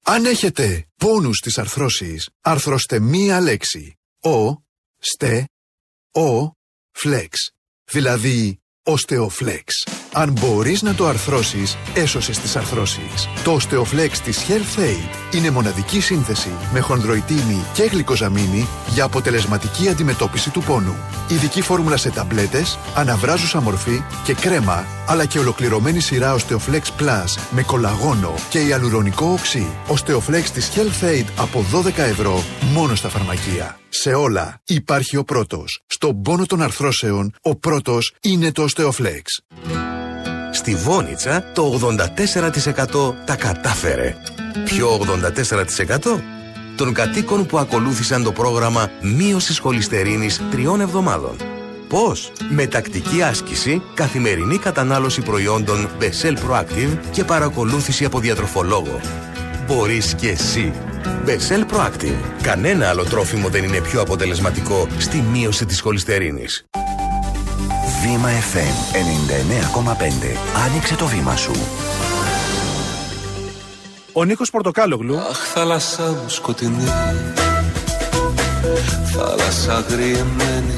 Αν 0.03 0.25
έχετε 0.25 0.87
πόνους 0.97 1.37
στις 1.37 1.59
αρθρώσεις, 1.59 2.29
αρθρώστε 2.41 2.99
μία 2.99 3.41
λέξη. 3.41 3.95
Ο, 4.23 4.63
στε, 4.99 5.45
ο, 6.13 6.51
φλεξ. 6.93 7.51
Δηλαδή, 7.91 8.61
Osteoflex. 8.83 10.00
Αν 10.13 10.33
μπορείς 10.41 10.83
να 10.83 10.95
το 10.95 11.07
αρθρώσεις, 11.07 11.77
έσωσες 11.95 12.39
τις 12.39 12.57
αρθρώσεις. 12.57 13.29
Το 13.45 13.59
Osteoflex 13.61 14.11
της 14.25 14.47
Health 14.49 14.81
Aid 14.81 15.35
είναι 15.35 15.51
μοναδική 15.51 16.01
σύνθεση 16.01 16.51
με 16.73 16.81
χονδροϊτίνη 16.81 17.65
και 17.73 17.83
γλυκοζαμίνη 17.83 18.69
για 18.89 19.05
αποτελεσματική 19.05 19.89
αντιμετώπιση 19.89 20.51
του 20.51 20.63
πόνου. 20.63 20.97
Ειδική 21.29 21.63
φόρμουλα 21.63 21.97
σε 21.97 22.11
ταμπλέτες, 22.11 22.79
αναβράζουσα 22.95 23.61
μορφή 23.61 24.03
και 24.25 24.35
κρέμα, 24.35 24.85
αλλά 25.07 25.25
και 25.25 25.39
ολοκληρωμένη 25.39 26.01
σειρά 26.01 26.37
Osteoflex 26.37 26.83
Plus 27.01 27.43
με 27.51 27.63
κολαγόνο 27.63 28.35
και 28.51 28.59
ιαλουρονικό 28.59 29.27
οξύ. 29.27 29.67
Osteoflex 29.89 30.45
της 30.55 30.71
Health 30.75 31.05
Aid 31.05 31.25
από 31.37 31.65
12 31.73 31.99
ευρώ 31.99 32.43
μόνο 32.73 32.95
στα 32.95 33.09
φαρμακεία. 33.09 33.79
Σε 33.89 34.11
όλα 34.11 34.61
υπάρχει 34.65 35.17
ο 35.17 35.25
πρώτος. 35.25 35.83
Στον 35.87 36.23
πόνο 36.23 36.47
των 36.47 36.63
αρθρώσεων, 36.63 37.35
ο 37.43 37.57
πρώτος 37.57 38.15
είναι 38.21 38.53
το 38.53 38.67
Osteoflex. 38.69 40.00
Στη 40.51 40.75
Βόνιτσα 40.75 41.45
το 41.53 41.81
84% 42.93 43.15
τα 43.25 43.37
κατάφερε. 43.37 44.17
Ποιο 44.65 44.89
84%? 44.89 46.21
Των 46.77 46.93
κατοίκων 46.93 47.47
που 47.47 47.59
ακολούθησαν 47.59 48.23
το 48.23 48.33
πρόγραμμα 48.33 48.91
μείωσης 49.01 49.59
χολυστερίνης 49.59 50.41
τριών 50.51 50.81
εβδομάδων. 50.81 51.37
Πώς; 51.89 52.33
Με 52.49 52.67
τακτική 52.67 53.23
άσκηση, 53.23 53.83
καθημερινή 53.95 54.59
κατανάλωση 54.59 55.21
προϊόντων 55.21 55.89
Bessel 56.01 56.35
Proactive 56.35 56.99
και 57.11 57.25
παρακολούθηση 57.25 58.05
από 58.05 58.19
διατροφολόγο. 58.19 59.01
Μπορείς 59.67 60.15
και 60.15 60.29
εσύ. 60.29 60.73
Bessel 61.27 61.75
Proactive. 61.75 62.43
Κανένα 62.43 62.89
άλλο 62.89 63.05
τρόφιμο 63.05 63.49
δεν 63.49 63.65
είναι 63.65 63.81
πιο 63.81 64.01
αποτελεσματικό 64.01 64.89
στη 64.99 65.25
μείωση 65.33 65.67
της 65.67 65.81
χολυστερίνης. 65.81 66.65
Βήμα 68.03 68.29
FM 68.29 68.97
99,5. 68.97 70.37
Άνοιξε 70.67 70.95
το 70.95 71.07
βήμα 71.07 71.37
σου. 71.37 71.53
Ο 74.13 74.25
Νίκος 74.25 74.51
Πορτοκάλογλου. 74.51 75.19
Αχ, 75.19 75.39
θάλασσα 75.39 76.03
μου 76.03 76.29
σκοτεινή. 76.29 76.85
Θάλασσα 79.05 79.77
αγριεμένη 79.77 80.75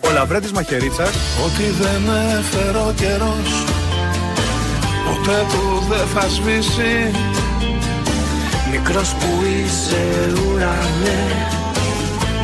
Ο 0.00 0.10
Λαβρέντης 0.12 0.52
Μαχαιρίτσας. 0.52 1.10
Ότι 1.44 1.62
δεν 1.62 2.02
έφερε 2.38 2.78
ο 2.78 2.92
καιρός 2.96 3.64
Ποτέ 5.06 5.46
του 5.50 5.84
δεν 5.88 6.06
θα 6.06 6.28
σβήσει. 6.28 7.10
Μικρός 8.70 9.14
που 9.14 9.44
είσαι 9.44 10.32
ουρανέ 10.46 11.62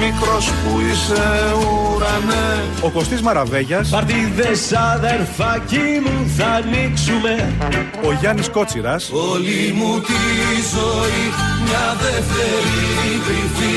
Μικρός 0.01 0.47
που 0.51 0.81
είσαι 0.91 1.23
ουρανέ. 1.61 2.49
Ο 2.83 2.91
Κωστής 2.91 3.23
Μαραβέγιας. 3.23 3.89
Παρτίδες 3.89 4.73
αδερφάκι 4.73 6.01
μου 6.05 6.31
θα 6.37 6.47
ανοίξουμε. 6.47 7.53
Ο 8.05 8.13
Γιάννης 8.21 8.49
Κότσιρας. 8.49 9.11
Όλη 9.13 9.73
μου 9.77 10.01
τη 10.01 10.23
ζωή 10.75 11.23
μια 11.65 11.87
δεύτερη 12.05 13.21
κρυφή. 13.27 13.77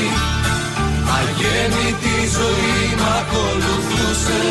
Αγέννητη 1.17 2.15
ζωή 2.38 2.86
μ' 3.01 3.09
ακολουθούσε. 3.21 4.41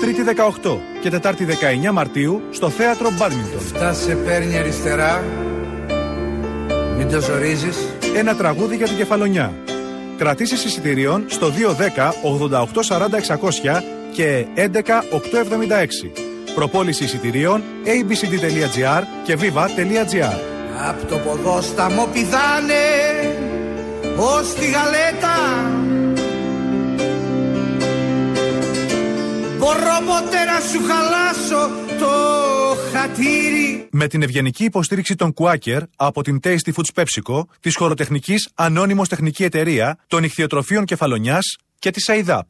Τρίτη 0.00 0.22
18 0.22 0.78
και 1.02 1.10
Τετάρτη 1.10 1.44
19 1.88 1.92
Μαρτίου 1.92 2.42
στο 2.50 2.68
Θέατρο 2.70 3.10
Μπάρμιντον. 3.18 3.60
Φτάσε 3.60 4.14
παίρνει 4.14 4.58
αριστερά. 4.58 5.24
Μην 6.96 7.10
το 7.10 7.20
ζορίζεις. 7.20 7.76
Ένα 8.16 8.34
τραγούδι 8.34 8.76
για 8.76 8.86
την 8.86 8.96
κεφαλονιά. 8.96 9.52
Κρατήσεις 10.22 10.64
εισιτηρίων 10.64 11.24
στο 11.28 11.52
210 11.52 12.12
88 12.50 12.64
40 12.88 13.06
600 13.78 13.82
και 14.12 14.46
11 14.56 14.62
876. 14.64 14.68
Προπόληση 16.54 17.04
εισιτηρίων 17.04 17.62
abcd.gr 17.84 19.02
και 19.24 19.38
viva.gr. 19.40 20.38
Απ' 20.88 21.08
το 21.08 21.16
ποδόσταμο 21.16 22.06
πηδάνε 22.12 22.84
ως 24.16 24.54
τη 24.54 24.64
γαλέτα 24.64 25.36
Μπορώ 29.58 29.98
ποτέ 30.06 30.44
να 30.44 30.60
σου 30.70 30.80
χαλάσω 30.88 31.70
το 31.98 32.51
χατήρι 32.92 33.88
Με 33.90 34.06
την 34.06 34.22
ευγενική 34.22 34.64
υποστήριξη 34.64 35.14
των 35.14 35.34
Quaker 35.36 35.80
από 35.96 36.22
την 36.22 36.40
Tasty 36.44 36.70
Foods 36.74 37.02
PepsiCo, 37.02 37.42
της 37.60 37.76
χωροτεχνικής 37.76 38.48
Ανώνυμος 38.54 39.08
Τεχνική 39.08 39.44
Εταιρεία, 39.44 39.98
των 40.06 40.24
Ιχθυοτροφείων 40.24 40.84
Κεφαλονιάς 40.84 41.56
και 41.78 41.90
της 41.90 42.08
ΑΙΔΑΠ. 42.08 42.46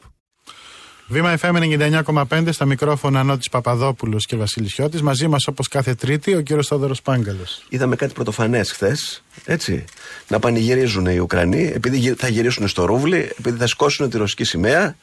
Βήμα 1.07 1.39
FM 1.41 1.55
99,5 1.57 2.53
στα 2.53 2.65
μικρόφωνα 2.65 3.23
Νότης 3.23 3.49
Παπαδόπουλος 3.49 4.27
και 4.27 4.37
Βασίλης 4.37 4.73
Χιώτης. 4.73 5.03
Μαζί 5.03 5.29
μας 5.29 5.47
όπως 5.47 5.69
κάθε 5.69 5.95
Τρίτη 5.95 6.35
ο 6.35 6.41
κύριος 6.41 6.67
Θόδωρος 6.67 7.03
Πάγκαλος. 7.03 7.63
Είδαμε 7.69 7.97
κάτι 7.97 8.13
πρωτοφανές 8.13 8.73
χθες. 8.73 9.23
Έτσι. 9.45 9.85
Να 10.29 10.39
πανηγυρίζουν 10.39 11.07
οι 11.07 11.19
Ουκρανοί, 11.19 11.63
επειδή 11.75 11.99
γυ- 11.99 12.15
θα 12.19 12.29
γυρίσουν 12.29 12.69
στο 12.69 12.85
Ρούβλι, 12.85 13.31
επειδή 13.39 13.59
θα 13.59 13.67
σκόσουν 13.67 14.11
τη 14.11 14.17
ρωσική 14.19 14.45
σημαία. 14.45 14.97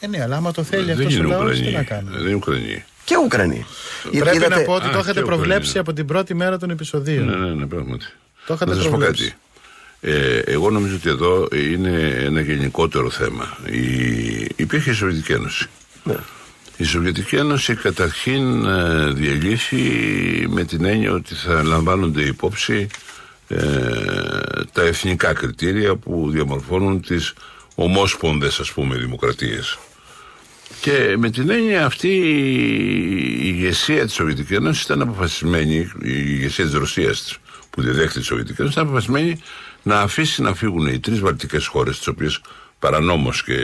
Ε, 0.00 0.06
ναι, 0.06 0.22
αλλά 0.22 0.36
άμα 0.36 0.52
το 0.52 0.62
θέλει 0.62 0.84
Δεν 0.84 0.96
αυτός 0.96 1.14
ο 1.14 1.18
είναι 1.18 1.26
λαό, 1.28 1.44
τι 1.44 1.50
Ουκρανοί. 1.50 1.72
να 1.72 1.82
κάνει. 1.82 2.08
Δεν 2.10 2.20
είναι 2.20 2.34
Ουκρανοί. 2.34 2.84
Και 3.06 3.16
Ουκρανοί. 3.24 3.66
Πρέπει 4.02 4.16
Είδατε- 4.36 4.48
να 4.48 4.60
πω 4.62 4.72
ότι 4.72 4.86
Α, 4.86 4.90
το 4.90 4.98
είχατε 4.98 5.20
και 5.20 5.26
προβλέψει 5.26 5.68
Ουκρανοί. 5.68 5.78
από 5.78 5.92
την 5.92 6.06
πρώτη 6.06 6.34
μέρα 6.34 6.58
των 6.58 6.70
επεισοδίων. 6.70 7.24
Ναι, 7.26 7.36
ναι, 7.36 7.54
ναι, 7.54 7.66
πράγματι. 7.66 8.04
Το 8.46 8.54
είχατε 8.54 8.70
να 8.70 8.76
σας 8.76 8.84
πω 8.84 8.90
προβλέψει. 8.90 9.24
κάτι. 9.24 9.36
Ε, 10.00 10.38
εγώ 10.38 10.70
νομίζω 10.70 10.94
ότι 10.94 11.08
εδώ 11.08 11.48
είναι 11.52 12.16
ένα 12.24 12.40
γενικότερο 12.40 13.10
θέμα. 13.10 13.56
Η... 13.70 13.82
Υπήρχε 14.56 14.90
η 14.90 14.94
Σοβιετική 14.94 15.32
Ένωση. 15.32 15.66
Ναι. 16.04 16.14
Η 16.76 16.84
Σοβιετική 16.84 17.36
Ένωση 17.36 17.74
καταρχήν 17.74 18.64
ε, 18.66 19.06
διαλύθη 19.12 19.76
με 20.48 20.64
την 20.64 20.84
έννοια 20.84 21.12
ότι 21.12 21.34
θα 21.34 21.62
λαμβάνονται 21.62 22.22
υπόψη 22.22 22.86
ε, 23.48 23.56
τα 24.72 24.82
εθνικά 24.82 25.32
κριτήρια 25.32 25.96
που 25.96 26.30
διαμορφώνουν 26.30 27.00
τις 27.00 27.32
ομόσπονδες 27.74 28.58
ας 28.60 28.72
πούμε 28.72 28.96
δημοκρατίες. 28.96 29.78
Και 30.80 31.16
με 31.18 31.30
την 31.30 31.50
έννοια 31.50 31.84
αυτή 31.84 32.08
η 32.08 33.40
ηγεσία 33.42 34.04
της 34.04 34.14
Σοβιετικής 34.14 34.56
Ένωσης 34.56 34.84
ήταν 34.84 35.02
αποφασισμένη, 35.02 35.74
η 36.02 36.24
ηγεσία 36.26 36.64
της 36.64 36.74
Ρωσίας 36.74 37.38
που 37.70 37.82
διαδέχεται 37.82 38.18
της 38.18 38.26
Σοβιετικής 38.26 38.58
Ένωσης, 38.58 38.76
ήταν 38.76 38.88
αποφασισμένη 38.88 39.40
να 39.82 40.00
αφήσει 40.00 40.42
να 40.42 40.54
φύγουν 40.54 40.86
οι 40.86 41.00
τρεις 41.00 41.20
βαλτικές 41.20 41.66
χώρες 41.66 41.96
τις 41.96 42.06
οποίες 42.06 42.40
παρανόμως 42.78 43.42
και 43.44 43.56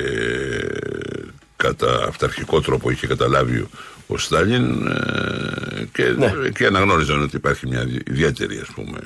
κατά 1.56 2.04
αυταρχικό 2.08 2.60
τρόπο 2.60 2.90
είχε 2.90 3.06
καταλάβει 3.06 3.66
ο 4.06 4.18
Στάλιν 4.18 4.86
ε, 4.86 5.84
και, 5.92 6.16
και 6.54 6.66
αναγνώριζαν 6.66 7.22
ότι 7.22 7.36
υπάρχει 7.36 7.68
μια 7.68 7.88
ιδιαίτερη 8.06 8.58
ας 8.58 8.68
πούμε 8.74 8.98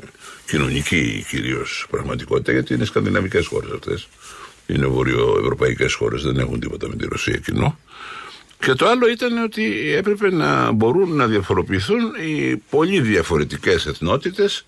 κοινωνική 0.46 1.26
κυρίως 1.28 1.86
πραγματικότητα 1.90 2.52
γιατί 2.52 2.74
είναι 2.74 2.84
σκανδιναβικές 2.84 3.46
χώρες 3.46 3.70
αυτές 3.74 4.08
είναι 4.66 4.86
βορειοευρωπαϊκές 4.86 5.94
χώρες 5.94 6.22
δεν 6.22 6.38
έχουν 6.38 6.60
τίποτα 6.60 6.88
με 6.88 6.96
τη 6.96 7.06
Ρωσία 7.06 7.36
κοινό 7.36 7.78
και 8.58 8.72
το 8.72 8.86
άλλο 8.86 9.08
ήταν 9.08 9.42
ότι 9.42 9.92
έπρεπε 9.94 10.30
να 10.30 10.72
μπορούν 10.72 11.16
να 11.16 11.26
διαφοροποιηθούν 11.26 11.98
οι 12.26 12.56
πολύ 12.70 13.00
διαφορετικές 13.00 13.86
εθνότητες 13.86 14.66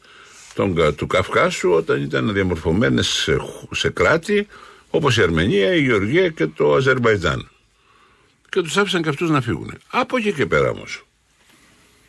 των, 0.54 0.74
Κα- 0.74 0.92
του 0.92 1.06
Καυκάσου 1.06 1.70
όταν 1.70 2.02
ήταν 2.02 2.32
διαμορφωμένες 2.32 3.06
σε, 3.08 3.32
χ- 3.36 3.74
σε 3.76 3.88
κράτη 3.90 4.46
όπως 4.90 5.16
η 5.16 5.22
Αρμενία, 5.22 5.74
η 5.74 5.82
Γεωργία 5.82 6.28
και 6.28 6.46
το 6.46 6.74
Αζερβαϊτζάν. 6.74 7.48
Και 8.48 8.60
τους 8.60 8.76
άφησαν 8.76 9.02
και 9.02 9.08
αυτούς 9.08 9.30
να 9.30 9.40
φύγουν. 9.40 9.74
Από 9.90 10.16
εκεί 10.16 10.32
και 10.32 10.46
πέρα 10.46 10.70
όμως. 10.70 11.06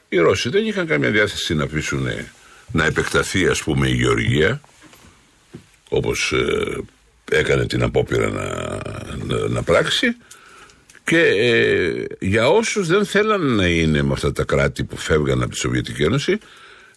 Οι 0.10 0.18
Ρώσοι 0.18 0.50
δεν 0.50 0.66
είχαν 0.66 0.88
καμία 0.88 1.12
διάθεση 1.12 1.54
να 1.56 1.64
αφήσουν 1.64 2.08
ε, 2.08 2.32
να 2.72 2.86
επεκταθεί 2.86 3.48
ας 3.48 3.64
πούμε 3.64 3.88
η 3.90 3.94
Γεωργία 3.94 4.62
όπως 5.90 6.32
ε, 6.32 6.78
έκανε 7.32 7.66
την 7.66 7.84
απόπειρα 7.84 8.30
να, 8.30 8.78
να, 9.26 9.48
να 9.48 9.64
πράξει 9.64 10.16
και 11.04 11.20
ε, 11.20 12.06
για 12.20 12.50
όσους 12.50 12.88
δεν 12.88 13.06
θέλαν 13.06 13.42
να 13.56 13.68
είναι 13.68 14.02
με 14.02 14.14
αυτά 14.14 14.32
τα 14.32 14.44
κράτη 14.44 14.84
που 14.84 14.98
φεύγαν 14.98 15.42
από 15.42 15.52
τη 15.52 15.58
Σοβιετική 15.58 16.04
Ένωση 16.04 16.38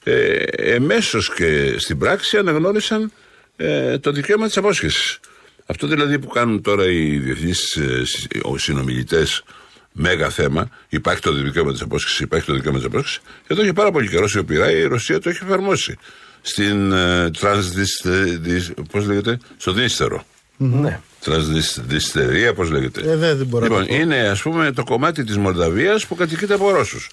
ε, 0.05 0.35
εμέσως 0.53 1.35
και 1.35 1.75
στην 1.79 1.99
πράξη 1.99 2.37
αναγνώρισαν 2.37 3.13
ε, 3.57 3.99
το 3.99 4.11
δικαίωμα 4.13 4.47
της 4.47 4.57
απόσχεσης. 4.57 5.19
Αυτό 5.67 5.87
δηλαδή 5.87 6.19
που 6.19 6.27
κάνουν 6.27 6.63
τώρα 6.63 6.85
οι 6.91 7.19
διεθνείς 7.19 7.77
ε, 7.77 8.05
συ- 8.05 8.39
ο- 8.43 8.59
συνομιλητές 8.59 9.45
μέγα 9.93 10.31
θέμα, 10.31 10.69
υπάρχει 10.89 11.21
το 11.21 11.33
δικαίωμα 11.33 11.73
της 11.73 11.81
απόσχεσης, 11.81 12.21
υπάρχει 12.21 12.47
το 12.47 12.53
δικαίωμα 12.55 12.77
της 12.79 12.87
απόσχεσης, 12.87 13.21
εδώ 13.47 13.63
και 13.65 13.73
πάρα 13.73 13.91
πολύ 13.91 14.09
καιρό 14.09 14.29
σιωπηρά 14.29 14.71
η 14.71 14.83
Ρωσία 14.83 15.21
το 15.21 15.29
έχει 15.29 15.41
εφαρμόσει. 15.45 15.99
Στην 16.43 16.93
ε, 16.93 17.31
τρανς, 17.39 17.71
δις- 17.71 18.05
ε, 18.05 18.39
δις- 18.41 18.73
πώς 18.91 19.07
λέγεται, 19.07 19.39
στο 19.57 19.73
Δνίστερο. 19.73 20.25
Ναι. 20.57 21.01
Τρανσδιστερία, 21.21 22.55
πώς 22.55 22.71
λέγεται. 22.71 23.01
Ε, 23.01 23.17
δεν, 23.17 23.37
δεν 23.37 23.47
μπορώ 23.47 23.65
λοιπόν, 23.65 23.81
να 23.81 23.87
το 23.87 23.93
πω. 23.95 23.99
είναι 24.01 24.17
ας 24.29 24.43
πούμε 24.43 24.73
το 24.73 24.85
κομμάτι 24.85 25.25
της 25.25 25.37
Μολδαβίας 25.37 26.07
που 26.07 26.15
κατοικείται 26.15 26.55
από 26.55 26.71
Ρώσους. 26.71 27.11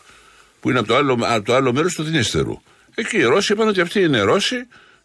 Που 0.60 0.70
είναι 0.70 0.80
από 0.80 0.88
το 0.88 0.96
άλλο, 0.96 1.18
από 1.22 1.46
το 1.46 1.56
άλλο 1.56 1.74
μέρος 1.74 1.94
του 1.94 2.04
Δνήστερου. 2.04 2.62
Εκεί 2.96 3.18
οι 3.18 3.24
Ρώσοι 3.24 3.54
είπαν 3.54 3.68
ότι 3.68 3.82
αυτοί 3.82 4.00
είναι 4.02 4.22
Ρώσοι. 4.22 4.56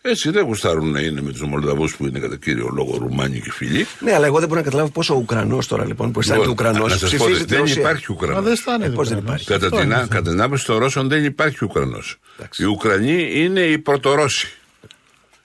Έτσι 0.06 0.30
δεν 0.30 0.44
γουστάρουν 0.44 0.90
να 0.90 1.00
είναι 1.00 1.20
με 1.22 1.30
τους 1.30 1.40
Μολδαβούς 1.42 1.96
που 1.96 2.06
είναι 2.06 2.18
κατά 2.18 2.36
κύριο 2.36 2.68
λόγο 2.72 2.96
Ρουμάνοι 2.96 3.40
και 3.40 3.52
φίλοι. 3.52 3.86
Ναι, 4.00 4.14
αλλά 4.14 4.26
εγώ 4.26 4.38
δεν 4.38 4.48
μπορώ 4.48 4.60
να 4.60 4.66
καταλάβω 4.66 4.90
πόσο 4.90 5.14
ο 5.14 5.18
Ουκρανός 5.18 5.66
τώρα 5.66 5.84
λοιπόν 5.86 6.12
που 6.12 6.20
αισθάνεται 6.20 6.46
Λοιπόν, 6.48 6.66
Ουκρανός 6.66 6.92
να 6.92 6.98
σας 6.98 7.10
πω, 7.10 7.16
ψηφίζει 7.16 7.44
τη 7.44 7.50
δεν 7.50 7.58
Ρωσία. 7.60 7.80
υπάρχει 7.82 8.12
Ουκρανός. 8.12 8.36
Μα 8.36 8.42
δεν 8.42 8.52
αισθάνεται. 8.52 8.90
Ε, 8.92 8.94
πώς 8.94 9.08
δεν 9.08 9.18
Ουκρανός. 9.18 9.44
Κατά 9.44 9.66
Αυτό 9.66 9.78
την, 9.78 9.84
είναι 9.86 9.94
α- 9.94 10.00
το 10.00 10.08
κατά 10.08 10.30
την 10.30 10.40
άποψη 10.40 10.66
των 10.66 10.78
Ρώσων 10.78 11.08
δεν 11.08 11.24
υπάρχει 11.24 11.64
Ουκρανός. 11.64 12.18
Οι 12.56 12.64
Ουκρανοί 12.64 13.30
είναι 13.34 13.60
οι 13.60 13.78
πρωτορώσοι. 13.78 14.48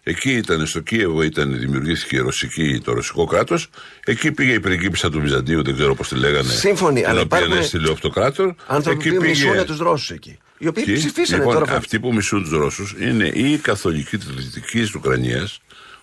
Εκεί 0.04 0.32
ήταν, 0.32 0.66
στο 0.66 0.80
Κίεβο 0.80 1.22
ήταν, 1.22 1.60
δημιουργήθηκε 1.60 2.16
η 2.16 2.20
ρωσική, 2.20 2.82
το 2.84 2.94
ρωσικό 2.94 3.26
κράτος. 3.26 3.68
Εκεί 4.06 4.32
πήγε 4.32 4.52
η 4.54 4.60
πριγκίπισσα 4.60 5.10
του 5.10 5.20
Βυζαντίου, 5.22 5.64
δεν 5.64 5.74
ξέρω 5.76 5.96
πώς 5.96 6.08
τη 6.08 6.16
λέγανε. 6.16 6.50
Σύμφωνοι, 6.52 7.00
την 7.02 7.10
αλλά 7.10 7.22
οποία 7.22 7.38
υπάρχουν 7.40 7.58
έστειλε 7.60 7.90
ο 7.90 7.92
αυτοκράτορ. 7.92 8.54
Άνθρωποι 8.68 9.14
που 9.14 9.22
μισούν 9.24 9.66
τους 9.66 9.78
Ρώσους 9.78 10.10
εκεί. 10.12 10.38
Οι 10.62 10.68
οποίοι 10.68 10.84
Ποιοι; 10.84 10.96
ψηφίσανε 10.96 11.44
λοιπόν, 11.44 11.60
τώρα. 11.60 11.76
Αυτοί 11.76 12.00
που 12.00 12.14
μισούν 12.14 12.44
τους 12.44 12.52
Ρώσους 12.52 12.96
είναι 13.00 13.32
ή 13.34 13.52
οι 13.52 13.58
καθολικοί 13.58 14.18
της 14.18 14.28
Δυτικής 14.28 14.96
Ουκρανίας, 14.96 15.62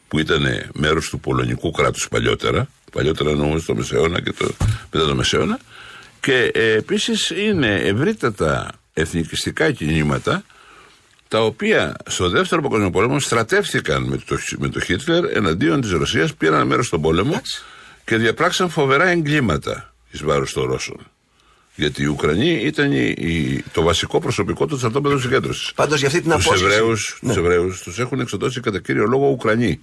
που 0.09 0.19
ήταν 0.19 0.71
μέρος 0.73 1.09
του 1.09 1.21
πολωνικού 1.21 1.71
κράτους 1.71 2.09
παλιότερα. 2.09 2.69
Παλιότερα 2.93 3.31
εννοούμε 3.31 3.59
στο 3.59 3.75
Μεσαίωνα 3.75 4.21
και 4.21 4.33
το, 4.33 4.51
μετά 4.93 5.07
το 5.07 5.15
Μεσαίωνα. 5.15 5.59
Και 6.21 6.51
ε, 6.55 6.73
επίσης 6.73 7.31
είναι 7.31 7.75
ευρύτατα 7.75 8.71
εθνικιστικά 8.93 9.71
κινήματα 9.71 10.45
τα 11.29 11.41
οποία 11.45 11.97
στο 12.07 12.29
δεύτερο 12.29 12.63
παγκόσμιο 12.63 12.91
πόλεμο 12.91 13.21
στρατεύτηκαν 13.21 14.03
με 14.03 14.17
το, 14.17 14.39
με 14.59 14.69
το 14.69 14.81
Χίτλερ 14.81 15.25
εναντίον 15.25 15.81
της 15.81 15.91
Ρωσίας, 15.91 16.35
πήραν 16.35 16.67
μέρος 16.67 16.87
στον 16.87 17.01
πόλεμο 17.01 17.41
και 18.05 18.17
διαπράξαν 18.17 18.71
φοβερά 18.71 19.09
εγκλήματα 19.09 19.95
εις 20.11 20.23
βάρος 20.23 20.53
των 20.53 20.65
Ρώσων. 20.65 21.11
Γιατί 21.77 22.03
οι 22.03 22.07
Ουκρανοί 22.07 22.51
ήταν 22.51 22.93
η- 22.93 23.15
η- 23.17 23.65
το 23.73 23.83
βασικό 23.83 24.21
προσωπικό 24.21 24.67
του 24.67 24.77
στρατόπεδου 24.77 25.19
συγκέντρωσης. 25.19 25.73
Πάντως 25.75 25.99
για 25.99 26.07
αυτή 26.09 26.21
την 26.21 26.31
Τους 26.31 26.47
απόσυρση. 26.47 26.75
Εβραίους 26.75 27.19
Ναι. 27.21 27.29
τους 27.29 27.39
Εβραίους 27.39 27.83
τους 27.83 27.99
έχουν 27.99 28.21
εξοντώσει 28.21 28.61
κατά 28.61 28.81
κύριο 28.81 29.05
λόγο 29.07 29.29
Ουκρανοί. 29.29 29.81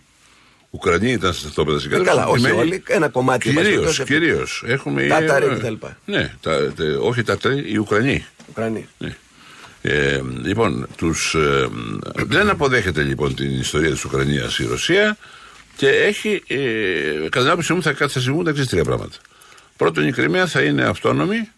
Ουκρανοί 0.70 1.12
ήταν 1.12 1.34
στα 1.34 1.42
στρατόπεδα 1.42 1.80
συγκέντρωσης. 1.80 2.12
Ε, 2.12 2.16
καλά, 2.16 2.28
όχι 2.28 2.52
όλοι, 2.52 2.84
ένα 2.88 3.08
κομμάτι, 3.10 3.50
εν 3.50 3.56
πάση 3.56 3.66
Κυρίως, 3.68 3.84
περιπτώσει, 3.96 4.02
αυτό. 4.02 4.14
κυρίως. 4.14 4.64
Έχουμε. 4.66 5.04
Τάταροι 5.08 5.46
ε, 5.46 5.50
κτλ. 5.50 5.74
Ναι, 6.06 6.34
τα, 6.42 6.74
τε- 6.76 6.98
όχι 7.00 7.24
τα 7.24 7.38
οι 7.66 7.78
Ουκρανοί. 7.78 8.26
Ουκρανοί. 8.50 8.88
Ναι. 8.98 9.16
Ε, 9.82 10.22
λοιπόν, 10.44 10.88
τους, 10.98 11.36
ε, 11.36 11.68
δεν 12.16 12.50
αποδέχεται 12.50 13.02
λοιπόν 13.02 13.36
την 13.36 13.60
ιστορία 13.60 13.90
της 13.92 14.04
Ουκρανίας 14.06 14.60
η 14.60 14.66
Ρωσία 14.66 15.18
και 15.76 15.88
έχει, 15.88 16.44
ε, 16.48 16.58
κατά 17.30 17.40
την 17.44 17.50
άποψή 17.50 17.74
μου 17.74 17.82
θα, 17.82 17.94
θα 17.94 18.20
συμβούν 18.20 18.44
τα 18.44 18.50
εξής 18.50 18.68
τρία 18.68 18.84
πράγματα. 18.84 19.16
Πρώτον, 19.78 20.08
η 20.08 20.12
Κρυμαία 20.12 20.48
θα 20.48 20.62
είναι 20.62 20.84
αυτόνομη 20.84 21.50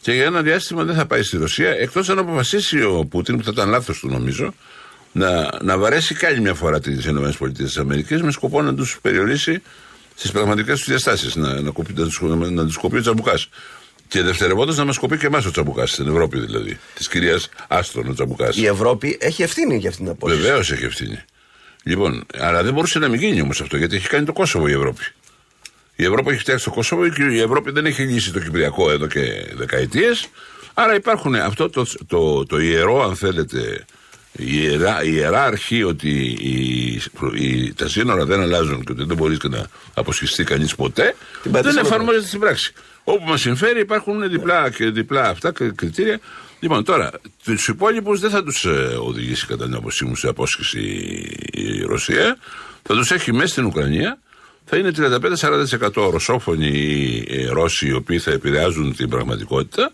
και 0.00 0.12
για 0.12 0.24
ένα 0.24 0.42
διάστημα 0.42 0.84
δεν 0.84 0.94
θα 0.94 1.06
πάει 1.06 1.22
στη 1.22 1.36
Ρωσία, 1.36 1.70
εκτός 1.70 2.08
αν 2.08 2.18
αποφασίσει 2.18 2.82
ο 2.82 3.06
Πούτιν, 3.10 3.36
που 3.36 3.44
θα 3.44 3.50
ήταν 3.52 3.68
λάθος 3.68 3.98
του 3.98 4.08
νομίζω, 4.08 4.54
να, 5.12 5.50
να 5.62 5.78
βαρέσει 5.78 6.14
κι 6.14 6.26
άλλη 6.26 6.40
μια 6.40 6.54
φορά 6.54 6.80
τις 6.80 7.06
ΗΠΑ 7.06 8.24
με 8.24 8.30
σκοπό 8.30 8.62
να 8.62 8.74
τους 8.74 8.98
περιορίσει 9.02 9.62
στις 10.14 10.32
πραγματικές 10.32 10.78
τους 10.78 10.88
διαστάσεις, 10.88 11.36
να, 11.36 11.60
να, 11.60 11.70
κοπεί, 11.70 11.92
να, 11.96 12.04
τους, 12.04 12.20
να, 12.22 12.50
να 12.50 12.64
τους 12.66 12.76
κοπεί 12.76 12.96
ο 12.96 13.00
Τσαμπουκάς. 13.00 13.48
Και 14.08 14.22
δευτερευόντως 14.22 14.76
να 14.76 14.84
μας 14.84 14.98
κοπεί 14.98 15.18
και 15.18 15.26
εμάς 15.26 15.44
ο 15.44 15.50
Τσαμπουκά 15.50 15.86
στην 15.86 16.08
Ευρώπη 16.08 16.38
δηλαδή. 16.38 16.78
Της 16.94 17.08
κυρίας 17.08 17.48
Άστον 17.68 18.08
ο 18.08 18.12
Τσαμπουκά. 18.12 18.48
Η 18.54 18.66
Ευρώπη 18.66 19.16
έχει 19.20 19.42
ευθύνη 19.42 19.76
για 19.76 19.88
αυτήν 19.88 20.04
την 20.04 20.14
απόφαση. 20.14 20.40
Βεβαίως 20.40 20.70
έχει 20.72 20.84
ευθύνη. 20.84 21.18
Λοιπόν, 21.82 22.26
αλλά 22.38 22.62
δεν 22.62 22.72
μπορούσε 22.72 22.98
να 22.98 23.08
μην 23.08 23.20
γίνει 23.20 23.40
όμως 23.40 23.60
αυτό 23.60 23.76
γιατί 23.76 23.96
έχει 23.96 24.08
κάνει 24.08 24.26
το 24.26 24.32
Κόσοβο 24.32 24.68
η 24.68 24.72
Ευρώπη. 24.72 25.02
Η 26.00 26.04
Ευρώπη 26.04 26.30
έχει 26.30 26.38
φτιάξει 26.38 26.64
το 26.64 26.70
Κόσοβο 26.70 27.08
και 27.08 27.22
η 27.22 27.40
Ευρώπη 27.40 27.70
δεν 27.70 27.86
έχει 27.86 28.02
λύσει 28.02 28.32
το 28.32 28.40
Κυπριακό 28.40 28.90
εδώ 28.90 29.06
και 29.06 29.52
δεκαετίες. 29.54 30.28
Άρα 30.74 30.94
υπάρχουν 30.94 31.34
αυτό 31.34 31.70
το, 31.70 31.86
το, 32.06 32.46
το 32.46 32.58
ιερό, 32.58 33.04
αν 33.04 33.16
θέλετε, 33.16 33.84
η 34.32 34.46
ιερά, 34.46 35.02
η 35.02 35.10
ιερά 35.12 35.44
αρχή 35.44 35.82
ότι 35.82 36.08
οι, 36.40 37.00
οι, 37.34 37.72
τα 37.72 37.88
σύνορα 37.88 38.24
δεν 38.24 38.40
αλλάζουν 38.40 38.84
και 38.84 38.92
ότι 38.92 39.04
δεν 39.04 39.16
μπορείς 39.16 39.38
να 39.42 39.66
αποσχιστεί 39.94 40.44
κανείς 40.44 40.74
ποτέ, 40.74 41.14
δεν 41.42 41.52
πατήσαμε 41.52 41.80
εφαρμόζεται 41.80 42.26
στην 42.26 42.40
πράξη. 42.40 42.72
Όπου 43.04 43.24
μας 43.24 43.40
συμφέρει 43.40 43.80
υπάρχουν 43.80 44.28
διπλά 44.28 44.70
και 44.70 44.90
διπλά 44.90 45.28
αυτά 45.28 45.52
και 45.52 45.70
κριτήρια. 45.70 46.20
Λοιπόν, 46.60 46.84
τώρα, 46.84 47.10
τους 47.44 47.68
υπόλοιπους 47.68 48.20
δεν 48.20 48.30
θα 48.30 48.42
τους 48.42 48.66
οδηγήσει 49.00 49.46
κατά 49.46 49.64
την 49.64 49.74
άποψή 49.74 50.04
μου 50.04 50.16
σε 50.16 50.28
απόσχηση 50.28 50.80
η 51.52 51.82
Ρωσία. 51.82 52.38
Θα 52.82 52.94
τους 52.94 53.10
έχει 53.10 53.32
μέσα 53.32 53.48
στην 53.48 53.64
Ουκρανία. 53.64 54.18
Θα 54.70 54.76
είναι 54.76 54.90
35-40% 55.94 56.10
ρωσόφωνοι 56.10 56.66
οι 57.28 57.46
Ρώσοι 57.46 57.86
οι 57.86 57.92
οποίοι 57.92 58.18
θα 58.18 58.30
επηρεάζουν 58.30 58.96
την 58.96 59.08
πραγματικότητα 59.08 59.92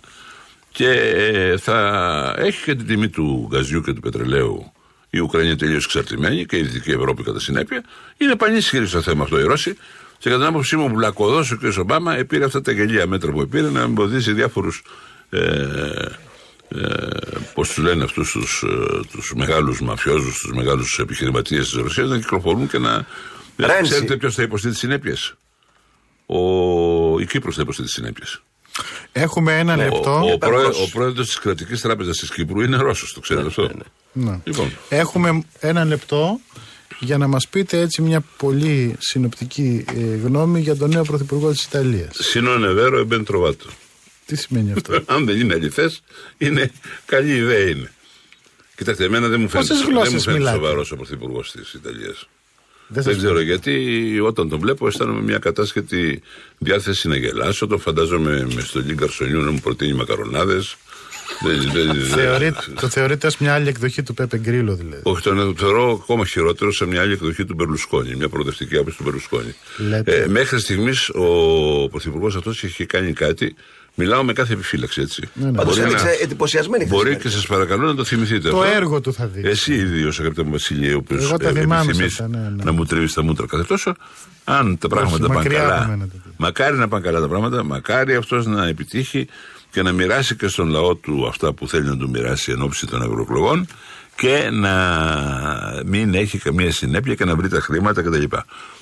και 0.73 0.89
ε, 0.89 1.57
θα 1.57 2.35
έχει 2.39 2.65
και 2.65 2.75
την 2.75 2.87
τιμή 2.87 3.09
του 3.09 3.49
γκαζιού 3.51 3.81
και 3.81 3.93
του 3.93 4.01
πετρελαίου 4.01 4.73
η 5.11 5.19
Ουκρανία 5.19 5.57
τελείως 5.57 5.85
εξαρτημένη 5.85 6.45
και 6.47 6.57
η 6.57 6.63
Δυτική 6.63 6.91
Ευρώπη 6.91 7.23
κατά 7.23 7.41
συνέπεια. 7.41 7.85
Είναι 8.17 8.37
πανίσχυρη 8.37 8.87
στο 8.87 9.03
θέμα 9.03 9.23
αυτό 9.23 9.41
η 9.41 9.43
Ρώση. 9.43 9.77
Και 10.19 10.31
κατά 10.31 10.37
την 10.37 10.47
άποψή 10.47 10.77
μου, 10.77 10.85
ο 10.85 10.89
Μπλακοδό 10.89 11.39
ο 11.39 11.57
κ. 11.61 11.79
Ομπάμα 11.79 12.17
επήρε 12.17 12.45
αυτά 12.45 12.61
τα 12.61 12.73
γελία 12.73 13.07
μέτρα 13.07 13.31
που 13.31 13.41
επήρε 13.41 13.71
να 13.71 13.81
εμποδίσει 13.81 14.33
διάφορους. 14.33 14.83
Ε, 15.31 15.41
ε, 16.69 17.09
Πώς 17.55 17.69
τους 17.69 17.85
λένε 17.85 18.05
αυτούς 18.05 18.31
τους 18.31 18.65
τους 19.11 19.33
μεγάλους 19.37 19.81
μαφιόζους, 19.81 20.39
τους 20.39 20.53
μεγάλους 20.53 20.99
επιχειρηματίες 20.99 21.65
της 21.65 21.73
Ρωσίας 21.73 22.09
να 22.09 22.19
κυκλοφορούν 22.19 22.69
και 22.69 22.79
να. 22.79 23.07
Ρένση. 23.57 23.83
Ξέρετε 23.83 24.17
ποιος 24.17 24.35
θα 24.35 24.43
υποστεί 24.43 24.69
τις 24.69 24.79
συνέπειες; 24.79 25.35
Ο... 26.27 27.21
Η 27.21 27.27
Κύπρος 27.27 27.55
θα 27.55 27.63
υποστεί 27.63 27.83
τις 27.83 27.93
συνέπειες. 27.93 28.43
Έχουμε 29.13 29.59
ένα 29.59 29.77
λεπτό. 29.77 30.21
Ο, 30.25 30.33
ο, 30.33 30.39
πρόεδρο, 30.39 30.83
ο 30.83 30.89
πρόεδρος 30.89 31.27
της 31.27 31.39
κρατικής 31.39 31.81
τράπεζας 31.81 32.17
της 32.17 32.31
Κύπρου 32.31 32.61
είναι 32.61 32.77
Ρώσος, 32.77 33.13
το 33.13 33.21
ξέρετε 33.21 33.47
αυτό. 33.47 33.71
Ναι. 34.13 34.41
Λοιπόν, 34.45 34.73
Έχουμε 34.89 35.43
ένα 35.61 35.85
λεπτό 35.85 36.41
για 36.99 37.19
να 37.19 37.27
μας 37.27 37.49
πείτε 37.49 37.81
έτσι 37.81 38.03
μια 38.03 38.25
πολύ 38.37 38.97
συνοπτική 38.99 39.85
ε, 39.97 40.01
γνώμη 40.01 40.61
για 40.61 40.77
τον 40.77 40.91
νέο 40.91 41.03
πρωθυπουργό 41.03 41.51
της 41.51 41.65
Ιταλίας. 41.65 42.17
Σινώνε 42.19 42.69
βέρο 42.69 42.99
εμπεν 42.99 43.25
τροβάτο. 43.25 43.67
Τι 44.27 44.37
σημαίνει 44.37 44.73
αυτό; 44.73 45.03
Αν 45.15 45.25
δεν 45.25 45.41
είναι 45.41 45.55
αληθές, 45.55 46.03
είναι 46.39 46.73
καλή 47.07 47.35
ιδέα 47.35 47.69
είναι. 47.69 47.93
Κοιτάξτε, 48.77 49.05
εμένα 49.05 49.29
δεν 49.29 49.41
μου 49.41 49.49
φαίνεται, 49.49 49.69
Πόσες 49.69 49.85
δεν 49.85 49.93
μου 49.95 50.01
γλώσσες 50.01 50.23
φαίνεται 50.23 50.43
μιλάτε; 50.43 50.57
σοβαρός 50.57 50.91
ο 50.91 50.97
πρωθυπουργός 50.97 51.51
της 51.51 51.73
Ιταλίας. 51.73 52.29
Δεν 52.89 53.03
Δεν, 53.03 53.13
σας 53.13 53.23
ξέρω 53.23 53.37
φαίνεται. 53.39 53.69
γιατί 53.69 54.21
όταν 54.21 54.49
τον 54.49 54.59
βλέπω 54.59 54.87
αισθάνομαι 54.87 55.21
μια 55.23 55.39
κατάσχετη 55.39 56.23
διάθεση 56.59 57.09
να 57.09 57.17
γελάσω. 57.17 57.67
Τον 57.67 57.79
φαντάζομαι 57.81 58.47
με 58.55 58.61
στολή 58.61 58.95
καρσονιού 58.95 59.41
να 59.41 59.51
μου 59.51 59.61
προτείνει 59.63 59.93
μακαρονάδες. 59.93 60.77
Δεν- 61.43 61.71
δεν- 61.73 61.87
δεν- 61.87 62.05
Θεωρεί- 62.05 62.55
το 62.81 62.89
θεωρείτε 62.89 63.27
ως 63.27 63.39
μια 63.39 63.55
άλλη 63.55 63.69
εκδοχή 63.69 64.03
του 64.03 64.15
Πέπε 64.15 64.39
Γκρίλο 64.39 64.75
δηλαδή. 64.75 65.01
Όχι, 65.05 65.23
τον 65.23 65.57
θεωρώ 65.57 65.99
ακόμα 66.03 66.27
χειρότερο 66.27 66.73
σε 66.73 66.87
μια 66.87 67.01
άλλη 67.01 67.13
εκδοχή 67.13 67.45
του 67.45 67.55
Μπερλουσκόνη, 67.55 68.15
μια 68.15 68.29
προοδευτική 68.29 68.77
άποψη 68.77 68.97
του 68.97 69.03
Μπερλουσκόνη. 69.03 69.55
Λέτε. 69.89 70.23
Ε, 70.23 70.27
μέχρι 70.29 70.61
στιγμής 70.61 71.09
ο 71.09 71.25
πρωθυπουργός 71.91 72.37
αυτός 72.37 72.63
είχε 72.63 72.85
κάνει 72.87 73.13
κάτι. 73.13 73.55
Μιλάω 73.95 74.25
με 74.25 74.33
κάθε 74.33 74.53
επιφύλαξη 74.53 75.01
έτσι. 75.01 75.29
Ναι, 75.33 75.51
ναι. 75.51 75.57
Πάντως 75.57 75.77
Μπορεί 75.77 75.89
έδειξε 75.89 76.19
εντυπωσιασμένη 76.23 76.85
χθες 76.85 76.97
Μπορεί 76.97 77.09
μέρα. 77.09 77.21
και 77.23 77.29
σας 77.29 77.47
παρακαλώ 77.47 77.87
να 77.87 77.95
το 77.95 78.05
θυμηθείτε. 78.05 78.49
Το 78.49 78.61
αυτό. 78.61 78.77
έργο 78.77 79.01
του 79.01 79.13
θα 79.13 79.27
δείξει. 79.27 79.51
Εσύ 79.51 79.75
ιδίω, 79.75 80.09
αγαπητέ 80.09 80.43
μου 80.43 80.51
Βασίλη, 80.51 80.95
ο 80.95 80.97
οποίος 80.97 81.25
Εγώ 81.25 81.37
τα 81.37 81.51
θυμάμαι 81.51 81.93
σε 81.93 82.05
αυτά, 82.05 82.29
ναι, 82.29 82.39
ναι. 82.39 82.65
να 82.65 82.73
μου 82.73 82.85
τρίβεις 82.85 83.13
τα 83.13 83.23
μούτρα 83.23 83.47
κάθε 83.47 83.65
τόσο. 83.65 83.95
Αν 84.45 84.79
τα 84.79 84.89
πράγματα 84.89 85.27
πάνε 85.27 85.35
μακριά 85.35 85.61
από 85.61 85.69
καλά. 85.69 85.87
μένα 85.89 86.07
Μακάρι 86.37 86.77
να 86.77 86.89
πάνε 86.89 87.05
καλά 87.05 87.21
τα 87.21 87.29
πράγματα. 87.29 87.65
Μακάρι 87.65 88.15
αυτός 88.15 88.47
να 88.47 88.67
επιτύχει 88.67 89.27
και 89.71 89.83
να 89.83 89.93
μοιράσει 89.93 90.37
και 90.37 90.49
στον 90.49 90.69
λαό 90.69 90.95
του 90.95 91.27
αυτά 91.29 91.53
που 91.53 91.69
θέλει 91.69 91.87
να 91.89 91.97
του 91.97 92.09
μοιράσει 92.11 92.53
εν 92.53 92.63
ώψη 92.63 92.87
των 92.87 93.03
ευρωεκλογών 93.03 93.67
και 94.17 94.49
να 94.53 94.75
μην 95.87 96.15
έχει 96.15 96.39
καμία 96.39 96.73
συνέπεια 96.73 97.15
και 97.15 97.25
να 97.25 97.37
βρει 97.37 97.49
τα 97.49 97.61
χρήματα 97.61 98.03
κτλ. 98.03 98.25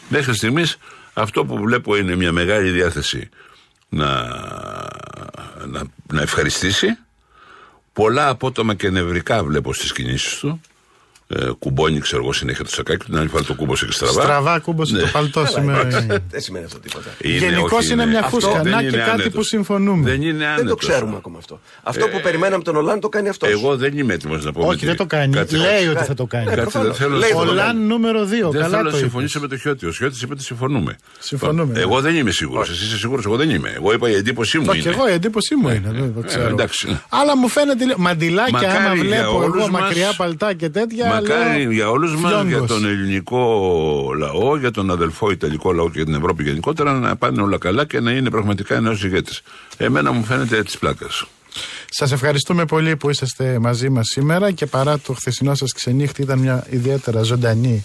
Μέχρι 0.08 0.34
στιγμής 0.34 0.76
αυτό 1.12 1.44
που 1.44 1.58
βλέπω 1.58 1.96
είναι 1.96 2.16
μια 2.16 2.32
μεγάλη 2.32 2.70
διάθεση 2.70 3.28
να, 3.92 4.22
να, 5.66 5.82
να 6.12 6.22
ευχαριστήσει. 6.22 6.98
Πολλά 7.92 8.28
απότομα 8.28 8.74
και 8.74 8.90
νευρικά 8.90 9.44
βλέπω 9.44 9.72
στις 9.72 9.92
κινήσεις 9.92 10.38
του. 10.38 10.60
Ε, 11.36 11.50
κουμπώνει, 11.58 11.98
ξέρω 12.00 12.22
εγώ, 12.22 12.32
συνέχεια 12.32 12.64
το 12.64 12.70
σακάκι 12.70 12.98
του. 12.98 13.04
Την 13.10 13.18
άλλη 13.18 13.28
φορά 13.28 13.42
το 13.44 13.54
κούμπωσε 13.54 13.86
και 13.86 13.92
στραβά. 13.92 14.22
Στραβά 14.22 14.58
κούμπωσε 14.58 14.94
Ναι. 14.94 15.00
το 15.00 15.06
παλτό 15.12 15.46
σήμερα. 15.46 15.80
Εντάξει, 15.80 16.06
Δεν 16.30 16.40
σημαίνει 16.40 16.64
αυτό 16.64 16.78
τίποτα. 16.78 17.08
Γενικώς 17.20 17.72
όχι, 17.72 17.92
είναι 17.92 18.06
μια 18.06 18.18
Αυτό 18.18 18.30
φούσκα. 18.30 18.62
δεν 18.62 18.72
Να 18.72 18.80
είναι 18.80 18.90
και 18.90 18.96
κάτι 18.96 19.10
άνετος. 19.10 19.32
που 19.32 19.42
συμφωνούμε. 19.42 20.10
Δεν 20.10 20.22
είναι 20.22 20.32
Δεν 20.32 20.38
το 20.54 20.60
άνετος. 20.60 20.78
ξέρουμε 20.78 21.16
ακόμα 21.16 21.38
αυτό. 21.38 21.60
Αυτό 21.82 22.08
που 22.08 22.20
περιμέναμε 22.22 22.62
τον 22.62 22.76
Ολάν 22.76 23.00
το 23.00 23.08
κάνει 23.08 23.28
αυτός. 23.28 23.50
Εγώ 23.50 23.76
δεν 23.76 23.98
είμαι 23.98 24.14
έτοιμος 24.14 24.44
να 24.44 24.52
πω. 24.52 24.60
με 24.60 24.66
Όχι, 24.66 24.78
τη- 24.78 24.86
δεν 24.86 24.96
το 24.96 25.06
κάνει. 25.06 25.34
Κάτσε, 25.34 25.56
Λέει 25.56 25.66
κάτσε. 25.72 25.88
ότι 25.88 26.04
θα 26.04 26.14
το 26.14 26.26
κάνει. 26.26 26.44
Κάτσε, 26.46 26.78
δεν 26.78 26.94
θέλω 26.94 27.10
να 27.10 27.16
Λέει 27.16 27.28
συμφωνήσω. 27.28 27.54
το 27.54 27.60
κάνει. 27.60 27.70
Ολάν 27.70 27.86
νούμερο 27.86 28.24
2. 28.24 28.50
Δεν 28.50 28.60
Καλά 28.60 28.64
θέλω 28.64 28.76
να 28.76 28.82
το 28.82 28.88
είπες. 28.88 28.98
συμφωνήσω 29.00 29.40
με 29.40 29.48
το 29.48 29.56
Χιώτη. 29.56 29.86
Ο 29.86 29.90
Χιώτης 29.92 30.22
είπε 30.22 30.32
ότι 30.32 30.42
συμφωνούμε. 30.42 30.96
Συμφωνούμε, 31.18 31.80
Εγώ 31.80 31.94
ναι. 31.94 32.00
δεν 32.00 32.14
είμαι 32.16 32.30
σίγουρος. 32.30 32.70
Εσύ 32.70 32.84
είσαι 32.84 32.96
σίγουρος, 32.96 33.24
εγώ 33.24 33.36
δεν 33.36 33.50
είμαι. 33.50 33.72
Εγώ 33.76 33.92
είπα 33.92 34.10
η 34.10 34.14
εντύπωσή 34.14 34.58
μου 34.58 34.64
Το 34.64 34.72
και 34.72 34.78
είναι. 34.78 34.90
εγώ 34.90 35.08
η 35.08 35.12
εντύπωσή 35.12 35.54
μου 35.56 35.68
είναι. 35.68 35.90
δεν 35.92 36.12
το 36.14 36.20
Ε, 36.24 36.26
ξέρω. 36.26 36.48
εντάξει. 36.48 37.00
Αλλά 37.08 37.36
μου 37.36 37.48
φαίνεται. 37.48 37.84
λίγο- 37.84 37.98
Μαντιλάκια, 37.98 38.52
Μακάρι 38.52 38.76
άμα 38.84 38.94
για 38.94 39.04
βλέπω 39.04 39.36
όλους 39.36 39.56
εγώ 39.62 39.68
μας- 39.70 39.80
μακριά 39.82 40.12
παλτά 40.16 40.54
και 40.54 40.68
τέτοια. 40.68 41.08
Μακάρι 41.22 41.40
Μακάρι 41.40 41.62
λέω, 41.62 41.72
για 41.72 41.90
όλους 41.90 42.16
μας, 42.16 42.32
για 42.32 42.42
φιόγκος. 42.42 42.68
τον 42.68 42.84
ελληνικό 42.84 43.42
λαό, 44.18 44.56
για 44.56 44.70
τον 44.70 44.90
αδελφό 44.90 45.30
Ιταλικό 45.30 45.72
λαό 45.72 45.86
και 45.86 45.92
για 45.96 46.04
την 46.04 46.14
Ευρώπη 46.14 46.42
γενικότερα 46.42 46.92
να 46.92 47.16
πάνε 47.16 47.42
όλα 47.42 47.58
καλά 47.58 47.84
και 47.84 48.00
να 48.00 48.10
είναι 48.10 48.30
πραγματικά 48.30 48.74
ένας 48.74 49.02
ηγέτης. 49.02 49.42
Εμένα 49.76 50.12
μου 50.12 50.24
φαίνεται 50.24 50.62
τη 50.62 50.78
πλάκας. 50.78 51.24
Σας 51.90 52.12
ευχαριστούμε 52.12 52.64
πολύ 52.64 52.96
που 52.96 53.10
είσαστε 53.10 53.58
μαζί 53.58 53.88
μας 53.88 54.06
σήμερα 54.06 54.50
και 54.50 54.66
παρά 54.66 54.98
το 54.98 55.12
χθεσινό 55.12 55.54
σας 55.54 55.72
ξενύχτη, 55.72 56.22
ήταν 56.22 56.38
μια 56.38 56.66
ιδιαίτερα 56.70 57.22
ζωντανή 57.22 57.84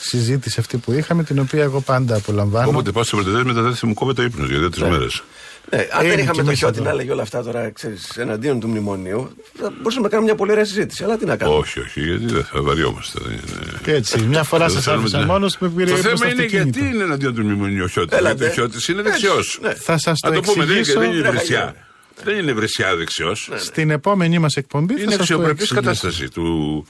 συζήτηση 0.00 0.60
αυτή 0.60 0.76
που 0.76 0.92
είχαμε, 0.92 1.24
την 1.24 1.38
οποία 1.38 1.62
εγώ 1.62 1.80
πάντα 1.80 2.16
απολαμβάνω. 2.16 2.68
Όποτε 2.68 2.90
πάω 2.90 3.04
σε 3.04 3.16
πρωτεδέ 3.16 3.44
μετά 3.44 3.74
θα 3.74 3.86
μου 3.86 3.94
κόβεται 3.94 4.22
ο 4.22 4.24
ύπνος 4.24 4.48
για 4.48 4.58
δύο-τρεις 4.58 4.88
μέρες. 4.88 5.22
Ναι, 5.70 5.78
αν 5.78 5.84
Είναι 6.04 6.08
δεν 6.08 6.16
και 6.16 6.22
είχαμε 6.22 6.42
το 6.42 6.46
εμείς 6.48 6.58
χιότι 6.58 6.74
εδώ. 6.78 6.84
να 6.84 6.90
έλεγε 6.90 7.10
όλα 7.12 7.22
αυτά 7.22 7.42
τώρα, 7.42 7.70
ξέρεις, 7.70 8.16
εναντίον 8.16 8.60
του 8.60 8.68
μνημονίου, 8.68 9.36
θα 9.58 9.70
μπορούσαμε 9.76 10.02
να 10.02 10.08
κάνουμε 10.08 10.28
μια 10.28 10.34
πολύ 10.38 10.50
ωραία 10.52 10.64
συζήτηση. 10.64 11.04
Αλλά 11.04 11.16
τι 11.16 11.24
να 11.24 11.36
κάνουμε. 11.36 11.58
Όχι, 11.58 11.80
όχι, 11.80 12.00
γιατί 12.00 12.26
δεν 12.26 12.44
θα 12.44 12.62
βαριόμαστε. 12.62 13.18
δεν 13.24 13.32
είναι- 13.32 13.96
Έτσι, 13.98 14.22
μια 14.22 14.42
φορά 14.42 14.64
Δεν 14.64 14.74
σας 14.74 14.84
θέλουμε 14.84 15.02
άφησα 15.02 15.18
την- 15.18 15.26
μόνος 15.26 15.56
με 15.58 15.68
πήρε 15.68 15.84
Το 15.84 15.90
προς 15.90 16.00
θέμα 16.00 16.30
είναι 16.32 16.42
αυτοκίνητο. 16.42 16.78
γιατί 16.78 16.94
είναι 16.94 17.04
εναντίον 17.04 17.34
του 17.34 17.42
μνημονίου 17.42 17.84
ο 17.84 17.88
Χιώτης. 17.88 18.18
Έλατε. 18.18 18.34
Γιατί 18.36 18.50
ο 18.50 18.54
Χιώτης 18.54 18.88
είναι 18.88 19.02
δεξιός. 19.02 19.58
Ναι. 19.62 19.74
Θα 19.74 19.98
σας 19.98 20.20
το 20.20 20.28
Να 20.28 20.34
το 20.34 20.40
πούμε, 20.40 20.64
δεν 20.64 20.70
είναι, 20.70 20.78
εξηγήσω 20.78 21.00
δεν 21.00 21.12
είναι 21.12 21.20
Ναι, 21.22 21.30
βρεσιά. 21.30 21.64
ναι. 21.64 22.24
Δεν 22.24 22.38
είναι 22.38 22.52
βρεσιά 22.52 22.96
δεξιός. 22.96 23.50
στην 23.56 23.90
επόμενή 23.90 24.38
μας 24.38 24.54
εκπομπή. 24.54 24.92
Είναι 24.92 25.02
θα 25.04 25.08
σας 25.08 25.16
το 25.16 25.22
αξιοπρεπής 25.22 25.62
εξηγήσω. 25.70 25.74
κατάσταση 25.86 26.28
του. 26.28 26.86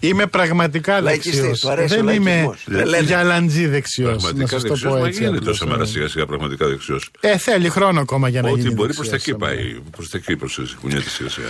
Είμαι 0.00 0.26
πραγματικά 0.26 1.00
Λαϊκιστής, 1.00 1.34
δεξιός. 1.40 1.60
του 1.60 1.70
αρέσει 1.70 1.94
Δεν 1.94 2.08
ο 2.08 2.12
είμαι 2.12 2.30
λαϊκισμός. 2.30 2.62
Δεν 2.66 2.86
λένε. 2.86 3.04
γυαλαντζή 3.04 3.66
δεξιός. 3.66 4.10
Να 4.12 4.16
Πραγματικά 4.18 4.48
σας 4.48 4.62
το 4.62 4.68
δεξιός. 4.68 4.92
πω 4.92 4.98
Μα 4.98 5.06
έτσι. 5.06 5.18
γίνεται 5.20 5.38
απλώς, 5.38 5.58
τόσο 5.58 5.70
μέρα 5.70 5.82
ε. 5.82 5.86
σιγά 5.86 6.08
σιγά 6.08 6.26
πραγματικά 6.26 6.66
δεξιός. 6.68 7.10
Ε, 7.20 7.36
θέλει 7.38 7.68
χρόνο 7.68 8.00
ακόμα 8.00 8.28
για 8.28 8.42
να 8.42 8.48
γίνει. 8.48 8.60
Ότι 8.60 8.74
μπορεί 8.74 8.94
προς 8.94 9.06
τα 9.08 9.12
δεξιός, 9.12 9.36
εκεί 9.36 9.44
ε, 9.44 9.54
πάει. 9.54 9.80
Προς 9.90 10.08
τα 10.08 10.18
εκεί 10.18 10.36
προσέζει. 10.36 10.74
Κουνιέται 10.80 11.08
σιγά 11.08 11.28
σιγά. 11.28 11.46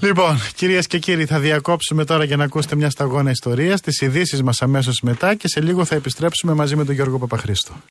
Λοιπόν, 0.00 0.40
κυρίες 0.54 0.86
και 0.86 0.98
κύριοι, 0.98 1.24
θα 1.26 1.38
διακόψουμε 1.38 2.04
τώρα 2.04 2.24
για 2.24 2.36
να 2.36 2.44
ακούσετε 2.44 2.76
μια 2.76 2.90
σταγόνα 2.90 3.30
ιστορίας, 3.30 3.80
τις 3.80 4.00
ειδήσεις 4.00 4.42
μας 4.42 4.62
αμέσως 4.62 5.00
μετά 5.02 5.34
και 5.34 5.48
σε 5.48 5.60
λίγο 5.60 5.84
θα 5.84 5.94
επιστρέψουμε 5.94 6.54
μαζί 6.54 6.76
με 6.76 6.84
τον 6.84 6.94
Γιώργο 6.94 7.18
Παπαχρήστο. 7.18 7.80